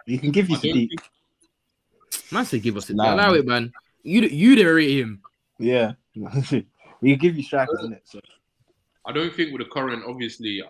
[0.07, 0.89] You can give you I don't Sadiq.
[0.89, 3.41] think- Man said give us a Nah, allow man.
[3.41, 3.73] it, man.
[4.03, 5.23] You you didn't rate him.
[5.59, 5.93] Yeah.
[6.15, 8.01] we can give you strikers, innit?
[8.05, 8.21] So
[9.07, 10.63] I don't think with the current, obviously,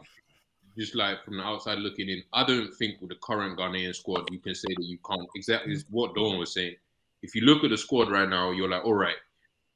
[0.78, 4.28] just like from the outside looking in, I don't think with the current Ghanaian squad,
[4.30, 5.26] you can say that you can't.
[5.34, 6.74] Exactly is what Dawn was saying.
[7.22, 9.14] If you look at the squad right now, you're like, all right,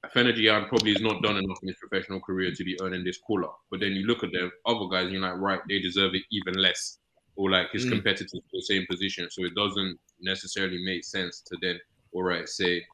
[0.05, 3.44] Afena-Gyan probably has not done enough in his professional career to be earning this call
[3.44, 3.59] up.
[3.70, 6.23] But then you look at the other guys, and you're like, right, they deserve it
[6.31, 6.98] even less.
[7.36, 7.90] Or like his Mm.
[7.90, 9.28] competitors in the same position.
[9.30, 11.78] So it doesn't necessarily make sense to then,
[12.12, 12.84] all right, say,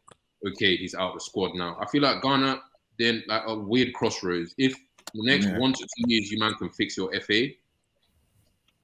[0.44, 1.77] okay, he's out of the squad now.
[1.81, 2.60] I feel like Ghana,
[2.98, 4.52] then like a weird crossroads.
[4.59, 4.73] If
[5.14, 5.59] the next Yeah.
[5.59, 7.51] one to two years you man can fix your FA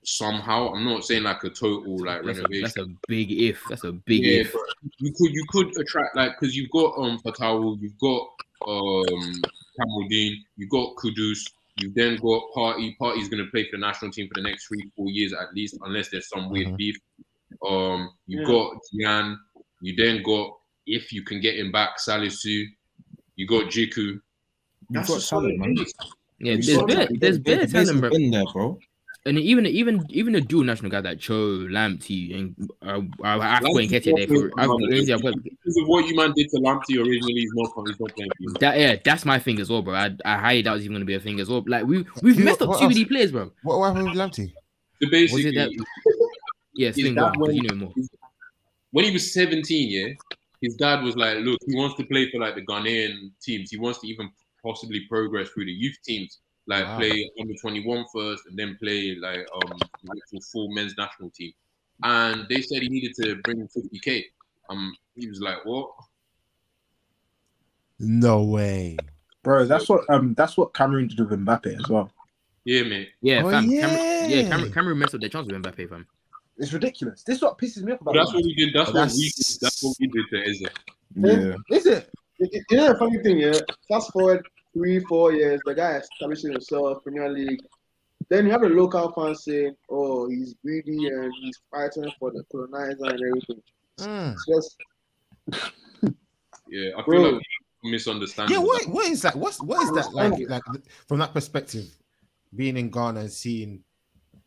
[0.04, 2.62] somehow, I'm not saying like a total like That's a, renovation.
[2.62, 3.64] that's a big if.
[3.68, 4.54] That's a big Yeah, if.
[4.98, 8.28] you could you could attract like because you've got um Fatawu, you've got
[8.66, 9.32] um
[9.80, 11.38] Kamaldeen, you've got Kudus,
[11.78, 12.96] you've then got Partey.
[13.00, 15.76] Partey's gonna play for the national team for the next three four years at least,
[15.82, 16.76] unless there's some weird Mhm.
[16.76, 16.96] beef.
[17.66, 18.46] Um, you've Yeah.
[18.46, 19.36] got Gyan,
[19.80, 20.52] you then got
[20.86, 22.64] if you can get him back, Salisu,
[23.36, 23.96] you got Djiku.
[23.96, 24.20] You've
[24.90, 25.86] That's got a solid talent, man.
[26.40, 28.10] Yeah, You've there's there's the better talent, bro.
[28.10, 28.78] been there, bro.
[29.26, 33.60] And even even even the dual national guy like Cho, Lamptey, and uh, uh, I've
[33.62, 34.34] got Lamptey's Nketiah there for.
[34.34, 36.96] playing I've for got, Man I've got- Because of what you man did to Lamptey
[36.98, 39.94] originally, he's not he's not playing for that yeah, that's my thing as well, bro.
[39.94, 41.62] I, I highly doubt it's even gonna be a thing as well.
[41.66, 42.94] Like we we've You messed know, up too else?
[42.94, 43.50] many players, bro.
[43.62, 44.48] What, what happened with Lamptey?
[44.52, 44.54] So
[45.02, 45.70] Was basically, it that?
[46.74, 47.92] Yeah, Sling, that because when- you know more.
[48.92, 50.14] when he was 17, yeah,
[50.62, 53.70] his dad was like, look, he wants to play for like the Ghanaian teams.
[53.72, 54.30] He wants to even
[54.64, 56.38] possibly progress through the youth teams,
[56.68, 56.98] like Wow.
[56.98, 61.52] play under 21 first and then play like um the full men's national team.
[62.04, 64.22] And they said he needed to bring 50k.
[64.70, 65.90] Um, he was like, what?
[67.98, 68.96] No way.
[69.42, 72.10] bro, that's what um that's what Cameroon did with Mbappe as well.
[72.64, 73.08] Yeah, mate.
[73.22, 73.80] Yeah, Oh, fam, yeah.
[73.80, 76.06] Cameroon, yeah, Cameroon, Cameroon messed up their chance with Mbappe, fam.
[76.58, 77.22] It's ridiculous.
[77.22, 78.74] This is what pisses me off But about that's what we did.
[78.74, 79.46] That's Oh, what we did.
[79.60, 80.62] That's what we did to Eze.
[81.14, 81.76] Yeah.
[81.76, 82.10] Is it?
[82.38, 83.58] You you know the funny thing, yeah.
[83.88, 84.46] Fast forward
[84.78, 87.60] three, four years, the guy establishing himself, in the Premier League.
[88.30, 92.44] Then you have the local fans saying, "Oh, he's greedy and he's fighting for the
[92.52, 93.62] colonizer and everything."
[93.98, 94.32] Mm.
[94.32, 94.76] It's just
[96.70, 97.30] Yeah, I feel Bro.
[97.30, 97.42] like
[97.82, 98.50] we misunderstand.
[98.50, 99.34] Yeah, what what is that?
[99.34, 100.34] What's what is that like?
[100.48, 100.62] Like
[101.06, 101.86] from that perspective,
[102.54, 103.82] being in Ghana and seeing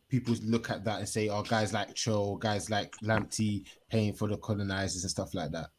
[0.08, 4.28] people look at that and say, "Oh, guys like Cho, guys like Lamptey paying for
[4.28, 5.70] the colonizers and stuff like that."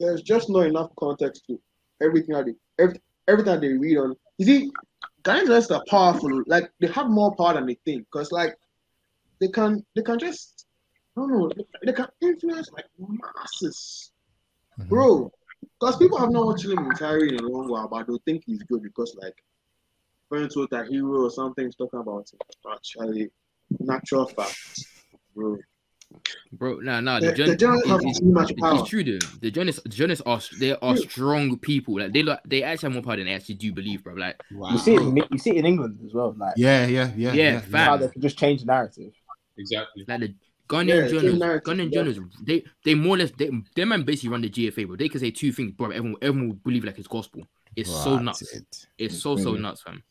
[0.00, 1.58] there's just not enough context to
[2.02, 4.14] everything that they every, everything that they read on.
[4.38, 4.72] You see,
[5.22, 6.42] Ghanaians are powerful.
[6.46, 8.08] Like they have more power than they think.
[8.10, 8.54] Cause like
[9.40, 10.66] they can they can just
[11.16, 14.12] I don't know they, they can influence like masses,
[14.78, 14.88] Mhm.
[14.88, 15.32] bro.
[15.80, 18.62] Because people have not watched him entirely in a long while, but they'll think he's
[18.64, 19.42] good because like
[20.28, 22.38] friends with a hero or something is talking about him.
[22.70, 23.30] Actually,
[23.80, 24.86] natural facts,
[25.34, 25.56] bro.
[26.52, 26.80] Bro.
[26.80, 27.20] Nah, nah.
[27.20, 28.80] The, The, the journalists have too much power.
[28.80, 29.18] It's true, though.
[29.40, 31.98] The journalists, the journalists are they are strong people.
[32.00, 34.14] Like they like they actually have more power than they actually do believe, bro.
[34.14, 34.70] Like Wow.
[34.72, 35.00] You see it.
[35.02, 36.34] In, you see it in England as well.
[36.38, 37.60] Like Yeah, yeah, yeah, Yeah, yeah.
[37.60, 37.86] fam.
[37.88, 39.12] how they can just change the narrative.
[39.56, 40.04] Exactly.
[40.08, 40.34] like the
[40.68, 42.02] Ghanaian it's a journalists, narrative, Ghanaian yeah.
[42.02, 44.96] journalists, they they more or less they them man basically run the GFA, bro.
[44.96, 45.90] They can say two things, bro.
[45.90, 47.46] Everyone everyone will believe like it's gospel.
[47.76, 48.42] It's so nuts.
[48.54, 48.86] it.
[48.96, 50.02] It's so so nuts, fam.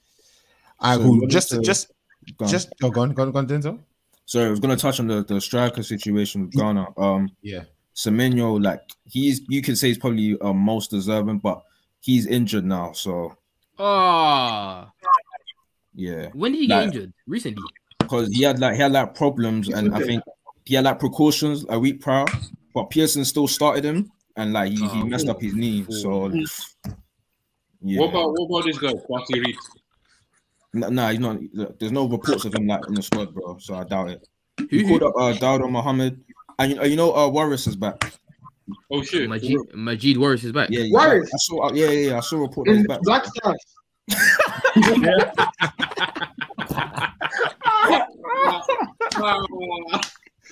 [0.80, 1.20] I So cool.
[1.22, 1.92] what Just, is the- just,
[2.38, 2.52] Go on.
[2.52, 2.70] just.
[2.84, 3.80] Oh, go on, go on, go on, Denzel.
[4.26, 6.88] So I was gonna touch on the, the striker situation with Ghana.
[6.98, 7.64] Um, Yeah.
[7.96, 11.62] Semenyo, like he's you can say he's probably uh, most deserving, but
[12.00, 12.92] he's injured now.
[12.94, 13.38] So
[13.78, 14.92] Ah,
[15.94, 17.14] yeah, when did he get injured?
[17.28, 17.64] Recently.
[18.00, 20.24] because he had like he had like problems, and I think
[20.66, 22.26] he had like precautions a week prior,
[22.74, 25.86] but Pearson still started him, and like he, he Oh, messed up his knee.
[25.90, 26.32] So
[27.82, 29.56] yeah, What about what about this guy, Fatih Reed?
[30.76, 31.38] N- nah, he's not.
[31.80, 33.58] There's no reports of him like in the squad, bro.
[33.60, 34.28] So I doubt it.
[34.58, 36.22] Who, He called up uh, Dawda Mohammed,
[36.60, 38.14] and you, you know uh, Waris is back.
[38.92, 39.30] Oh shit.
[39.30, 40.70] Majeed, Majeed Waris is back.
[40.70, 40.94] Yeah, yeah.
[40.94, 41.30] Waris?
[41.34, 41.68] I saw.
[41.68, 42.18] Uh, yeah, yeah, yeah.
[42.18, 43.02] I saw a report that he's back.
[43.02, 43.66] Black Stars.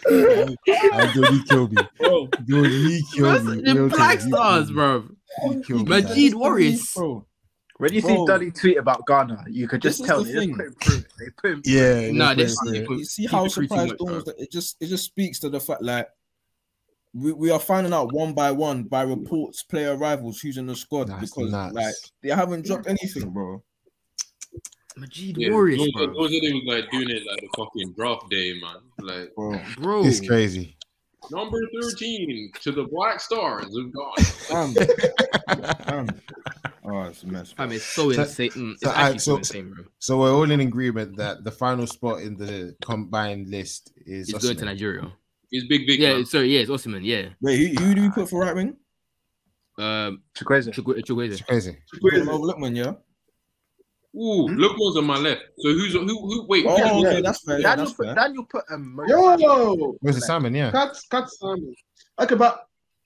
[0.04, 1.84] I don't he killed me.
[2.00, 3.62] Bro, Dude, he killed me.
[3.62, 5.08] the Black Stars, bro.
[5.44, 6.02] He killed me.
[6.02, 6.94] Majeed Waris.
[6.96, 7.26] bro.
[7.82, 8.28] When you see Bro.
[8.28, 10.56] Dudley tweet about Ghana, you could This just is tell the they just thing.
[10.56, 11.04] put him through.
[11.18, 11.62] They put him.
[11.66, 12.12] Yeah.
[12.12, 14.16] Nah, that's this- right, People- You see people how tweet too surprised much, Dawn bro.
[14.18, 16.08] was that it just it just speaks to the fact like
[17.14, 20.76] we, we are finding out one by one by reports player rivals who's in the
[20.76, 21.74] squad That's because nuts.
[21.74, 23.64] like they haven't dropped anything, bro.
[25.00, 26.06] Majeed yeah, Waris, those, bro.
[26.14, 28.76] those are they was like doing it like the fucking draft day, man.
[29.00, 30.78] Like Bro, Bro, It's crazy.
[31.32, 34.16] number thirteen to the Black Stars of God.
[34.50, 34.74] damn,
[35.88, 36.22] damn.
[36.92, 37.54] Oh, it's a mess.
[37.58, 38.50] I mean, it's so So- insane.
[38.52, 39.84] Mm, It's so, actually alright, so so- insane, bro.
[40.00, 44.44] So we're all in agreement that the final spot in the combined list is It's
[44.44, 45.12] going to Nigeria.
[45.52, 46.00] It's big, big.
[46.00, 46.26] Yeah, man.
[46.26, 47.02] sorry, yeah, it's Osimhen.
[47.04, 48.76] Yeah, Wait, who, who do we put for right wing?
[49.78, 50.70] um, Chukwueze.
[50.74, 51.32] Chukwu- Chukwueze.
[51.32, 51.78] It's crazy.
[52.02, 52.94] Put him over Lookman, yeah.
[54.14, 55.42] Ooh, look who's on my left.
[55.60, 56.06] So who's who?
[56.06, 56.46] Who?
[56.48, 57.62] Wait, Oh, who's- okay, that's fair.
[57.62, 58.16] Daniel that's put fair.
[58.16, 59.00] Daniel put um.
[59.08, 60.54] Yo, Where's the Simon?
[60.54, 60.72] Yeah.
[60.72, 61.74] cut, cut Simon.
[62.20, 62.66] Okay, but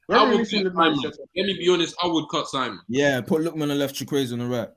[0.09, 0.99] I would cut to Simon.
[1.03, 1.95] Let me be honest.
[2.03, 2.79] I would cut Simon.
[2.87, 4.69] Yeah, put Lookman on the left, Chukwueze on the right.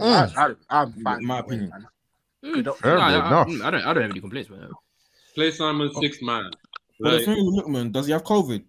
[0.00, 1.18] I, I, I'm fine.
[1.20, 1.70] In my opinion.
[1.70, 1.86] man.
[2.44, 4.70] Mm, Don't- Fair I, I, mm, I don't, I don't have any complaints, man.
[5.34, 6.50] Play Simon sixth man.
[7.00, 8.62] But the Like, thing with Lookman, does he have COVID?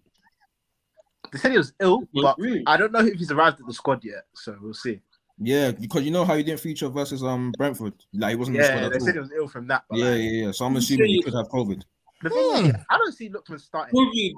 [1.32, 2.64] They said he was ill, but Really?
[2.66, 4.24] I don't know if he's arrived at the squad yet.
[4.34, 5.00] So we'll see.
[5.38, 7.94] Yeah, because you know how he didn't feature versus um Brentford.
[8.12, 9.84] Like he wasn't in the Yeah, squad they at said he was ill from that.
[9.88, 10.52] But Yeah, like, yeah, yeah.
[10.52, 11.82] So I'm assuming he could have COVID.
[12.22, 13.94] The thing is, I don't see Lookman starting.
[13.94, 14.32] COVID.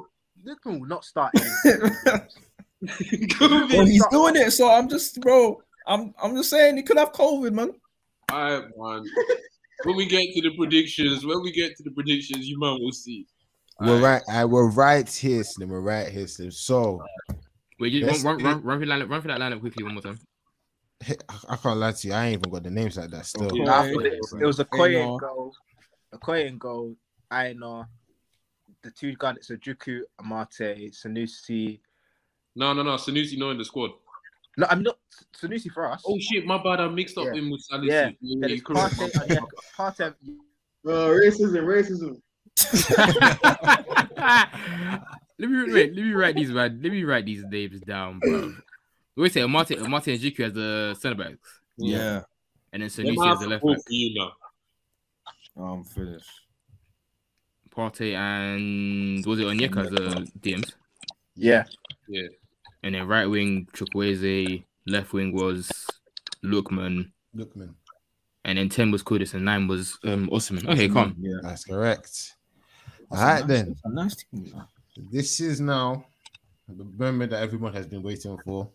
[0.47, 1.33] Lookman will not start.
[3.41, 5.63] Well, he's doing it, so I'm just, bro.
[5.87, 7.71] I'm, I'm just saying he could have COVID, man.
[8.29, 9.05] All right, man.
[9.85, 12.91] when we get to the predictions, when we get to the predictions, you man will
[12.91, 13.25] see.
[13.81, 14.23] We're right.
[14.29, 15.69] I uh, we're right here, Slim.
[15.69, 16.51] We're right here, Slim.
[16.51, 17.03] So
[17.79, 19.95] Wait, you run, run, run, run, for that lineup, run for that lineup quickly one
[19.95, 20.19] more time.
[21.49, 22.15] I can't lie to you.
[22.15, 23.27] I ain't even got the names like that.
[23.27, 23.59] Still, Okay.
[23.59, 25.55] Nah, I thought it, it was Okoye goal,
[26.15, 26.95] Okoye in goal,
[27.33, 27.89] Aina,
[28.83, 31.81] the two guys, so Djiku, Amate, Sanusi.
[32.57, 32.95] No, no, no.
[32.97, 33.91] Sanusi not in the squad.
[34.57, 34.99] No, I'm not
[35.41, 36.03] Sanusi for us.
[36.07, 36.81] Oh shit, my bad.
[36.81, 37.35] I mixed up Yeah.
[37.35, 37.87] him with Salisu.
[37.87, 38.95] Yeah, Yeah, Then yeah, it's correct.
[38.97, 39.39] Partey, uh, yeah,
[39.79, 40.15] Partey.
[40.85, 42.21] Bro, racism, racism.
[45.39, 46.81] let me wait, let me write these man.
[46.83, 48.53] Let me write these names down, bro.
[49.17, 52.23] We say Martin Martin and Djiku as the centre backs, Yeah,
[52.73, 53.87] and then Sanusi half as the left both back.
[53.87, 54.33] for you now.
[55.57, 56.29] I'm finished.
[57.77, 60.73] Partey and was it Onyeka as the DMs?
[61.35, 61.65] Yeah,
[62.09, 62.29] Yeah.
[62.83, 65.71] And then right wing Chukwueze, left wing was
[66.45, 67.75] Lookman, look, man.
[68.45, 70.69] and then ten was Kudus and nine was um Osimhen.
[70.69, 71.15] Okay, calm.
[71.19, 72.35] Yeah, That's correct.
[73.11, 73.95] All That's a right nice- then.
[73.95, 74.63] nice team.
[75.11, 76.05] This is now
[76.69, 78.69] the moment that everyone has been waiting for.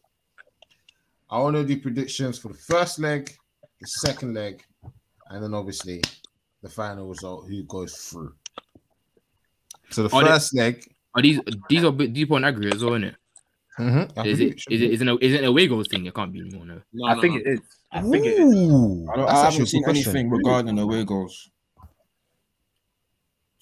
[1.30, 3.36] I want to do predictions for the first leg,
[3.82, 4.64] the second leg,
[5.30, 6.02] and then obviously
[6.64, 8.34] the final result, who goes through.
[9.90, 10.84] So the Are they- first leg,
[11.16, 11.40] Are these
[11.70, 13.16] these are bit deep on aggregate as well, isn't it?
[13.80, 14.94] mhm, I Is believe it should is it be.
[14.94, 16.06] is it a, is it a away goals thing?
[16.06, 16.66] It can't be anymore.
[16.66, 16.82] No.
[16.94, 17.40] No, I no, think no.
[17.42, 17.60] it is.
[17.92, 18.50] I think it is.
[18.54, 20.04] I, don't, I haven't seen question.
[20.10, 21.50] anything regarding away goals.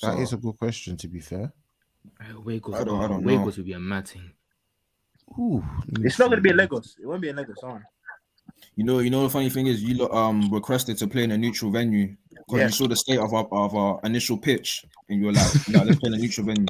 [0.02, 1.54] That So, is a good question, to be fair.
[2.36, 2.76] Away goals.
[2.80, 3.44] I don't- I don't away know.
[3.44, 4.32] goals would be a mad thing.
[5.40, 5.64] Ooh,
[6.02, 6.52] It's not going to be see.
[6.54, 6.96] in Lagos.
[7.02, 7.56] It won't be in Lagos.
[7.60, 7.82] Sorry.
[8.76, 11.32] You know, you know the funny thing is, you lot, um requested to play in
[11.32, 12.66] a neutral venue because Yeah.
[12.66, 15.84] you saw the state of our of our initial pitch, and you were like, "No,
[15.84, 16.66] let's play in a neutral venue."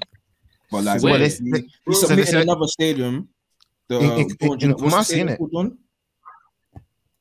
[0.71, 1.13] But like, Where?
[1.13, 3.29] when Let's- we, let- we so submitted let's- another stadium.
[3.87, 5.77] The In- in- uh, in- what's the stadium called, Don?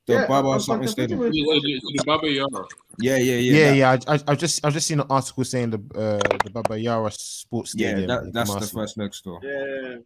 [0.06, 1.20] The Yeah, Baba I'm- I'm something stadium.
[1.20, 2.64] Yeah, yeah, yeah, the Baba Yara.
[3.00, 3.52] Yeah, yeah, yeah.
[3.52, 3.76] Yeah, that-
[4.06, 4.12] yeah.
[4.12, 7.10] I, I, I've just I've just seen an article saying the uh, the Baba Yara
[7.10, 7.88] Sports yeah.
[7.90, 8.08] Stadium.
[8.08, 8.72] that, in that's the Kumasi.
[8.74, 9.40] first leg store.
[9.42, 9.96] Yeah.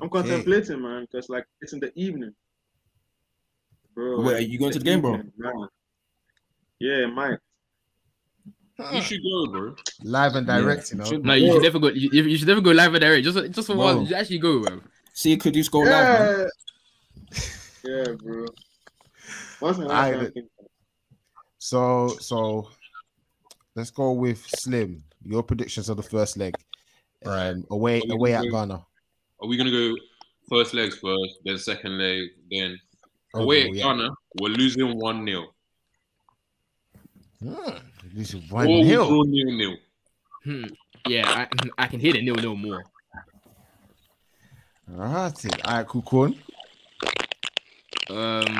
[0.00, 2.34] I'm contemplating, man, because like it's in the evening.
[3.96, 4.20] Bro.
[4.22, 5.14] Wait, are you going to the game, bro?
[5.16, 5.68] evening.
[6.78, 7.38] Yeah, Mike.
[8.92, 9.74] You should go, bro.
[10.04, 10.90] live and direct.
[10.92, 11.88] You know, Should- No, you should never go.
[11.88, 13.24] You, you should never go live and direct.
[13.24, 13.84] Just just for Bro.
[13.84, 14.80] one, you should actually go, bro.
[15.14, 16.48] See, could you go live, man?
[17.84, 17.90] Yeah.
[17.90, 18.46] yeah, bro.
[19.62, 20.48] Once in a I- lifetime thing.
[21.58, 22.68] So so
[23.74, 25.02] let's go with Slim.
[25.24, 26.54] Your predictions of the first leg.
[27.24, 28.74] Um, away away at Ghana.
[29.40, 29.96] Are we gonna go
[30.50, 32.78] first legs first, then second leg, then
[33.36, 33.82] away at yeah.
[33.84, 34.10] Ghana?
[34.40, 35.46] We're losing one 0
[37.42, 37.76] Hmm,
[38.14, 39.06] This one we nil.
[39.08, 39.76] draw nil nil.
[40.44, 40.64] Hmm.
[41.06, 41.48] Yeah, I,
[41.84, 42.84] I can hear the nil nil more.
[44.90, 46.34] Alright, alright, cool, cool.
[48.08, 48.58] Um,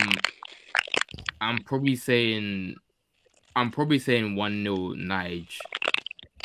[1.41, 2.75] I'm probably saying,
[3.55, 5.57] I'm probably saying one 0 Nige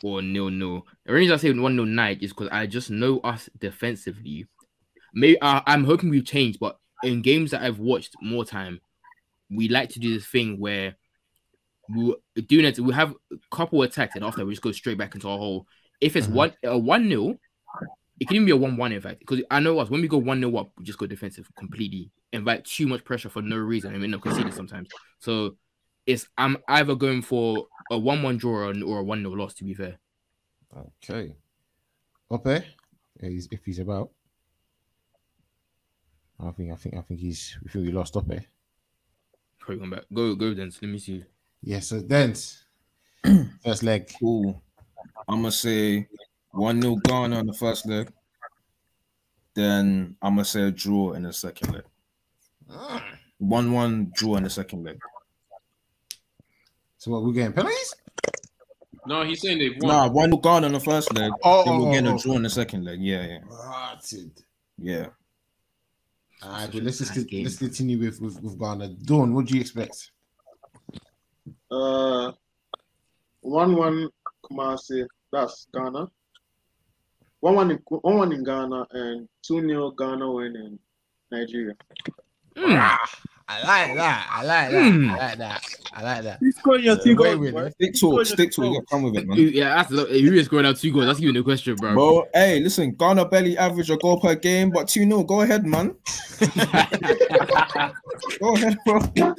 [0.03, 0.85] or nil nil.
[1.05, 4.45] The reason I say one 0 Nige is because I just know us defensively.
[5.13, 8.80] Maybe I, I'm hoping we've changed, but in games that I've watched more time,
[9.49, 10.95] we like to do this thing where
[11.94, 12.15] we
[12.48, 12.80] doing it.
[12.80, 15.68] We have a couple attacks, and after we just go straight back into our hole.
[15.99, 16.34] If it's Mhm.
[16.34, 17.40] one a one nil,
[18.19, 19.19] it can even be a one one in fact.
[19.19, 22.11] Because I know us when we go one 0 up, we just go defensive completely,
[22.34, 24.90] invite too much pressure for no reason, and we end up conceding sometimes.
[25.19, 25.57] So
[26.06, 29.53] it's I'm either going for a one one draw or, or a one 0 loss.
[29.56, 29.99] To be fair,
[31.03, 31.36] Okay.
[32.30, 32.64] Ope,
[33.19, 34.11] if he's about.
[36.43, 38.39] I think I think I think he's we feel we lost Ope.
[39.59, 40.05] probably going back.
[40.13, 40.72] Go go then.
[40.81, 41.23] Let me see.
[41.61, 42.34] Yeah, so then
[43.63, 44.09] first leg.
[44.19, 44.61] Cool.
[45.27, 46.07] I'm gonna say
[46.51, 48.11] one 0 Ghana on the first leg.
[49.53, 51.84] Then I'm gonna say a draw in the second leg.
[52.69, 53.05] Ah.
[53.38, 54.99] One one draw in the second leg.
[56.97, 57.95] So what we're getting penalties?
[59.05, 59.91] No, he's saying they've won.
[59.91, 61.31] Nah, one 0 Ghana on the first leg.
[61.43, 62.99] Oh, then oh, we're getting oh, a draw in the second leg.
[63.01, 64.43] Yeah, yeah, Rotted.
[64.77, 65.07] yeah.
[66.43, 67.43] Alright, but let's just game.
[67.43, 68.89] let's continue with, with with Ghana.
[69.05, 70.11] Dawn, what do you expect?
[71.69, 72.31] Uh,
[73.41, 74.09] one one
[74.43, 75.05] Kumasi.
[75.31, 76.07] That's Ghana.
[77.41, 80.80] One one in one one in Ghana and two 0 Ghana win in
[81.31, 81.76] Nigeria.
[82.57, 82.95] Hmm.
[83.53, 84.28] I like that.
[84.32, 84.91] I like that.
[84.91, 85.10] Hmm.
[85.10, 85.65] I like that.
[85.94, 86.38] I like that.
[86.40, 87.69] He's scoring your two goals, boy.
[87.72, 88.26] Stick to it.
[88.28, 88.68] Stick to it.
[88.69, 89.38] You got come with it, man.
[89.38, 91.06] Yeah, that's who is scoring out two goals.
[91.07, 91.94] That's even the question, bro.
[91.94, 95.23] Bro, hey, listen, Ghana barely average a goal per game, but 2 0.
[95.23, 95.95] Go ahead, man.
[98.40, 98.99] Go ahead, bro.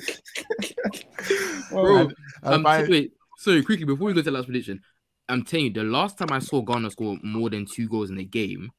[1.71, 2.09] Bro,
[2.43, 4.81] I- Um, I- wait, sorry, quickly before we go to the last prediction,
[5.29, 8.19] I'm telling you, the last time I saw Ghana score more than two goals in
[8.19, 8.71] a game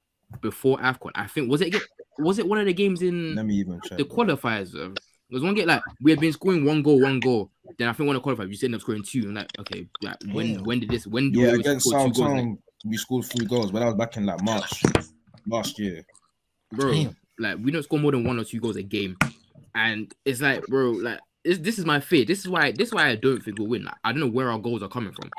[0.41, 1.75] before AFCON, I think was it
[2.19, 3.97] was it one of the games in Let me even check.
[3.97, 4.25] the bro.
[4.25, 4.75] qualifiers?
[4.75, 4.93] Uh,
[5.33, 7.49] there was one game like we had been scoring one goal, one goal.
[7.79, 9.21] Then I think one of the qualifiers, you ended up scoring two.
[9.21, 10.63] I'm like, okay, like, when Damn.
[10.63, 11.07] when did this?
[11.07, 12.33] When do Yeah, we against score two goals?
[12.33, 14.83] Like, we scored three goals, but that was back in like March
[15.47, 16.05] last year.
[16.71, 17.17] bro, Damn.
[17.39, 19.17] like we don't score more than one or two goals a game,
[19.73, 22.25] and it's like, bro, like this, this is my fear.
[22.25, 23.85] This is why this is why I don't think we'll win.
[23.85, 25.31] Like, I don't know where our goals are coming from.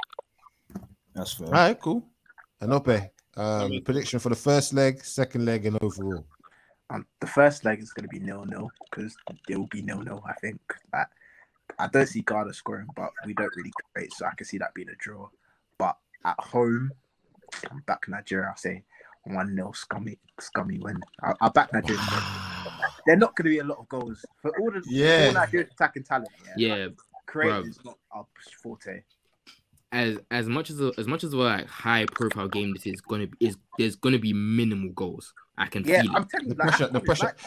[1.15, 1.47] That's fair.
[1.47, 2.05] All right, cool.
[2.61, 6.27] And Ope, um, prediction for the first leg, second leg, and overall.
[6.91, 9.17] Um, the first leg is going to be nil nil because
[9.49, 10.23] it will be nil nil.
[10.27, 10.61] I think.
[10.93, 11.07] Like,
[11.79, 14.75] I don't see Ghana scoring, but we don't really create, so I can see that
[14.75, 15.29] being a draw.
[15.79, 16.93] But at home,
[17.71, 18.49] I'm back Nigeria.
[18.51, 18.83] I'll say
[19.25, 21.01] one 0 scummy, scummy win.
[21.23, 22.01] I'll, I'll back Nigeria.
[22.01, 22.23] to.
[23.07, 25.27] They're not going to be a lot of goals for all the Yeah.
[25.29, 26.29] all Nigeria's attacking talent.
[26.57, 26.89] Yeah, Yeah,
[27.27, 27.69] creating bruv.
[27.71, 28.27] is not our
[28.63, 29.03] forte.
[29.93, 33.01] as as much as a, as much as a like high profile game this is
[33.01, 35.33] gonna be is there's gonna be minimal goals.
[35.57, 36.29] I can Yeah, feel I'm it.
[36.31, 37.39] telling you, The like, pressure- the pressure- like.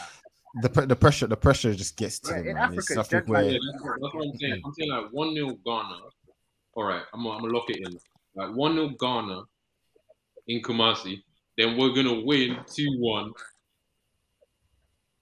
[0.54, 2.62] The, the pressure, the pressure just gets to Yeah, them, in man.
[2.64, 4.62] Africa, it's where Yeah, that's, what- that's what I'm saying.
[4.64, 5.98] I'm saying like one 0 Ghana.
[6.74, 7.98] All right, I'm gonna, I'm gonna lock it in.
[8.34, 9.42] Like one 0 Ghana
[10.46, 11.22] in Kumasi.
[11.58, 13.30] Then we're gonna win two one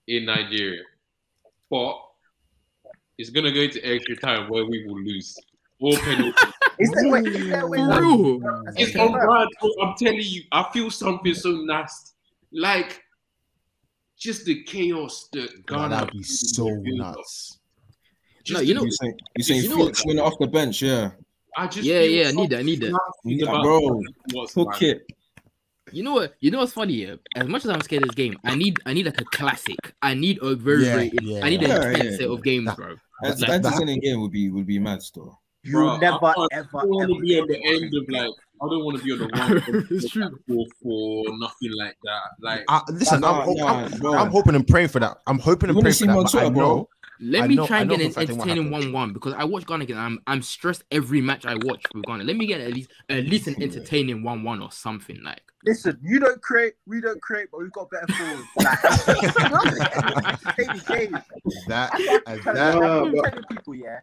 [0.06, 0.82] in Nigeria,
[1.70, 1.96] but
[3.18, 5.36] it's gonna go to extra time where we will lose
[5.80, 6.32] or penalty.
[6.78, 8.38] Is that, wait, is there a way For that- real?
[8.66, 9.46] that's It's okay, on bro.
[9.82, 12.12] I'm telling you, I feel something so nasty.
[12.56, 13.02] Like
[14.18, 15.88] just the chaos that Ghana.
[15.90, 17.16] that'd be so will build up.
[17.16, 17.58] nuts.
[18.50, 20.80] No, you know, You saying you saying you know Felix winner off the bench?
[20.80, 21.10] Yeah,
[21.56, 22.90] I just Yeah, feel yeah, I need that, I need that.
[22.90, 24.02] something Yeah, bro.
[24.54, 25.06] hook it.
[25.92, 26.34] you know what?
[26.40, 26.94] You know what's funny?
[26.94, 27.16] Yeah?
[27.34, 29.78] As much as I'm scared of this game, I need I need like a classic.
[30.00, 31.44] I need a very Yeah, very yeah.
[31.44, 32.16] I need an Yeah, intense yeah.
[32.18, 32.94] set of games, That- bro.
[33.22, 35.40] That's Like, that's in game would be would be mad still.
[35.62, 37.94] You'll Bro, I never, can't- ever, I don't want ever to be on the end
[37.94, 38.30] of like.
[38.62, 39.26] I don't want to be on the
[39.74, 40.38] one It's true.
[40.48, 42.22] for for nothing like that.
[42.40, 44.14] Like Uh, listen, I'm, ho- nah, I'm, bro.
[44.14, 45.18] I'm hoping and praying for that.
[45.26, 46.12] I'm hoping and wanna praying for that.
[46.12, 46.88] him I Twitter, bro?
[47.18, 49.32] Let I me know- try and get an a fact it won't entertaining one-one because
[49.34, 49.96] I watch Ghana again.
[49.98, 52.24] I'm I'm stressed every match I watch with Ghana.
[52.24, 55.40] Let me get at least at least an entertaining one-one or something like.
[55.64, 58.46] Listen, you don't create, we don't create, but we've got better forwards.
[59.36, 61.24] Like, entertaining games.
[61.68, 63.98] That That's what I'm and telling- that I'm but- telling people, yeah,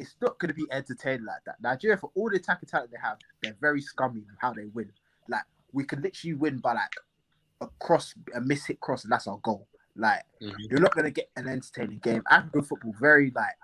[0.00, 1.56] it's not going to be entertaining like that.
[1.62, 4.90] Nigeria, for all the attacking talent they have, they're very scummy in how they win.
[5.28, 6.90] Like we could literally win by like
[7.60, 9.68] a cross, a miss hit cross, and that's our goal.
[9.94, 10.70] Like Mhm.
[10.70, 12.22] you're not going to get an entertaining game.
[12.30, 13.54] African football very like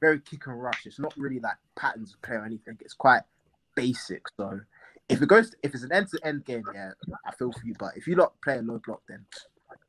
[0.00, 0.86] very kick and rush.
[0.86, 2.78] It's not really like patterns of play or anything.
[2.80, 3.22] It's quite
[3.74, 4.22] basic.
[4.38, 4.60] So
[5.08, 6.92] if it goes, if it's an end to end game, yeah,
[7.26, 7.74] I feel for you.
[7.78, 9.26] But if you not play a low block, then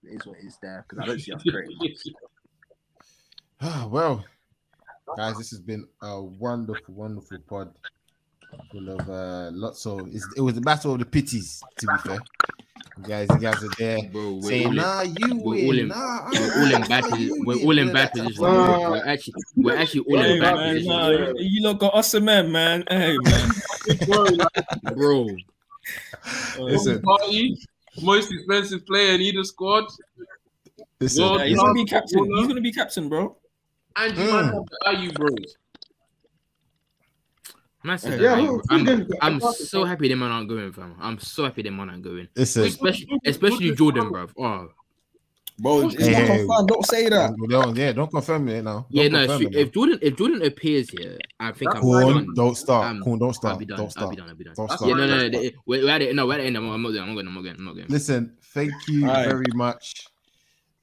[0.03, 1.77] it is what it is there because I don't see us creating.
[3.61, 4.26] Ah, well,
[5.18, 7.73] guys, this has been a wonderful, wonderful pod
[8.72, 10.07] full of uh, lots of.
[10.14, 12.19] It's, it was the battle of the pities, to be fair.
[12.98, 15.65] You guys, you guys are there Bro, we're saying, all in, "Nah, you we're win."
[15.65, 17.44] all in- nah, we're all in nah, bad position.
[17.45, 18.34] We're all in all bad that type of position.
[18.36, 18.90] stuff.
[18.91, 22.14] We're actually we're actually all Hey, in bad man, position, nah, you lot got us
[22.14, 22.84] a man, man.
[22.90, 23.52] Hey, man.
[24.95, 25.27] bro.
[26.60, 27.57] Listen, Partey,
[28.02, 29.86] most expensive player in either squad.
[30.99, 31.23] listen.
[31.23, 32.26] Well, Yeah, he's gonna be captain.
[32.36, 33.36] He's gonna be captain, bro.
[33.97, 34.31] And you Mm.
[34.31, 35.57] might have the Ayew bros.
[37.84, 38.77] Man said Yeah, that, who- bro.
[38.80, 40.95] who I'm, I'm so happy them man aren't going, fam.
[40.99, 42.27] I'm so happy them man aren't going.
[42.35, 44.27] Listen, Especially, especially Jordan, bro.
[44.38, 44.69] Oh,
[45.57, 46.67] Bro, it's Hey, not confirmed.
[46.67, 47.34] Don't say that.
[47.47, 48.88] don't, yeah, don't confirm it now.
[48.89, 49.19] yeah, Don't no.
[49.19, 49.59] confirm If, it now.
[49.61, 52.34] if Jordan, if Jordan appears here, I think I'm Corn, done.
[52.35, 52.88] don't start.
[52.88, 53.77] Um, Corn, don't I'll be done.
[53.77, 54.27] Don't I'll be done.
[54.30, 54.53] I'll be done.
[54.57, 54.89] Don't That's start.
[54.89, 55.30] Yeah, no, no, no.
[55.30, 56.13] Don't they- We're, we're at it.
[56.13, 56.57] No, we're at the end.
[56.57, 57.03] I'm, I'm not going.
[57.03, 57.27] I'm not going.
[57.27, 57.55] I'm not going.
[57.57, 57.88] I'm not going.
[57.88, 59.30] Listen, thank you Alright.
[59.30, 60.07] very much.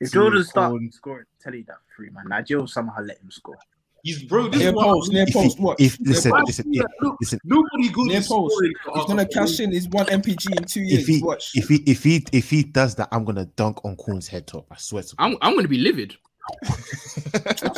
[0.01, 2.25] If See you, Jordan starts scoring, tell you that free man.
[2.29, 3.59] Nigel will somehow let him score.
[4.03, 4.49] He's bro.
[4.49, 5.61] This Near is what post, near If, post.
[5.61, 5.81] What?
[5.81, 6.85] if listen, Why listen, if.
[7.01, 8.55] Look, listen, Nobody good Near post.
[8.95, 11.03] He's gonna cash in his one MPG in two years.
[11.03, 11.53] if he Watch.
[11.55, 14.67] if he if he if he does that, I'm gonna dunk on Corn's head top.
[14.73, 16.17] I swear to I'm, I'm going to be livid.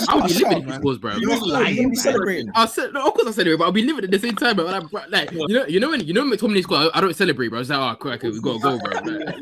[0.08, 0.80] I'll be Shut livid up, if he man.
[0.80, 1.16] scores, bro.
[1.16, 1.76] You're lying.
[1.76, 2.50] You're be celebrating.
[2.54, 4.34] I said, no, of course I said it, but I'll be livid at the same
[4.36, 4.64] time, bro.
[4.64, 7.00] Like, bro, like you know, you know when you know when McTominay score, I, I
[7.00, 7.60] don't celebrate, bro.
[7.60, 8.92] It's like, oh, cool, okay, we got to go, bro.
[9.00, 9.36] Like,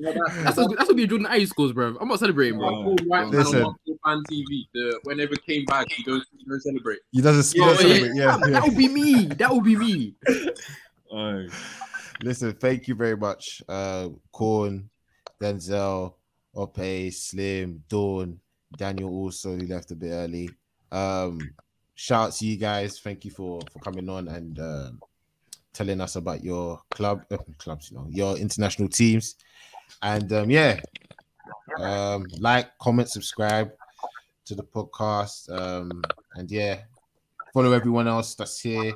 [0.44, 1.97] that's what, that's what be Jordan Ayew scores, bro.
[2.01, 2.70] I'm not celebrating, bro.
[2.73, 2.82] Wow.
[2.85, 3.62] Paul White man Listen.
[3.62, 4.66] on one fan TV.
[4.74, 6.99] The whenever came back, he don't, he don't celebrate.
[7.12, 8.16] He doesn't, he Oh, doesn't yeah, celebrate.
[8.16, 8.53] Yeah, that, yeah.
[8.61, 9.24] that would be me.
[9.27, 10.15] That would be me.
[11.15, 11.49] Aye.
[12.23, 13.62] Listen, thank you very much.
[13.69, 14.89] Uh Corn,
[15.40, 16.15] Denzel,
[16.55, 18.39] Ope, Slim, Dawn,
[18.77, 20.51] Daniel also he left a bit early.
[20.90, 21.39] Um
[21.94, 23.01] shout out to you guys.
[23.01, 25.03] Thank you for for coming on and um
[25.73, 29.36] telling us about your club uh, clubs, you know, your international teams.
[30.03, 30.81] And um yeah,
[31.78, 33.70] um like, comment, subscribe
[34.47, 35.51] to the podcast.
[35.51, 36.03] Um
[36.35, 36.81] and yeah,
[37.55, 38.93] follow everyone else that's here.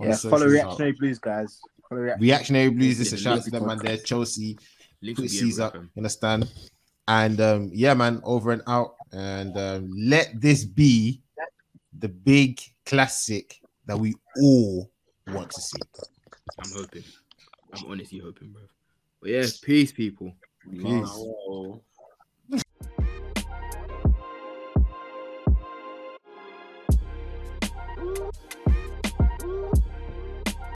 [0.00, 0.52] Yeah, follow socials.
[0.52, 1.60] Reactionary Blues, guys.
[1.88, 2.22] Follow Reaction.
[2.22, 2.98] Reactionary Blues.
[2.98, 3.96] This Yeah, is a shout out to them man there.
[3.98, 4.56] Chelsea,
[5.02, 5.90] Links put will be C's everywhere, up, fam.
[5.94, 6.52] you understand?
[7.10, 8.94] And um, yeah, man, over and out.
[9.12, 11.20] And um, let this be
[11.98, 14.88] the big classic that we all
[15.26, 15.80] want to see.
[16.62, 17.02] I'm hoping.
[17.72, 18.62] I'm honestly hoping, bro.
[19.20, 20.32] But yeah, peace, people.
[20.70, 21.08] Peace.
[21.48, 21.80] Wow.